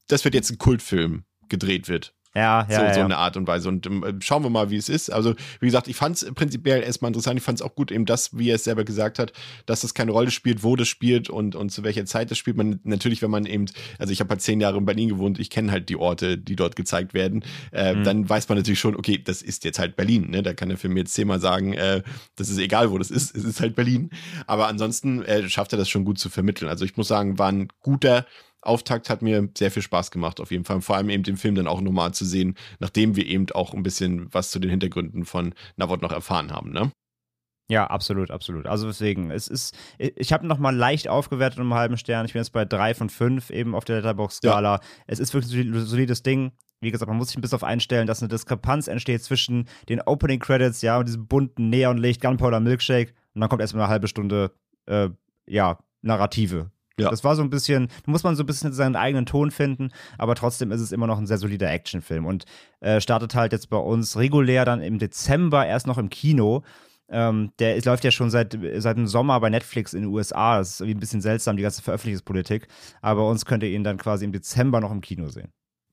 das 0.08 0.24
wird 0.24 0.34
jetzt 0.34 0.50
ein 0.50 0.58
Kultfilm 0.58 1.24
gedreht 1.50 1.88
wird. 1.88 2.14
Ja, 2.36 2.68
ja. 2.70 2.76
So, 2.76 2.84
ja, 2.84 2.94
so 2.94 3.00
eine 3.02 3.18
Art 3.18 3.38
und 3.38 3.48
Weise. 3.48 3.70
Und 3.70 3.88
ähm, 3.88 4.20
schauen 4.22 4.44
wir 4.44 4.52
mal, 4.52 4.70
wie 4.70 4.78
es 4.78 4.88
ist. 4.88 5.10
Also, 5.12 5.34
wie 5.60 5.66
gesagt, 5.66 5.88
ich 5.88 5.96
fand 5.96 6.16
es 6.16 6.32
prinzipiell 6.34 6.84
erstmal 6.84 7.10
interessant. 7.10 7.40
Ich 7.40 7.44
fand 7.44 7.60
es 7.60 7.66
auch 7.66 7.74
gut, 7.74 7.92
eben 7.92 8.06
das, 8.06 8.38
wie 8.38 8.50
er 8.50 8.56
es 8.56 8.64
selber 8.64 8.84
gesagt 8.84 9.18
hat, 9.18 9.34
dass 9.66 9.84
es 9.84 9.96
keine 9.96 10.12
Rolle 10.12 10.30
spielt, 10.30 10.64
wo 10.64 10.76
das 10.76 10.88
spielt 10.88 11.30
und, 11.30 11.56
und 11.56 11.72
zu 11.72 11.84
welcher 11.84 12.06
Zeit 12.06 12.30
das 12.30 12.38
spielt. 12.38 12.56
Man 12.56 12.80
natürlich, 12.84 13.24
wenn 13.24 13.32
man 13.32 13.46
eben, 13.46 13.66
also 13.98 14.14
ich 14.14 14.20
habe 14.20 14.30
halt 14.30 14.42
zehn 14.42 14.62
Jahre 14.62 14.78
in 14.78 14.86
Berlin 14.86 15.10
gewohnt, 15.10 15.40
ich 15.40 15.50
kenne 15.50 15.72
halt 15.72 15.90
die 15.90 15.96
Orte, 15.96 16.38
die 16.38 16.56
dort 16.56 16.76
gezeigt 16.76 17.16
werden, 17.16 17.44
äh, 17.72 17.96
mhm. 17.96 18.04
dann 18.04 18.30
weiß 18.30 18.48
man 18.48 18.60
natürlich 18.60 18.80
schon, 18.80 18.96
okay, 18.96 19.18
das 19.18 19.42
ist 19.42 19.64
jetzt 19.64 19.80
halt 19.80 19.96
Berlin. 19.96 20.30
Ne? 20.30 20.44
Da 20.44 20.54
kann 20.54 20.70
der 20.70 20.78
Film 20.78 20.98
jetzt 20.98 21.14
zehnmal 21.14 21.40
sagen, 21.40 21.74
äh, 21.74 22.04
das 22.36 22.50
ist 22.50 22.60
egal, 22.60 22.92
wo 22.92 23.00
das 23.00 23.10
ist, 23.10 23.36
es 23.36 23.44
ist 23.44 23.60
halt 23.60 23.76
Berlin. 23.76 24.12
Aber 24.46 24.68
ansonsten 24.68 25.24
äh, 25.24 25.50
schafft 25.50 25.74
er 25.74 25.78
das 25.78 25.90
schon 25.90 26.06
gut 26.06 26.20
zu 26.20 26.30
vermitteln. 26.30 26.70
Also 26.70 26.86
ich 26.86 26.96
muss 26.96 27.08
sagen, 27.08 27.40
war 27.40 27.52
ein 27.52 27.70
guter 27.82 28.26
Auftakt 28.62 29.10
hat 29.10 29.22
mir 29.22 29.50
sehr 29.58 29.72
viel 29.72 29.82
Spaß 29.82 30.12
gemacht, 30.12 30.40
auf 30.40 30.52
jeden 30.52 30.66
Fall. 30.66 30.82
Vor 30.82 30.96
allem 30.96 31.10
eben 31.10 31.24
den 31.24 31.38
Film 31.38 31.56
dann 31.56 31.68
auch 31.68 31.82
nochmal 31.82 32.14
zu 32.14 32.26
sehen, 32.26 32.56
nachdem 32.80 33.16
wir 33.16 33.26
eben 33.26 33.46
auch 33.54 33.74
ein 33.74 33.84
bisschen 33.84 34.34
was 34.34 34.52
zu 34.52 34.60
den 34.60 34.70
Hintergründen 34.70 35.26
von 35.26 35.54
Navot 35.78 36.02
noch 36.02 36.12
erfahren 36.12 36.52
haben, 36.52 36.72
ne? 36.72 36.92
Ja, 37.72 37.86
absolut, 37.86 38.32
absolut. 38.32 38.66
Also 38.66 38.88
deswegen, 38.88 39.30
es 39.30 39.48
ist, 39.48 39.78
ich 40.00 40.34
habe 40.34 40.48
nochmal 40.48 40.76
leicht 40.76 41.08
aufgewertet 41.08 41.60
um 41.60 41.72
einen 41.72 41.80
halben 41.80 41.98
Stern. 41.98 42.26
Ich 42.26 42.34
bin 42.34 42.40
jetzt 42.40 42.52
bei 42.52 42.66
drei 42.66 42.96
von 42.96 43.10
fünf 43.10 43.52
eben 43.52 43.76
auf 43.76 43.86
der 43.86 43.98
Letterbox-Skala. 43.98 44.76
Ja. 44.76 44.82
Es 45.06 45.20
ist 45.20 45.36
wirklich 45.36 45.54
ein 45.54 45.86
solides 45.86 46.24
Ding. 46.24 46.52
Wie 46.82 46.90
gesagt, 46.90 47.08
man 47.08 47.18
muss 47.18 47.28
sich 47.28 47.38
ein 47.38 47.42
bisschen 47.42 47.58
auf 47.58 47.64
einstellen, 47.64 48.08
dass 48.08 48.24
eine 48.24 48.30
Diskrepanz 48.30 48.88
entsteht 48.88 49.22
zwischen 49.22 49.70
den 49.88 50.02
Opening 50.02 50.40
Credits, 50.40 50.82
ja, 50.82 50.98
und 50.98 51.08
diesem 51.08 51.28
bunten 51.28 51.70
Neonlicht, 51.70 52.22
Gunpowder 52.22 52.60
Milkshake. 52.60 53.14
Und 53.36 53.42
dann 53.42 53.50
kommt 53.50 53.62
erstmal 53.62 53.84
eine 53.84 53.92
halbe 53.92 54.08
Stunde, 54.08 54.52
äh, 54.88 55.10
ja, 55.48 55.78
Narrative 56.02 56.72
ja. 57.00 57.10
Das 57.10 57.24
war 57.24 57.36
so 57.36 57.42
ein 57.42 57.50
bisschen, 57.50 57.88
da 58.06 58.12
muss 58.12 58.24
man 58.24 58.36
so 58.36 58.44
ein 58.44 58.46
bisschen 58.46 58.74
seinen 58.74 58.96
eigenen 58.96 59.26
Ton 59.26 59.52
finden, 59.52 59.90
aber 60.18 60.36
trotzdem 60.36 60.72
ist 60.72 60.82
es 60.82 60.92
immer 60.92 61.08
noch 61.08 61.18
ein 61.18 61.28
sehr 61.28 61.38
solider 61.38 61.72
Actionfilm 61.72 62.26
und 62.26 62.46
äh, 62.80 63.02
startet 63.02 63.36
halt 63.36 63.52
jetzt 63.52 63.70
bei 63.70 63.78
uns 63.78 64.18
regulär 64.18 64.66
dann 64.66 64.82
im 64.82 65.00
Dezember 65.00 65.66
erst 65.66 65.88
noch 65.88 65.98
im 65.98 66.10
Kino. 66.10 66.64
Ähm, 67.12 67.52
der 67.58 67.76
ist, 67.76 67.86
läuft 67.86 68.04
ja 68.04 68.12
schon 68.12 68.30
seit, 68.30 68.58
seit 68.78 68.98
dem 68.98 69.08
Sommer 69.08 69.40
bei 69.40 69.50
Netflix 69.50 69.94
in 69.94 70.04
den 70.04 70.14
USA. 70.14 70.60
Das 70.60 70.72
ist 70.72 70.82
irgendwie 70.82 70.98
ein 70.98 71.00
bisschen 71.00 71.22
seltsam, 71.22 71.58
die 71.58 71.64
ganze 71.64 71.82
Veröffentlichungspolitik. 71.82 72.68
Aber 73.02 73.28
uns 73.28 73.46
könnt 73.46 73.64
ihr 73.64 73.70
ihn 73.70 73.84
dann 73.84 73.98
quasi 73.98 74.26
im 74.26 74.32
Dezember 74.32 74.80
noch 74.80 74.92
im 74.92 75.02
Kino 75.02 75.28
sehen. 75.30 75.52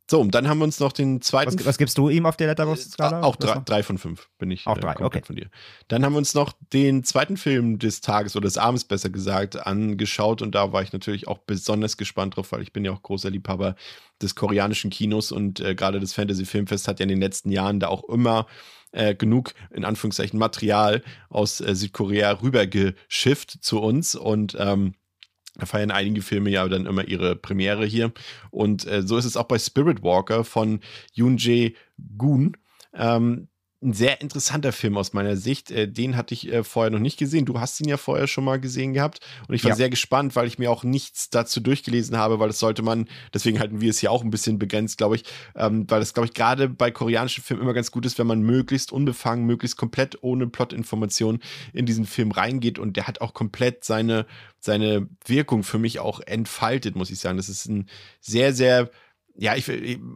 So, 0.09 0.21
und 0.21 0.35
dann 0.37 0.49
haben 0.49 0.59
wir 0.59 0.65
uns 0.65 0.79
noch 0.79 0.93
den 0.93 1.21
zweiten. 1.21 1.59
Was, 1.59 1.67
was 1.67 1.79
gibst 1.79 1.99
du 1.99 2.09
ihm 2.09 2.27
auf 2.27 2.37
der 2.37 2.47
Letterboxd-Skala? 2.49 3.21
Äh, 3.21 3.23
auch 3.25 3.35
drei, 3.35 3.61
drei, 3.65 3.83
von 3.83 3.99
fünf 3.99 4.29
bin 4.39 4.53
ich. 4.53 4.67
Auch 4.67 4.79
drei, 4.79 4.93
äh, 4.93 5.03
okay. 5.03 5.23
Von 5.25 5.35
dir. 5.35 5.49
Dann 5.89 6.05
haben 6.05 6.13
wir 6.13 6.19
uns 6.19 6.35
noch 6.35 6.53
den 6.73 7.03
zweiten 7.03 7.37
Film 7.37 7.81
des 7.81 8.03
Tages 8.03 8.37
oder 8.37 8.45
des 8.45 8.57
Abends 8.57 8.85
besser 8.85 9.11
gesagt 9.11 9.67
angeschaut 9.67 10.43
und 10.43 10.55
da 10.55 10.73
war 10.73 10.83
ich 10.83 10.93
natürlich 10.93 11.27
auch 11.27 11.39
besonders 11.39 11.97
gespannt 11.97 12.37
drauf, 12.37 12.53
weil 12.53 12.63
ich 12.63 12.73
bin 12.73 12.85
ja 12.85 12.93
auch 12.93 13.03
großer 13.03 13.31
Liebhaber 13.31 13.75
des 14.23 14.37
koreanischen 14.37 14.91
Kinos 14.91 15.33
und 15.33 15.59
äh, 15.59 15.75
gerade 15.75 15.99
das 15.99 16.13
Fantasy 16.13 16.47
Filmfest 16.47 16.87
hat 16.87 17.01
ja 17.01 17.05
in 17.05 17.09
den 17.09 17.21
letzten 17.21 17.51
Jahren 17.51 17.81
da 17.81 17.89
auch 17.89 18.05
immer 18.09 18.47
äh, 18.93 19.15
genug, 19.15 19.55
in 19.73 19.85
Anführungszeichen, 19.85 20.39
Material 20.39 21.03
aus 21.29 21.61
äh, 21.61 21.75
Südkorea 21.75 22.31
rübergeschifft 22.43 23.63
zu 23.63 23.81
uns 23.81 24.15
und 24.15 24.57
ähm, 24.59 24.95
feiern 25.65 25.91
einige 25.91 26.23
Filme 26.23 26.51
ja 26.51 26.67
dann 26.69 26.87
immer 26.87 27.07
ihre 27.07 27.37
Premiere 27.37 27.87
hier. 27.87 28.13
Und 28.51 28.87
äh, 28.87 29.03
so 29.03 29.17
ist 29.17 29.25
es 29.25 29.37
auch 29.37 29.45
bei 29.45 29.59
Spirit 29.59 30.03
Walker 30.03 30.45
von 30.45 30.81
Yoon 31.13 31.37
Jae-gun. 31.39 32.57
Ähm, 32.93 33.49
ein 33.87 33.93
sehr 33.93 34.21
interessanter 34.21 34.73
Film 34.73 34.97
aus 34.97 35.13
meiner 35.13 35.37
Sicht. 35.37 35.71
Äh, 35.71 35.89
den 35.89 36.17
hatte 36.17 36.35
ich 36.35 36.53
äh, 36.53 36.65
vorher 36.65 36.91
noch 36.91 36.99
nicht 36.99 37.19
gesehen. 37.19 37.45
Du 37.45 37.61
hast 37.61 37.81
ihn 37.81 37.89
ja 37.89 37.97
vorher 37.97 38.27
schon 38.27 38.45
mal 38.45 38.61
gesehen 38.61 38.93
gehabt. 38.93 39.21
Und 39.47 39.55
ich 39.55 39.63
war 39.63 39.71
ja. 39.71 39.77
sehr 39.77 39.91
gespannt, 39.91 40.35
weil 40.35 40.49
ich 40.49 40.59
mir 40.59 40.71
auch 40.71 40.83
nichts 40.83 41.31
dazu 41.31 41.61
durchgelesen 41.61 42.17
habe, 42.17 42.41
weil 42.41 42.49
das 42.49 42.59
sollte 42.59 42.83
man, 42.83 43.09
deswegen 43.33 43.61
halten 43.61 43.81
wir 43.81 43.91
es 43.91 44.01
hier 44.01 44.11
auch 44.11 44.25
ein 44.25 44.31
bisschen 44.31 44.59
begrenzt, 44.59 44.99
glaube 44.99 45.17
ich, 45.17 45.25
ähm, 45.55 45.87
weil 45.89 46.01
das, 46.01 46.15
glaube 46.15 46.27
ich, 46.27 46.35
gerade 46.35 46.69
bei 46.69 46.91
koreanischen 46.91 47.45
Filmen 47.45 47.63
immer 47.63 47.75
ganz 47.75 47.93
gut 47.93 48.05
ist, 48.05 48.19
wenn 48.19 48.27
man 48.27 48.43
möglichst 48.43 48.91
unbefangen, 48.91 49.47
möglichst 49.47 49.77
komplett 49.77 50.23
ohne 50.23 50.49
Plotinformation 50.49 51.39
in 51.73 51.87
diesen 51.87 52.07
Film 52.07 52.33
reingeht. 52.33 52.81
Und 52.81 52.97
der 52.97 53.07
hat 53.07 53.21
auch 53.21 53.35
komplett 53.35 53.85
seine, 53.85 54.27
seine 54.59 55.09
Wirkung 55.25 55.63
für 55.63 55.79
mich 55.79 56.01
auch 56.01 56.21
entfaltet, 56.21 56.97
muss 56.97 57.11
ich 57.11 57.21
sagen. 57.21 57.37
Das 57.37 57.49
ist 57.49 57.67
ein 57.67 57.89
sehr, 58.21 58.53
sehr 58.53 58.91
ja, 59.39 59.55
ich, 59.55 59.65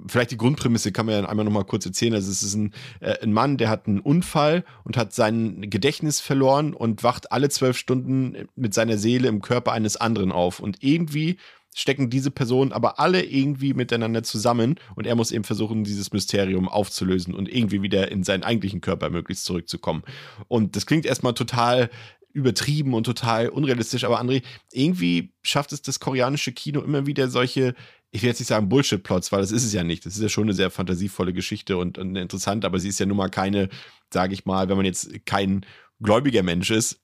vielleicht 0.07 0.31
die 0.31 0.37
Grundprämisse 0.37 0.93
kann 0.93 1.07
man 1.07 1.15
ja 1.15 1.29
einmal 1.29 1.45
noch 1.45 1.53
mal 1.53 1.65
kurz 1.65 1.85
erzählen. 1.87 2.15
Also 2.15 2.31
es 2.31 2.43
ist 2.43 2.55
ein, 2.55 2.73
äh, 3.01 3.23
ein 3.23 3.33
Mann, 3.33 3.57
der 3.57 3.69
hat 3.69 3.87
einen 3.87 4.01
Unfall 4.01 4.65
und 4.85 4.97
hat 4.97 5.13
sein 5.15 5.69
Gedächtnis 5.69 6.21
verloren 6.21 6.75
und 6.75 7.03
wacht 7.03 7.33
alle 7.33 7.49
zwölf 7.49 7.77
Stunden 7.77 8.49
mit 8.57 8.75
seiner 8.75 8.99
Seele 8.99 9.29
im 9.29 9.43
Körper 9.43 9.73
eines 9.73 9.97
anderen 9.97 10.33
auf. 10.33 10.61
Und 10.61 10.79
irgendwie 10.81 11.37
stecken 11.75 12.11
diese 12.11 12.31
Personen 12.31 12.73
aber 12.73 12.99
alle 12.99 13.23
irgendwie 13.25 13.75
miteinander 13.75 14.23
zusammen 14.23 14.77
und 14.97 15.07
er 15.07 15.15
muss 15.15 15.31
eben 15.31 15.45
versuchen, 15.45 15.85
dieses 15.85 16.13
Mysterium 16.13 16.69
aufzulösen 16.69 17.35
und 17.35 17.49
irgendwie 17.49 17.83
wieder 17.83 18.11
in 18.11 18.25
seinen 18.25 18.43
eigentlichen 18.43 18.81
Körper 18.81 19.11
möglichst 19.11 19.45
zurückzukommen. 19.45 20.03
Und 20.49 20.75
das 20.75 20.87
klingt 20.87 21.07
erstmal 21.07 21.35
total 21.35 21.91
übertrieben 22.33 22.95
und 22.95 23.05
total 23.05 23.49
unrealistisch, 23.49 24.05
aber 24.05 24.21
André, 24.21 24.43
irgendwie 24.73 25.33
schafft 25.43 25.73
es 25.73 25.83
das 25.83 26.01
koreanische 26.01 26.53
Kino 26.53 26.81
immer 26.81 27.07
wieder 27.07 27.29
solche 27.29 27.75
ich 28.13 28.23
will 28.23 28.29
jetzt 28.29 28.41
nicht 28.41 28.49
sagen 28.49 28.69
Bullshit-Plots, 28.69 29.31
weil 29.33 29.41
das 29.41 29.53
ist 29.53 29.65
es 29.65 29.73
ja 29.73 29.85
nicht. 29.85 30.05
Das 30.05 30.17
ist 30.17 30.23
ja 30.23 30.29
schon 30.29 30.45
eine 30.45 30.55
sehr 30.55 30.71
fantasievolle 30.71 31.33
Geschichte 31.33 31.77
und, 31.77 31.99
und 31.99 32.17
interessant, 32.17 32.65
aber 32.65 32.79
sie 32.79 32.89
ist 32.89 32.99
ja 32.99 33.07
nun 33.07 33.17
mal 33.17 33.29
keine, 33.29 33.69
sage 34.13 34.35
ich 34.35 34.45
mal, 34.45 34.69
wenn 34.69 34.77
man 34.77 34.87
jetzt 34.87 35.25
kein 35.27 35.65
gläubiger 36.01 36.43
Mensch 36.43 36.71
ist 36.71 37.01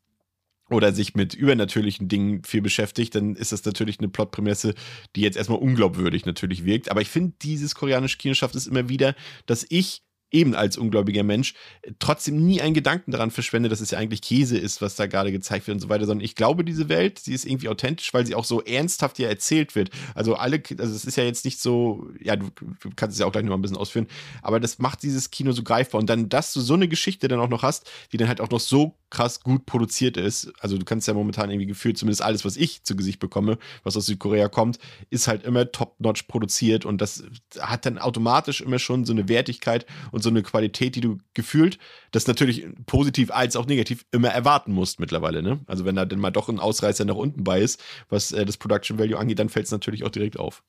oder 0.69 0.93
sich 0.93 1.15
mit 1.15 1.35
übernatürlichen 1.35 2.09
Dingen 2.09 2.43
viel 2.43 2.61
beschäftigt, 2.61 3.15
dann 3.15 3.37
ist 3.37 3.53
das 3.53 3.65
natürlich 3.65 4.01
eine 4.01 4.09
Plotprämisse, 4.09 4.75
die 5.15 5.21
jetzt 5.21 5.37
erstmal 5.37 5.61
unglaubwürdig 5.61 6.27
natürlich 6.27 6.65
wirkt. 6.65 6.91
Aber 6.91 7.01
ich 7.01 7.09
finde, 7.09 7.35
dieses 7.43 7.77
koreanische 7.77 8.19
Kino 8.19 8.35
schafft 8.35 8.57
es 8.57 8.67
immer 8.67 8.89
wieder, 8.89 9.15
dass 9.47 9.65
ich 9.69 10.03
eben 10.31 10.55
als 10.55 10.77
ungläubiger 10.77 11.23
Mensch 11.23 11.55
trotzdem 11.99 12.45
nie 12.45 12.61
einen 12.61 12.75
Gedanken 12.75 13.13
daran 13.13 13.31
verschwende, 13.31 13.69
dass 13.69 13.81
es 13.81 13.93
ja 13.93 13.99
eigentlich 13.99 14.23
Käse 14.23 14.59
ist, 14.59 14.83
was 14.83 14.97
da 14.97 15.07
gerade 15.07 15.33
gezeigt 15.33 15.67
wird 15.67 15.77
und 15.77 15.81
so 15.81 15.89
weiter, 15.89 16.05
sondern 16.05 16.25
ich 16.25 16.35
glaube, 16.35 16.65
diese 16.65 16.89
Welt, 16.89 17.19
sie 17.19 17.33
ist 17.33 17.45
irgendwie 17.45 17.69
authentisch, 17.69 18.13
weil 18.13 18.27
sie 18.27 18.35
auch 18.35 18.45
so 18.45 18.63
ernsthaft 18.63 19.19
ja 19.19 19.29
erzählt 19.29 19.75
wird. 19.75 19.91
Also 20.15 20.35
alle, 20.35 20.63
also 20.79 20.95
es 20.95 21.05
ist 21.05 21.17
ja 21.17 21.25
jetzt 21.25 21.45
nicht 21.45 21.61
so, 21.61 22.11
ja, 22.21 22.37
du, 22.37 22.51
du 22.51 22.91
kannst 22.97 23.15
es 23.15 23.21
ja 23.21 23.27
auch 23.27 23.33
gleich 23.33 23.45
noch 23.45 23.51
mal 23.51 23.57
ein 23.57 23.63
bisschen 23.63 23.77
ausführen, 23.77 24.09
aber 24.43 24.59
das 24.61 24.79
macht 24.79 25.03
dieses 25.03 25.31
Kino 25.31 25.53
so 25.53 25.63
greifbar 25.63 26.01
und 26.01 26.11
dann, 26.11 26.29
dass 26.29 26.53
du 26.53 26.61
so 26.61 26.75
eine 26.75 26.89
Geschichte 26.89 27.29
dann 27.29 27.41
auch 27.41 27.49
noch 27.49 27.63
hast, 27.63 27.91
die 28.13 28.17
dann 28.17 28.29
halt 28.29 28.41
auch 28.41 28.51
noch 28.51 28.61
so 28.61 28.97
krass 29.11 29.41
gut 29.41 29.67
produziert 29.67 30.17
ist. 30.17 30.53
Also 30.61 30.79
du 30.79 30.85
kannst 30.85 31.07
ja 31.07 31.15
momentan 31.15 31.51
irgendwie 31.51 31.67
gefühlt, 31.67 31.97
zumindest 31.97 32.23
alles, 32.23 32.45
was 32.45 32.57
ich 32.57 32.83
zu 32.83 32.97
Gesicht 32.97 33.21
bekomme, 33.21 33.59
was 33.83 33.97
aus 33.97 34.07
Südkorea 34.07 34.49
kommt, 34.49 34.79
ist 35.11 35.29
halt 35.29 35.45
immer 35.45 35.71
top-notch 35.71 36.25
produziert 36.25 36.85
und 36.85 37.01
das 37.01 37.25
hat 37.61 37.87
dann 37.87 37.99
automatisch 37.99 38.61
immer 38.61 38.79
schon 38.79 39.05
so 39.05 39.13
eine 39.13 39.29
Wertigkeit 39.29 39.87
und 40.11 40.23
so 40.23 40.31
eine 40.31 40.43
Qualität, 40.43 40.97
die 40.97 41.01
du 41.01 41.19
gefühlt, 41.35 41.79
das 42.11 42.27
natürlich 42.27 42.67
positiv 42.87 43.31
als 43.31 43.57
auch 43.57 43.67
negativ 43.67 44.05
immer 44.11 44.29
erwarten 44.29 44.73
musst 44.73 45.01
mittlerweile. 45.01 45.43
Ne? 45.43 45.61
Also 45.67 45.85
wenn 45.85 45.97
da 45.97 46.05
dann 46.05 46.21
mal 46.21 46.31
doch 46.31 46.49
ein 46.49 46.59
Ausreißer 46.59 47.05
nach 47.05 47.15
unten 47.15 47.45
bei 47.45 47.61
ist, 47.61 47.83
was 48.09 48.33
äh, 48.33 48.45
das 48.45 48.57
Production 48.57 48.99
Value 48.99 49.19
angeht, 49.19 49.39
dann 49.39 49.49
fällt 49.49 49.67
es 49.67 49.73
natürlich 49.73 50.05
auch 50.05 50.11
direkt 50.11 50.39
auf. 50.39 50.63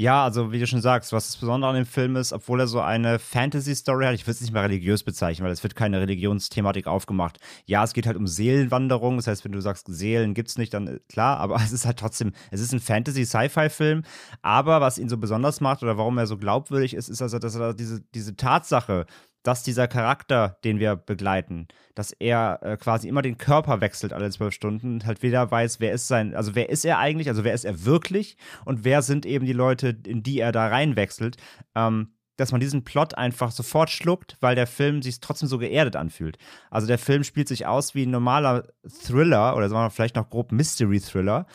Ja, 0.00 0.22
also 0.22 0.52
wie 0.52 0.60
du 0.60 0.66
schon 0.68 0.80
sagst, 0.80 1.12
was 1.12 1.26
das 1.26 1.36
Besondere 1.38 1.70
an 1.70 1.74
dem 1.74 1.84
Film 1.84 2.14
ist, 2.14 2.32
obwohl 2.32 2.60
er 2.60 2.68
so 2.68 2.80
eine 2.80 3.18
Fantasy-Story 3.18 4.04
hat, 4.04 4.14
ich 4.14 4.22
würde 4.22 4.36
es 4.36 4.40
nicht 4.40 4.52
mal 4.52 4.60
religiös 4.60 5.02
bezeichnen, 5.02 5.44
weil 5.44 5.52
es 5.52 5.64
wird 5.64 5.74
keine 5.74 6.00
Religionsthematik 6.00 6.86
aufgemacht. 6.86 7.40
Ja, 7.66 7.82
es 7.82 7.94
geht 7.94 8.06
halt 8.06 8.16
um 8.16 8.28
Seelenwanderung, 8.28 9.16
das 9.16 9.26
heißt, 9.26 9.44
wenn 9.44 9.50
du 9.50 9.60
sagst, 9.60 9.88
Seelen 9.88 10.34
gibt's 10.34 10.56
nicht, 10.56 10.72
dann 10.72 10.86
äh, 10.86 11.00
klar, 11.08 11.40
aber 11.40 11.56
es 11.64 11.72
ist 11.72 11.84
halt 11.84 11.98
trotzdem, 11.98 12.30
es 12.52 12.60
ist 12.60 12.72
ein 12.72 12.78
Fantasy-Sci-Fi-Film, 12.78 14.04
aber 14.40 14.80
was 14.80 14.98
ihn 14.98 15.08
so 15.08 15.16
besonders 15.16 15.60
macht 15.60 15.82
oder 15.82 15.98
warum 15.98 16.16
er 16.16 16.28
so 16.28 16.38
glaubwürdig 16.38 16.94
ist, 16.94 17.08
ist 17.08 17.20
also, 17.20 17.40
dass 17.40 17.56
er 17.56 17.74
diese, 17.74 18.00
diese 18.14 18.36
Tatsache, 18.36 19.04
dass 19.42 19.62
dieser 19.62 19.88
Charakter, 19.88 20.58
den 20.64 20.78
wir 20.78 20.96
begleiten, 20.96 21.68
dass 21.94 22.12
er 22.12 22.60
äh, 22.62 22.76
quasi 22.76 23.08
immer 23.08 23.22
den 23.22 23.38
Körper 23.38 23.80
wechselt 23.80 24.12
alle 24.12 24.30
zwölf 24.30 24.54
Stunden, 24.54 25.04
halt 25.06 25.22
weder 25.22 25.50
weiß, 25.50 25.80
wer 25.80 25.92
ist 25.92 26.08
sein, 26.08 26.34
also 26.34 26.54
wer 26.54 26.68
ist 26.68 26.84
er 26.84 26.98
eigentlich, 26.98 27.28
also 27.28 27.44
wer 27.44 27.54
ist 27.54 27.64
er 27.64 27.84
wirklich 27.84 28.36
und 28.64 28.84
wer 28.84 29.02
sind 29.02 29.26
eben 29.26 29.46
die 29.46 29.52
Leute, 29.52 29.96
in 30.06 30.22
die 30.22 30.40
er 30.40 30.52
da 30.52 30.66
reinwechselt, 30.66 31.36
ähm, 31.74 32.14
dass 32.36 32.52
man 32.52 32.60
diesen 32.60 32.84
Plot 32.84 33.16
einfach 33.16 33.50
sofort 33.50 33.90
schluckt, 33.90 34.36
weil 34.40 34.54
der 34.54 34.66
Film 34.66 35.02
sich 35.02 35.20
trotzdem 35.20 35.48
so 35.48 35.58
geerdet 35.58 35.96
anfühlt. 35.96 36.38
Also 36.70 36.86
der 36.86 36.98
Film 36.98 37.24
spielt 37.24 37.48
sich 37.48 37.66
aus 37.66 37.94
wie 37.94 38.06
ein 38.06 38.10
normaler 38.10 38.68
Thriller 38.86 39.56
oder 39.56 39.68
sagen 39.68 39.86
wir 39.86 39.90
vielleicht 39.90 40.16
noch 40.16 40.30
grob 40.30 40.52
Mystery 40.52 41.00
Thriller 41.00 41.46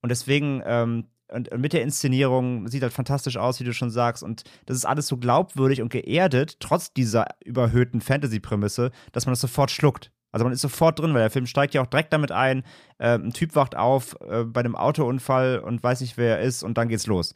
und 0.00 0.10
deswegen 0.10 0.62
ähm, 0.64 1.08
und 1.32 1.56
mit 1.58 1.72
der 1.72 1.82
Inszenierung 1.82 2.68
sieht 2.68 2.82
halt 2.82 2.92
fantastisch 2.92 3.36
aus, 3.36 3.60
wie 3.60 3.64
du 3.64 3.72
schon 3.72 3.90
sagst. 3.90 4.22
Und 4.22 4.44
das 4.66 4.76
ist 4.76 4.84
alles 4.84 5.06
so 5.06 5.16
glaubwürdig 5.16 5.82
und 5.82 5.90
geerdet, 5.90 6.58
trotz 6.60 6.92
dieser 6.92 7.26
überhöhten 7.44 8.00
Fantasy-Prämisse, 8.00 8.90
dass 9.12 9.26
man 9.26 9.32
das 9.32 9.40
sofort 9.40 9.70
schluckt. 9.70 10.10
Also 10.30 10.44
man 10.44 10.52
ist 10.52 10.60
sofort 10.60 10.98
drin, 10.98 11.14
weil 11.14 11.22
der 11.22 11.30
Film 11.30 11.46
steigt 11.46 11.74
ja 11.74 11.82
auch 11.82 11.86
direkt 11.86 12.12
damit 12.12 12.32
ein. 12.32 12.62
Äh, 12.98 13.14
ein 13.14 13.32
Typ 13.32 13.54
wacht 13.54 13.76
auf 13.76 14.16
äh, 14.20 14.44
bei 14.44 14.60
einem 14.60 14.76
Autounfall 14.76 15.58
und 15.58 15.82
weiß 15.82 16.00
nicht, 16.00 16.16
wer 16.16 16.38
er 16.38 16.44
ist, 16.44 16.62
und 16.62 16.76
dann 16.76 16.88
geht's 16.88 17.06
los. 17.06 17.34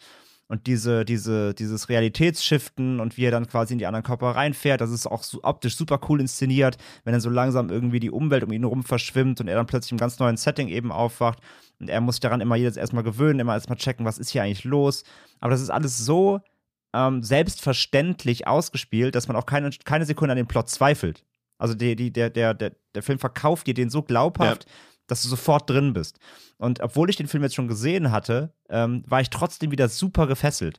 Und 0.53 0.67
diese, 0.67 1.07
diese, 1.07 1.55
dieses 1.55 1.89
Realitätsschiften 1.89 3.01
und 3.01 3.17
wie 3.17 3.25
er 3.25 3.31
dann 3.31 3.47
quasi 3.47 3.73
in 3.73 3.79
die 3.79 3.87
anderen 3.87 4.03
Körper 4.03 4.33
reinfährt, 4.33 4.83
das 4.83 4.91
ist 4.91 5.07
auch 5.07 5.23
so 5.23 5.41
optisch 5.45 5.79
super 5.79 5.99
cool 6.11 6.21
inszeniert, 6.21 6.77
wenn 7.05 7.13
dann 7.13 7.23
so 7.23 7.31
langsam 7.31 7.71
irgendwie 7.71 8.01
die 8.01 8.11
Umwelt 8.11 8.45
um 8.45 8.53
ihn 8.53 8.61
herum 8.61 8.83
verschwimmt 8.83 9.41
und 9.41 9.49
er 9.49 9.55
dann 9.55 9.65
plötzlich 9.65 9.93
im 9.93 9.97
ganz 9.97 10.19
neuen 10.19 10.37
Setting 10.37 10.69
eben 10.69 10.93
aufwacht. 10.93 11.39
Und 11.81 11.89
er 11.89 12.03
muss 12.03 12.21
daran 12.21 12.43
immer 12.43 12.57
jedes 12.57 12.77
erstmal 12.77 13.03
gewöhnen, 13.03 13.41
immer 13.41 13.55
erstmal 13.55 13.79
checken, 13.79 14.05
was 14.05 14.19
ist 14.19 14.29
hier 14.29 14.43
eigentlich 14.43 14.65
los. 14.65 15.05
Aber 15.41 15.53
das 15.53 15.63
ist 15.63 15.71
alles 15.71 15.97
so 15.97 16.41
ähm, 16.93 17.23
selbstverständlich 17.23 18.47
ausgespielt, 18.47 19.15
dass 19.15 19.29
man 19.29 19.39
auch 19.39 19.47
keine, 19.47 19.71
keine 19.87 20.05
Sekunde 20.05 20.33
an 20.33 20.37
den 20.37 20.49
Plot 20.49 20.69
zweifelt. 20.69 21.25
Also 21.57 21.73
die, 21.73 21.97
die, 21.97 22.13
der, 22.13 22.29
der, 22.29 22.53
der, 22.53 22.73
der 22.95 23.03
Film 23.03 23.19
verkauft 23.19 23.69
dir 23.69 23.73
den 23.73 23.89
so 23.89 24.03
glaubhaft, 24.03 24.65
ja. 24.65 24.71
Dass 25.13 25.23
du 25.23 25.29
sofort 25.29 25.69
drin 25.69 25.93
bist. 25.93 26.19
Und 26.59 26.81
obwohl 26.81 27.11
ich 27.11 27.17
den 27.17 27.29
Film 27.29 27.43
jetzt 27.43 27.55
schon 27.55 27.69
gesehen 27.69 28.11
hatte, 28.11 28.53
ähm, 28.69 29.05
war 29.07 29.21
ich 29.21 29.31
trotzdem 29.31 29.71
wieder 29.71 29.89
super 29.89 30.27
gefesselt 30.27 30.79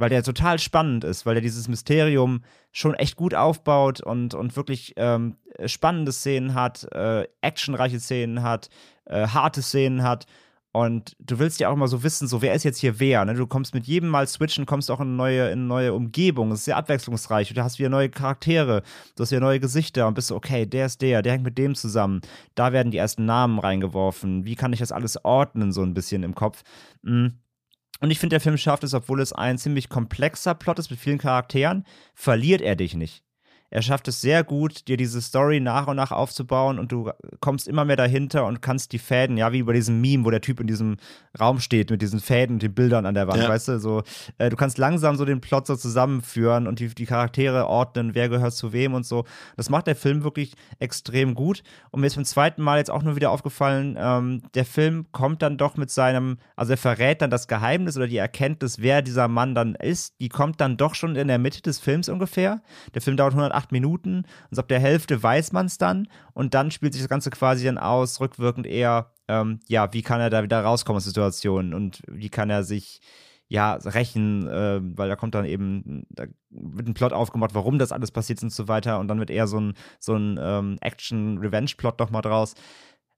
weil 0.00 0.08
der 0.08 0.22
total 0.22 0.58
spannend 0.58 1.04
ist, 1.04 1.26
weil 1.26 1.34
der 1.34 1.42
dieses 1.42 1.68
Mysterium 1.68 2.42
schon 2.72 2.94
echt 2.94 3.16
gut 3.16 3.34
aufbaut 3.34 4.00
und, 4.00 4.34
und 4.34 4.56
wirklich 4.56 4.94
ähm, 4.96 5.36
spannende 5.66 6.12
Szenen 6.12 6.54
hat, 6.54 6.84
äh, 6.92 7.26
actionreiche 7.42 8.00
Szenen 8.00 8.42
hat, 8.42 8.70
äh, 9.04 9.26
harte 9.26 9.62
Szenen 9.62 10.02
hat. 10.02 10.26
Und 10.72 11.16
du 11.18 11.40
willst 11.40 11.58
ja 11.58 11.68
auch 11.68 11.72
immer 11.72 11.88
so 11.88 12.04
wissen, 12.04 12.28
so 12.28 12.42
wer 12.42 12.54
ist 12.54 12.62
jetzt 12.62 12.78
hier 12.78 13.00
wer. 13.00 13.24
Ne? 13.24 13.34
Du 13.34 13.46
kommst 13.46 13.74
mit 13.74 13.86
jedem 13.86 14.08
Mal 14.08 14.28
switchen, 14.28 14.66
kommst 14.66 14.88
auch 14.90 15.00
in 15.00 15.08
eine 15.08 15.16
neue, 15.16 15.46
in 15.46 15.60
eine 15.60 15.66
neue 15.66 15.94
Umgebung. 15.94 16.52
Es 16.52 16.60
ist 16.60 16.64
sehr 16.66 16.76
abwechslungsreich. 16.76 17.52
Du 17.52 17.62
hast 17.64 17.80
wieder 17.80 17.88
neue 17.88 18.08
Charaktere, 18.08 18.82
du 19.16 19.22
hast 19.22 19.32
wieder 19.32 19.40
neue 19.40 19.58
Gesichter 19.58 20.06
und 20.06 20.14
bist 20.14 20.28
so, 20.28 20.36
okay, 20.36 20.66
der 20.66 20.86
ist 20.86 21.02
der, 21.02 21.22
der 21.22 21.32
hängt 21.32 21.44
mit 21.44 21.58
dem 21.58 21.74
zusammen. 21.74 22.20
Da 22.54 22.72
werden 22.72 22.92
die 22.92 22.98
ersten 22.98 23.24
Namen 23.24 23.58
reingeworfen. 23.58 24.44
Wie 24.44 24.54
kann 24.54 24.72
ich 24.72 24.78
das 24.78 24.92
alles 24.92 25.24
ordnen, 25.24 25.72
so 25.72 25.82
ein 25.82 25.94
bisschen 25.94 26.22
im 26.22 26.36
Kopf? 26.36 26.62
Mhm. 27.02 27.40
Und 28.00 28.10
ich 28.10 28.18
finde, 28.18 28.34
der 28.34 28.40
Film 28.40 28.56
schafft 28.56 28.84
es, 28.84 28.94
obwohl 28.94 29.20
es 29.20 29.32
ein 29.32 29.58
ziemlich 29.58 29.88
komplexer 29.88 30.54
Plot 30.54 30.78
ist 30.78 30.90
mit 30.90 31.00
vielen 31.00 31.18
Charakteren, 31.18 31.84
verliert 32.14 32.62
er 32.62 32.76
dich 32.76 32.94
nicht. 32.94 33.24
Er 33.70 33.82
schafft 33.82 34.08
es 34.08 34.20
sehr 34.20 34.42
gut, 34.44 34.88
dir 34.88 34.96
diese 34.96 35.20
Story 35.22 35.60
nach 35.60 35.86
und 35.86 35.96
nach 35.96 36.10
aufzubauen 36.10 36.78
und 36.78 36.90
du 36.92 37.10
kommst 37.40 37.68
immer 37.68 37.84
mehr 37.84 37.96
dahinter 37.96 38.44
und 38.46 38.60
kannst 38.62 38.92
die 38.92 38.98
Fäden, 38.98 39.36
ja, 39.36 39.52
wie 39.52 39.58
über 39.60 39.72
diesem 39.72 40.00
Meme, 40.00 40.24
wo 40.24 40.30
der 40.30 40.40
Typ 40.40 40.60
in 40.60 40.66
diesem 40.66 40.96
Raum 41.38 41.60
steht 41.60 41.90
mit 41.90 42.02
diesen 42.02 42.20
Fäden 42.20 42.54
und 42.56 42.62
den 42.62 42.74
Bildern 42.74 43.06
an 43.06 43.14
der 43.14 43.28
Wand, 43.28 43.42
Ja. 43.42 43.48
weißt 43.48 43.68
du, 43.68 43.78
so, 43.78 44.02
äh, 44.38 44.50
du 44.50 44.56
kannst 44.56 44.78
langsam 44.78 45.16
so 45.16 45.24
den 45.24 45.40
Plot 45.40 45.66
so 45.66 45.76
zusammenführen 45.76 46.66
und 46.66 46.80
die, 46.80 46.88
die 46.88 47.06
Charaktere 47.06 47.66
ordnen, 47.66 48.14
wer 48.14 48.28
gehört 48.28 48.52
zu 48.54 48.72
wem 48.72 48.94
und 48.94 49.06
so. 49.06 49.24
Das 49.56 49.70
macht 49.70 49.86
der 49.86 49.96
Film 49.96 50.24
wirklich 50.24 50.54
extrem 50.80 51.34
gut. 51.34 51.62
Und 51.90 52.00
mir 52.00 52.08
ist 52.08 52.16
beim 52.16 52.24
zweiten 52.24 52.62
Mal 52.62 52.78
jetzt 52.78 52.90
auch 52.90 53.02
nur 53.02 53.16
wieder 53.16 53.30
aufgefallen, 53.30 53.96
ähm, 53.98 54.42
der 54.54 54.64
Film 54.64 55.06
kommt 55.12 55.42
dann 55.42 55.56
doch 55.56 55.76
mit 55.76 55.90
seinem, 55.90 56.38
also 56.56 56.72
er 56.72 56.76
verrät 56.76 57.22
dann 57.22 57.30
das 57.30 57.46
Geheimnis 57.48 57.96
oder 57.96 58.06
die 58.08 58.16
Erkenntnis, 58.16 58.80
wer 58.80 59.02
dieser 59.02 59.28
Mann 59.28 59.54
dann 59.54 59.74
ist, 59.76 60.14
die 60.20 60.28
kommt 60.28 60.60
dann 60.60 60.76
doch 60.76 60.94
schon 60.94 61.14
in 61.16 61.28
der 61.28 61.38
Mitte 61.38 61.62
des 61.62 61.78
Films 61.78 62.08
ungefähr. 62.08 62.62
Der 62.94 63.02
Film 63.02 63.16
dauert 63.16 63.34
108 63.60 63.72
Minuten 63.72 64.16
und 64.16 64.26
so 64.50 64.60
ab 64.60 64.68
der 64.68 64.80
Hälfte 64.80 65.22
weiß 65.22 65.52
man 65.52 65.66
es 65.66 65.78
dann 65.78 66.08
und 66.32 66.54
dann 66.54 66.70
spielt 66.70 66.92
sich 66.92 67.02
das 67.02 67.08
Ganze 67.08 67.30
quasi 67.30 67.64
dann 67.64 67.78
aus, 67.78 68.20
rückwirkend 68.20 68.66
eher, 68.66 69.12
ähm, 69.28 69.60
ja, 69.68 69.92
wie 69.92 70.02
kann 70.02 70.20
er 70.20 70.30
da 70.30 70.42
wieder 70.42 70.62
rauskommen 70.62 70.98
aus 70.98 71.04
Situationen 71.04 71.74
und 71.74 72.02
wie 72.08 72.28
kann 72.28 72.50
er 72.50 72.64
sich 72.64 73.00
ja, 73.48 73.74
rächen, 73.74 74.46
äh, 74.46 74.80
weil 74.80 75.08
da 75.08 75.16
kommt 75.16 75.34
dann 75.34 75.44
eben, 75.44 76.06
da 76.10 76.26
wird 76.50 76.86
ein 76.86 76.94
Plot 76.94 77.12
aufgemacht, 77.12 77.52
warum 77.52 77.80
das 77.80 77.90
alles 77.90 78.12
passiert 78.12 78.38
ist 78.38 78.44
und 78.44 78.52
so 78.52 78.68
weiter. 78.68 79.00
Und 79.00 79.08
dann 79.08 79.18
wird 79.18 79.28
eher 79.28 79.48
so 79.48 79.58
ein, 79.58 79.74
so 79.98 80.14
ein 80.14 80.38
ähm, 80.40 80.78
Action-Revenge-Plot 80.80 81.98
nochmal 81.98 82.22
draus. 82.22 82.54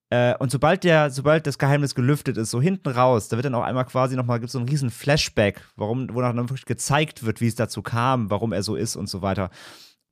Äh, 0.08 0.34
und 0.38 0.50
sobald 0.50 0.84
der, 0.84 1.10
sobald 1.10 1.46
das 1.46 1.58
Geheimnis 1.58 1.94
gelüftet 1.94 2.38
ist, 2.38 2.50
so 2.50 2.62
hinten 2.62 2.88
raus, 2.88 3.28
da 3.28 3.36
wird 3.36 3.44
dann 3.44 3.54
auch 3.54 3.62
einmal 3.62 3.84
quasi 3.84 4.16
nochmal, 4.16 4.40
gibt 4.40 4.48
es 4.48 4.52
so 4.52 4.58
einen 4.58 4.70
riesen 4.70 4.90
Flashback, 4.90 5.60
warum, 5.76 6.08
wo 6.14 6.22
dann 6.22 6.36
wirklich 6.36 6.64
gezeigt 6.64 7.24
wird, 7.24 7.42
wie 7.42 7.46
es 7.48 7.54
dazu 7.54 7.82
kam, 7.82 8.30
warum 8.30 8.54
er 8.54 8.62
so 8.62 8.74
ist 8.74 8.96
und 8.96 9.10
so 9.10 9.20
weiter. 9.20 9.50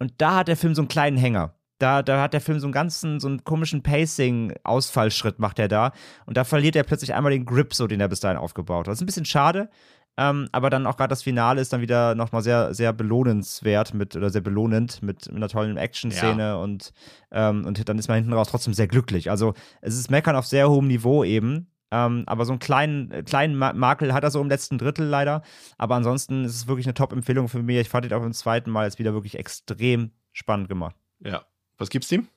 Und 0.00 0.14
da 0.18 0.36
hat 0.36 0.48
der 0.48 0.56
Film 0.56 0.74
so 0.74 0.82
einen 0.82 0.88
kleinen 0.88 1.16
Hänger. 1.16 1.54
Da, 1.78 2.02
da 2.02 2.20
hat 2.20 2.34
der 2.34 2.40
Film 2.40 2.58
so 2.58 2.66
einen 2.66 2.72
ganzen, 2.72 3.20
so 3.20 3.28
einen 3.28 3.44
komischen 3.44 3.82
Pacing-Ausfallschritt 3.82 5.38
macht 5.38 5.58
er 5.58 5.68
da. 5.68 5.92
Und 6.26 6.36
da 6.36 6.44
verliert 6.44 6.76
er 6.76 6.82
plötzlich 6.82 7.14
einmal 7.14 7.32
den 7.32 7.46
Grip, 7.46 7.72
so 7.72 7.86
den 7.86 8.00
er 8.00 8.08
bis 8.08 8.20
dahin 8.20 8.36
aufgebaut 8.36 8.80
hat. 8.80 8.88
Das 8.88 8.98
ist 8.98 9.02
ein 9.02 9.06
bisschen 9.06 9.24
schade. 9.24 9.70
Ähm, 10.18 10.48
aber 10.52 10.68
dann 10.68 10.86
auch 10.86 10.96
gerade 10.96 11.08
das 11.08 11.22
Finale 11.22 11.60
ist 11.60 11.72
dann 11.72 11.80
wieder 11.80 12.14
nochmal 12.14 12.42
sehr, 12.42 12.74
sehr 12.74 12.92
belohnenswert 12.92 13.94
mit, 13.94 14.16
oder 14.16 14.28
sehr 14.28 14.42
belohnend 14.42 15.02
mit, 15.02 15.26
mit 15.28 15.36
einer 15.36 15.48
tollen 15.48 15.78
Action-Szene 15.78 16.58
und, 16.58 16.92
ähm, 17.30 17.64
und 17.64 17.88
dann 17.88 17.98
ist 17.98 18.08
man 18.08 18.16
hinten 18.16 18.32
raus 18.32 18.48
trotzdem 18.50 18.74
sehr 18.74 18.88
glücklich. 18.88 19.30
Also 19.30 19.54
es 19.80 19.96
ist 19.96 20.10
Meckern 20.10 20.36
auf 20.36 20.46
sehr 20.46 20.68
hohem 20.68 20.88
Niveau 20.88 21.24
eben. 21.24 21.68
Ähm, 21.90 22.24
aber 22.26 22.44
so 22.44 22.52
einen 22.52 22.60
kleinen, 22.60 23.24
kleinen 23.24 23.56
Ma- 23.56 23.72
Makel 23.72 24.12
hat 24.14 24.24
er 24.24 24.30
so 24.30 24.40
im 24.40 24.48
letzten 24.48 24.78
Drittel 24.78 25.06
leider. 25.06 25.42
Aber 25.78 25.96
ansonsten 25.96 26.44
ist 26.44 26.54
es 26.54 26.66
wirklich 26.66 26.86
eine 26.86 26.94
Top-Empfehlung 26.94 27.48
für 27.48 27.62
mich. 27.62 27.78
Ich 27.78 27.88
fand 27.88 28.06
ihn 28.06 28.12
auch 28.12 28.22
im 28.22 28.32
zweiten 28.32 28.70
Mal 28.70 28.84
jetzt 28.84 28.98
wieder 28.98 29.12
wirklich 29.12 29.38
extrem 29.38 30.12
spannend 30.32 30.68
gemacht. 30.68 30.96
Ja. 31.18 31.42
Was 31.78 31.90
gibt's 31.90 32.12
ihm? 32.12 32.28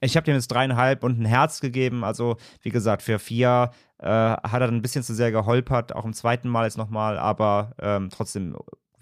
Ich 0.00 0.16
habe 0.16 0.24
dem 0.24 0.34
jetzt 0.34 0.48
dreieinhalb 0.48 1.02
und 1.02 1.18
ein 1.18 1.24
Herz 1.24 1.60
gegeben. 1.60 2.04
Also, 2.04 2.36
wie 2.60 2.70
gesagt, 2.70 3.00
für 3.00 3.18
vier 3.18 3.70
äh, 3.98 4.06
hat 4.06 4.52
er 4.52 4.66
dann 4.66 4.76
ein 4.76 4.82
bisschen 4.82 5.02
zu 5.02 5.14
sehr 5.14 5.30
geholpert, 5.32 5.94
auch 5.94 6.04
im 6.04 6.12
zweiten 6.12 6.48
Mal 6.48 6.64
jetzt 6.64 6.76
nochmal, 6.76 7.16
aber 7.16 7.74
ähm, 7.78 8.10
trotzdem, 8.10 8.54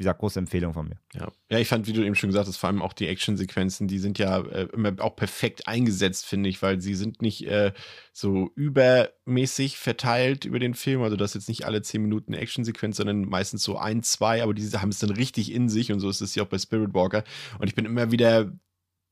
wie 0.03 0.05
gesagt, 0.05 0.21
große 0.21 0.39
Empfehlung 0.39 0.75
von 0.75 0.89
mir. 0.89 0.99
Ja. 1.15 1.31
ja, 1.49 1.59
ich 1.59 1.69
fand, 1.69 1.87
wie 1.87 1.93
du 1.93 2.03
eben 2.03 2.17
schon 2.17 2.29
gesagt 2.31 2.49
hast, 2.49 2.57
vor 2.57 2.69
allem 2.69 2.83
auch 2.83 2.93
die 2.93 3.07
Actionsequenzen, 3.07 3.87
die 3.87 4.01
sind 4.01 4.19
ja 4.19 4.41
äh, 4.41 4.69
immer 4.73 4.93
auch 4.99 5.15
perfekt 5.15 5.69
eingesetzt, 5.69 6.27
finde 6.27 6.49
ich, 6.49 6.61
weil 6.61 6.81
sie 6.81 6.95
sind 6.95 7.23
nicht 7.23 7.47
äh, 7.47 7.73
so 8.13 8.51
übermäßig 8.57 9.79
verteilt 9.79 10.45
über 10.45 10.59
den 10.59 10.75
Film. 10.75 11.03
Also, 11.03 11.17
das 11.17 11.31
ist 11.31 11.43
jetzt 11.43 11.49
nicht 11.49 11.65
alle 11.65 11.83
zehn 11.83 12.03
Minuten 12.03 12.35
Actionsequenz, 12.35 12.97
sondern 12.97 13.27
meistens 13.29 13.63
so 13.63 13.79
ein, 13.79 14.03
zwei, 14.03 14.43
aber 14.43 14.55
diese 14.55 14.83
haben 14.83 14.89
es 14.89 14.99
dann 14.99 15.11
richtig 15.11 15.53
in 15.53 15.69
sich 15.69 15.93
und 15.93 16.01
so 16.01 16.11
ist 16.11 16.21
es 16.21 16.35
ja 16.35 16.43
auch 16.43 16.49
bei 16.49 16.59
Spirit 16.59 16.95
Walker. 16.95 17.23
Und 17.61 17.69
ich 17.69 17.77
bin 17.77 17.85
immer 17.85 18.11
wieder 18.11 18.53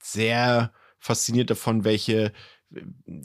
sehr 0.02 0.72
fasziniert 0.98 1.50
davon, 1.50 1.84
welche 1.84 2.32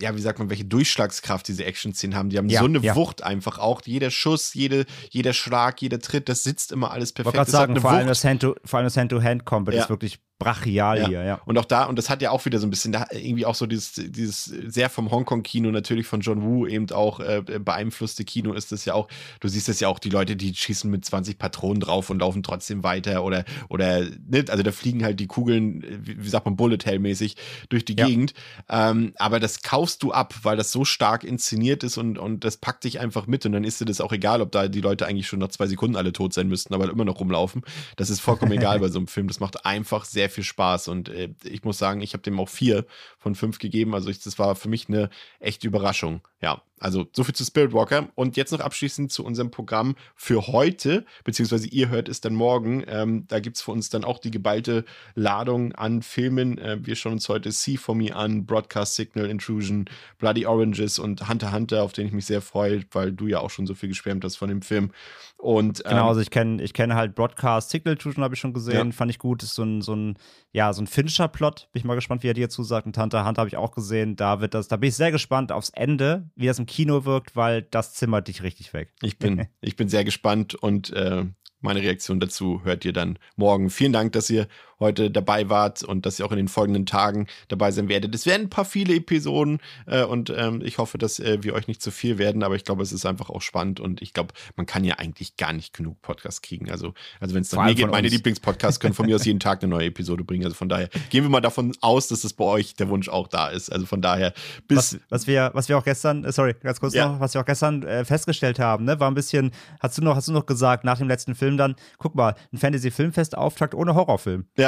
ja, 0.01 0.15
wie 0.15 0.21
sagt 0.21 0.39
man, 0.39 0.49
welche 0.49 0.65
Durchschlagskraft 0.65 1.47
diese 1.47 1.65
Action-Szenen 1.65 2.15
haben. 2.15 2.29
Die 2.29 2.37
haben 2.37 2.49
Ja, 2.49 2.59
so 2.61 2.65
eine 2.65 2.79
ja. 2.79 2.95
Wucht 2.95 3.23
einfach 3.23 3.59
auch. 3.59 3.81
Jeder 3.85 4.09
Schuss, 4.09 4.53
jede, 4.55 4.85
jeder 5.11 5.33
Schlag, 5.33 5.81
jeder 5.81 5.99
Tritt, 5.99 6.29
das 6.29 6.43
sitzt 6.43 6.71
immer 6.71 6.91
alles 6.91 7.11
Ich 7.11 7.17
wollte 7.23 7.31
perfekt. 7.37 7.39
hat 7.41 7.49
sagen, 7.51 7.79
vor 7.79 7.91
allem, 7.91 8.07
das 8.07 8.23
Hand-to- 8.23 8.55
vor 8.65 8.79
allem 8.79 8.87
das 8.87 8.97
Hand-to-Hand-Combat 8.97 9.75
Ja. 9.75 9.83
ist 9.83 9.89
wirklich 9.89 10.19
brachial 10.37 10.99
Ja. 10.99 11.07
hier, 11.07 11.23
ja. 11.23 11.41
Und 11.45 11.57
auch 11.57 11.65
da, 11.65 11.85
und 11.85 11.97
das 11.97 12.09
hat 12.09 12.21
ja 12.21 12.31
auch 12.31 12.43
wieder 12.45 12.59
so 12.59 12.67
ein 12.67 12.69
bisschen, 12.69 12.91
da 12.91 13.07
irgendwie 13.11 13.45
auch 13.45 13.55
so 13.55 13.65
dieses, 13.65 13.93
dieses 13.93 14.43
sehr 14.45 14.89
vom 14.89 15.09
Hongkong-Kino, 15.11 15.71
natürlich 15.71 16.07
von 16.07 16.19
John 16.21 16.43
Woo 16.43 16.67
eben 16.67 16.89
auch 16.91 17.19
äh, 17.19 17.41
beeinflusste 17.41 18.25
Kino 18.25 18.53
ist 18.53 18.71
das 18.71 18.85
ja 18.85 18.93
auch. 18.93 19.07
Du 19.39 19.47
siehst 19.47 19.69
es 19.69 19.79
ja 19.79 19.87
auch, 19.87 19.97
die 19.99 20.09
Leute, 20.09 20.35
die 20.35 20.53
schießen 20.53 20.89
mit 20.91 21.05
20 21.05 21.37
Patronen 21.37 21.79
drauf 21.79 22.09
und 22.09 22.19
laufen 22.19 22.43
trotzdem 22.43 22.83
weiter 22.83 23.23
oder, 23.23 23.45
oder, 23.69 24.01
ne, 24.27 24.43
also 24.49 24.61
da 24.61 24.71
fliegen 24.71 25.03
halt 25.03 25.19
die 25.19 25.27
Kugeln, 25.27 25.83
wie, 26.03 26.21
wie 26.23 26.29
sagt 26.29 26.45
man, 26.45 26.57
Bullet 26.57 26.79
Hell-mäßig 26.83 27.35
durch 27.69 27.85
die 27.85 27.95
Ja. 27.97 28.05
Gegend. 28.05 28.33
Ähm, 28.69 29.13
aber 29.17 29.39
das 29.39 29.61
kaufst 29.61 30.03
du 30.03 30.11
ab, 30.11 30.33
weil 30.43 30.57
das 30.57 30.71
so 30.71 30.83
stark 30.83 31.23
inszeniert 31.23 31.83
ist 31.83 31.97
und, 31.97 32.17
und 32.17 32.43
das 32.43 32.57
packt 32.57 32.83
dich 32.83 32.99
einfach 32.99 33.25
mit 33.27 33.45
und 33.45 33.53
dann 33.53 33.63
ist 33.63 33.79
dir 33.79 33.85
das 33.85 34.01
auch 34.01 34.11
egal, 34.11 34.41
ob 34.41 34.51
da 34.51 34.67
die 34.67 34.81
Leute 34.81 35.05
eigentlich 35.07 35.27
schon 35.27 35.39
nach 35.39 35.47
zwei 35.49 35.67
Sekunden 35.67 35.95
alle 35.95 36.11
tot 36.11 36.33
sein 36.33 36.47
müssten, 36.49 36.73
aber 36.73 36.89
immer 36.89 37.05
noch 37.05 37.19
rumlaufen. 37.21 37.61
Das 37.95 38.09
ist 38.09 38.19
vollkommen 38.19 38.51
egal 38.51 38.79
bei 38.79 38.89
so 38.89 38.99
einem 38.99 39.07
Film. 39.07 39.27
Das 39.27 39.39
macht 39.39 39.65
einfach 39.65 40.03
sehr 40.03 40.24
viel 40.29 40.43
Spaß 40.43 40.87
und 40.87 41.09
äh, 41.09 41.29
ich 41.43 41.63
muss 41.63 41.77
sagen, 41.77 42.01
ich 42.01 42.13
habe 42.13 42.23
dem 42.23 42.39
auch 42.39 42.49
vier 42.49 42.85
von 43.17 43.35
fünf 43.35 43.59
gegeben. 43.59 43.93
Also 43.93 44.09
ich, 44.09 44.19
das 44.19 44.39
war 44.39 44.55
für 44.55 44.69
mich 44.69 44.87
eine 44.87 45.09
echte 45.39 45.67
Überraschung. 45.67 46.21
Ja, 46.41 46.61
also 46.79 47.05
so 47.13 47.23
viel 47.23 47.33
zu 47.35 47.43
Spirit 47.45 47.73
Walker. 47.73 48.09
Und 48.15 48.35
jetzt 48.37 48.51
noch 48.51 48.59
abschließend 48.59 49.11
zu 49.11 49.23
unserem 49.23 49.49
Programm 49.51 49.95
für 50.15 50.47
heute, 50.47 51.05
beziehungsweise 51.23 51.67
ihr 51.67 51.89
hört 51.89 52.09
es 52.09 52.21
dann 52.21 52.33
morgen. 52.35 52.83
Ähm, 52.87 53.25
da 53.27 53.39
gibt 53.39 53.55
es 53.57 53.61
für 53.63 53.71
uns 53.71 53.89
dann 53.89 54.03
auch 54.03 54.19
die 54.19 54.31
geballte 54.31 54.83
Ladung 55.15 55.73
an 55.73 56.01
Filmen. 56.01 56.57
Äh, 56.57 56.77
wir 56.81 56.95
schauen 56.95 57.13
uns 57.13 57.29
heute 57.29 57.51
See 57.51 57.77
For 57.77 57.95
Me 57.95 58.15
an, 58.15 58.45
Broadcast 58.45 58.95
Signal, 58.95 59.29
Intrusion, 59.29 59.85
Bloody 60.19 60.45
Oranges 60.45 60.99
und 60.99 61.27
Hunter 61.29 61.51
Hunter, 61.51 61.83
auf 61.83 61.93
den 61.93 62.07
ich 62.07 62.13
mich 62.13 62.25
sehr 62.25 62.41
freue, 62.41 62.83
weil 62.91 63.11
du 63.11 63.27
ja 63.27 63.39
auch 63.39 63.49
schon 63.49 63.67
so 63.67 63.73
viel 63.73 63.89
geschwärmt 63.89 64.23
hast 64.23 64.35
von 64.35 64.49
dem 64.49 64.61
Film. 64.61 64.91
Und 65.37 65.79
ähm, 65.85 65.91
Genau, 65.91 66.07
also 66.09 66.21
ich 66.21 66.29
kenne 66.31 66.61
ich 66.61 66.73
kenn 66.73 66.93
halt 66.95 67.15
Broadcast 67.15 67.69
Signal 67.69 67.93
Intrusion, 67.93 68.23
habe 68.23 68.33
ich 68.33 68.39
schon 68.39 68.53
gesehen, 68.53 68.87
Ja. 68.87 68.91
fand 68.91 69.11
ich 69.11 69.19
gut. 69.19 69.43
Ist 69.43 69.55
so 69.55 69.63
ein, 69.63 69.81
so 69.81 69.95
ein, 69.95 70.17
ja, 70.51 70.73
so 70.73 70.81
ein 70.81 70.87
Fincher-Plot. 70.87 71.69
Bin 71.71 71.79
ich 71.79 71.85
mal 71.85 71.95
gespannt, 71.95 72.23
wie 72.23 72.29
er 72.29 72.33
dir 72.33 72.49
zusagt. 72.49 72.85
Und 72.87 72.97
Hunter 72.97 73.25
Hunter 73.25 73.41
habe 73.41 73.49
ich 73.49 73.57
auch 73.57 73.71
gesehen. 73.71 74.15
Da 74.15 74.41
wird 74.41 74.53
das, 74.53 74.67
da 74.67 74.77
bin 74.77 74.89
ich 74.89 74.95
sehr 74.95 75.11
gespannt 75.11 75.51
aufs 75.51 75.69
Ende, 75.69 76.29
wie 76.35 76.47
das 76.47 76.57
im 76.59 76.64
Kino 76.65 77.05
wirkt, 77.05 77.35
weil 77.35 77.61
das 77.63 77.93
zimmert 77.93 78.27
dich 78.27 78.43
richtig 78.43 78.73
weg. 78.73 78.93
Ich 79.01 79.17
bin, 79.17 79.47
ich 79.61 79.75
bin 79.75 79.89
sehr 79.89 80.03
gespannt 80.03 80.55
und 80.55 80.91
äh, 80.91 81.25
meine 81.61 81.81
Reaktion 81.81 82.19
dazu 82.19 82.63
hört 82.63 82.85
ihr 82.85 82.93
dann 82.93 83.17
morgen. 83.35 83.69
Vielen 83.69 83.93
Dank, 83.93 84.13
dass 84.13 84.29
ihr 84.29 84.47
heute 84.79 85.11
dabei 85.11 85.49
wart 85.49 85.83
und 85.83 86.05
dass 86.05 86.19
ihr 86.19 86.25
auch 86.25 86.31
in 86.31 86.37
den 86.37 86.47
folgenden 86.47 86.85
Tagen 86.85 87.27
dabei 87.47 87.71
sein 87.71 87.87
werdet. 87.89 88.13
Es 88.15 88.25
werden 88.25 88.43
ein 88.43 88.49
paar 88.49 88.65
viele 88.65 88.95
Episoden 88.95 89.59
äh, 89.85 90.03
und 90.03 90.29
ähm, 90.35 90.61
ich 90.63 90.77
hoffe, 90.77 90.97
dass 90.97 91.19
äh, 91.19 91.43
wir 91.43 91.53
euch 91.53 91.67
nicht 91.67 91.81
zu 91.81 91.91
viel 91.91 92.17
werden, 92.17 92.43
aber 92.43 92.55
ich 92.55 92.63
glaube, 92.63 92.83
es 92.83 92.91
ist 92.91 93.05
einfach 93.05 93.29
auch 93.29 93.41
spannend 93.41 93.79
und 93.79 94.01
ich 94.01 94.13
glaube, 94.13 94.33
man 94.55 94.65
kann 94.65 94.83
ja 94.83 94.95
eigentlich 94.95 95.37
gar 95.37 95.53
nicht 95.53 95.73
genug 95.73 96.01
Podcasts 96.01 96.41
kriegen. 96.41 96.69
Also, 96.71 96.93
also 97.19 97.35
wenn 97.35 97.41
es 97.41 97.51
nach 97.51 97.65
mir 97.65 97.75
geht, 97.75 97.89
meine. 97.89 98.07
Lieblingspodcasts 98.07 98.79
können 98.79 98.93
von 98.93 99.05
mir 99.05 99.15
aus 99.17 99.25
jeden 99.25 99.39
Tag 99.39 99.63
eine 99.63 99.69
neue 99.69 99.87
Episode 99.87 100.23
bringen. 100.23 100.43
Also 100.45 100.55
von 100.55 100.69
daher 100.69 100.89
gehen 101.09 101.23
wir 101.23 101.29
mal 101.29 101.41
davon 101.41 101.73
aus, 101.81 102.07
dass 102.07 102.23
es 102.23 102.33
bei 102.33 102.45
euch 102.45 102.75
der 102.75 102.89
Wunsch 102.89 103.09
auch 103.09 103.27
da 103.27 103.47
ist. 103.49 103.71
Also 103.71 103.85
von 103.85 104.01
daher 104.01 104.33
bis 104.67 104.77
Was, 104.77 104.99
was, 105.09 105.27
wir, 105.27 105.51
was 105.53 105.69
wir 105.69 105.77
auch 105.77 105.83
gestern, 105.83 106.23
äh, 106.23 106.31
sorry, 106.31 106.53
ganz 106.61 106.79
kurz 106.79 106.93
Ja. 106.93 107.07
noch, 107.07 107.19
was 107.19 107.33
wir 107.33 107.41
auch 107.41 107.45
gestern 107.45 107.83
äh, 107.83 108.05
festgestellt 108.05 108.59
haben, 108.59 108.85
ne, 108.85 108.99
war 108.99 109.09
ein 109.09 109.15
bisschen, 109.15 109.51
hast 109.79 109.97
du 109.97 110.01
noch, 110.03 110.15
hast 110.15 110.27
du 110.27 110.31
noch 110.31 110.45
gesagt, 110.45 110.83
nach 110.83 110.97
dem 110.97 111.07
letzten 111.07 111.35
Film 111.35 111.57
dann, 111.57 111.75
guck 111.97 112.15
mal, 112.15 112.35
ein 112.53 112.57
Fantasy-Filmfest-Auftakt 112.57 113.73
ohne 113.75 113.95
Horrorfilm. 113.95 114.45
ja, 114.57 114.64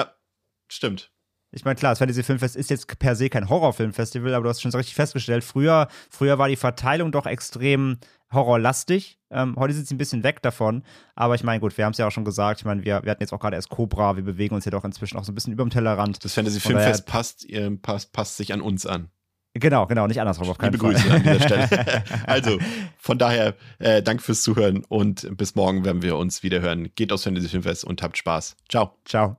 stimmt. 0.68 1.11
Ich 1.51 1.63
meine, 1.63 1.76
klar, 1.76 1.93
das 1.93 1.99
Fantasy-Filmfest 1.99 2.57
ist 2.57 2.70
jetzt 2.70 2.99
per 2.99 3.15
se 3.15 3.30
kein 3.30 3.49
Horrorfilmfestival, 3.49 4.34
aber 4.34 4.43
du 4.43 4.49
hast 4.49 4.61
schon 4.61 4.72
so 4.72 4.78
richtig 4.78 4.95
festgestellt, 4.95 5.43
früher, 5.43 5.88
früher 6.09 6.38
war 6.38 6.49
die 6.49 6.57
Verteilung 6.57 7.11
doch 7.11 7.26
extrem 7.26 7.99
horrorlastig. 8.34 9.20
Ähm, 9.30 9.55
heute 9.57 9.74
sind 9.74 9.88
sie 9.88 9.95
ein 9.95 9.97
bisschen 9.97 10.24
weg 10.24 10.41
davon. 10.41 10.84
Aber 11.15 11.36
ich 11.36 11.43
meine, 11.43 11.59
gut, 11.59 11.78
wir 11.78 11.86
haben 11.86 11.91
es 11.91 11.97
ja 11.97 12.07
auch 12.07 12.11
schon 12.11 12.26
gesagt. 12.26 12.59
Ich 12.59 12.65
meine, 12.65 12.84
wir, 12.84 13.03
wir 13.03 13.11
hatten 13.11 13.24
jetzt 13.24 13.34
auch 13.34 13.39
gerade 13.39 13.55
erst 13.55 13.70
Cobra. 13.70 14.15
Wir 14.18 14.24
bewegen 14.24 14.55
uns 14.55 14.65
ja 14.65 14.72
doch 14.72 14.84
inzwischen 14.84 15.18
auch 15.18 15.24
so 15.24 15.32
ein 15.32 15.36
bisschen 15.36 15.53
über 15.53 15.63
dem 15.63 15.70
Tellerrand. 15.70 16.24
Das 16.24 16.34
Fantasy 16.34 16.59
Filmfest 16.59 17.05
passt, 17.05 17.49
äh, 17.49 17.72
passt, 17.72 18.11
passt 18.11 18.38
sich 18.38 18.53
an 18.53 18.61
uns 18.61 18.86
an. 18.86 19.09
Genau, 19.53 19.88
genau, 19.88 20.05
nicht 20.05 20.20
andersrum, 20.20 20.49
auf 20.49 20.57
keinen 20.57 20.74
Liebe 20.74 20.84
Fall. 20.84 20.93
Grüße 20.93 21.11
an 21.11 21.24
dieser 21.24 21.41
Stelle. 21.41 22.03
also, 22.28 22.59
von 22.97 23.18
daher, 23.18 23.55
äh, 23.80 24.03
danke 24.03 24.22
fürs 24.22 24.43
Zuhören 24.43 24.84
und 24.88 25.36
bis 25.36 25.55
morgen 25.55 25.84
werden 25.84 26.03
wir 26.03 26.18
uns 26.18 26.43
wieder 26.43 26.61
hören. 26.61 26.89
Geht 26.95 27.11
aufs 27.11 27.24
Fantasy 27.24 27.49
Filmfest 27.49 27.84
und 27.84 28.03
habt 28.03 28.18
Spaß. 28.18 28.55
Ciao. 28.70 28.97
Ciao. 29.05 29.38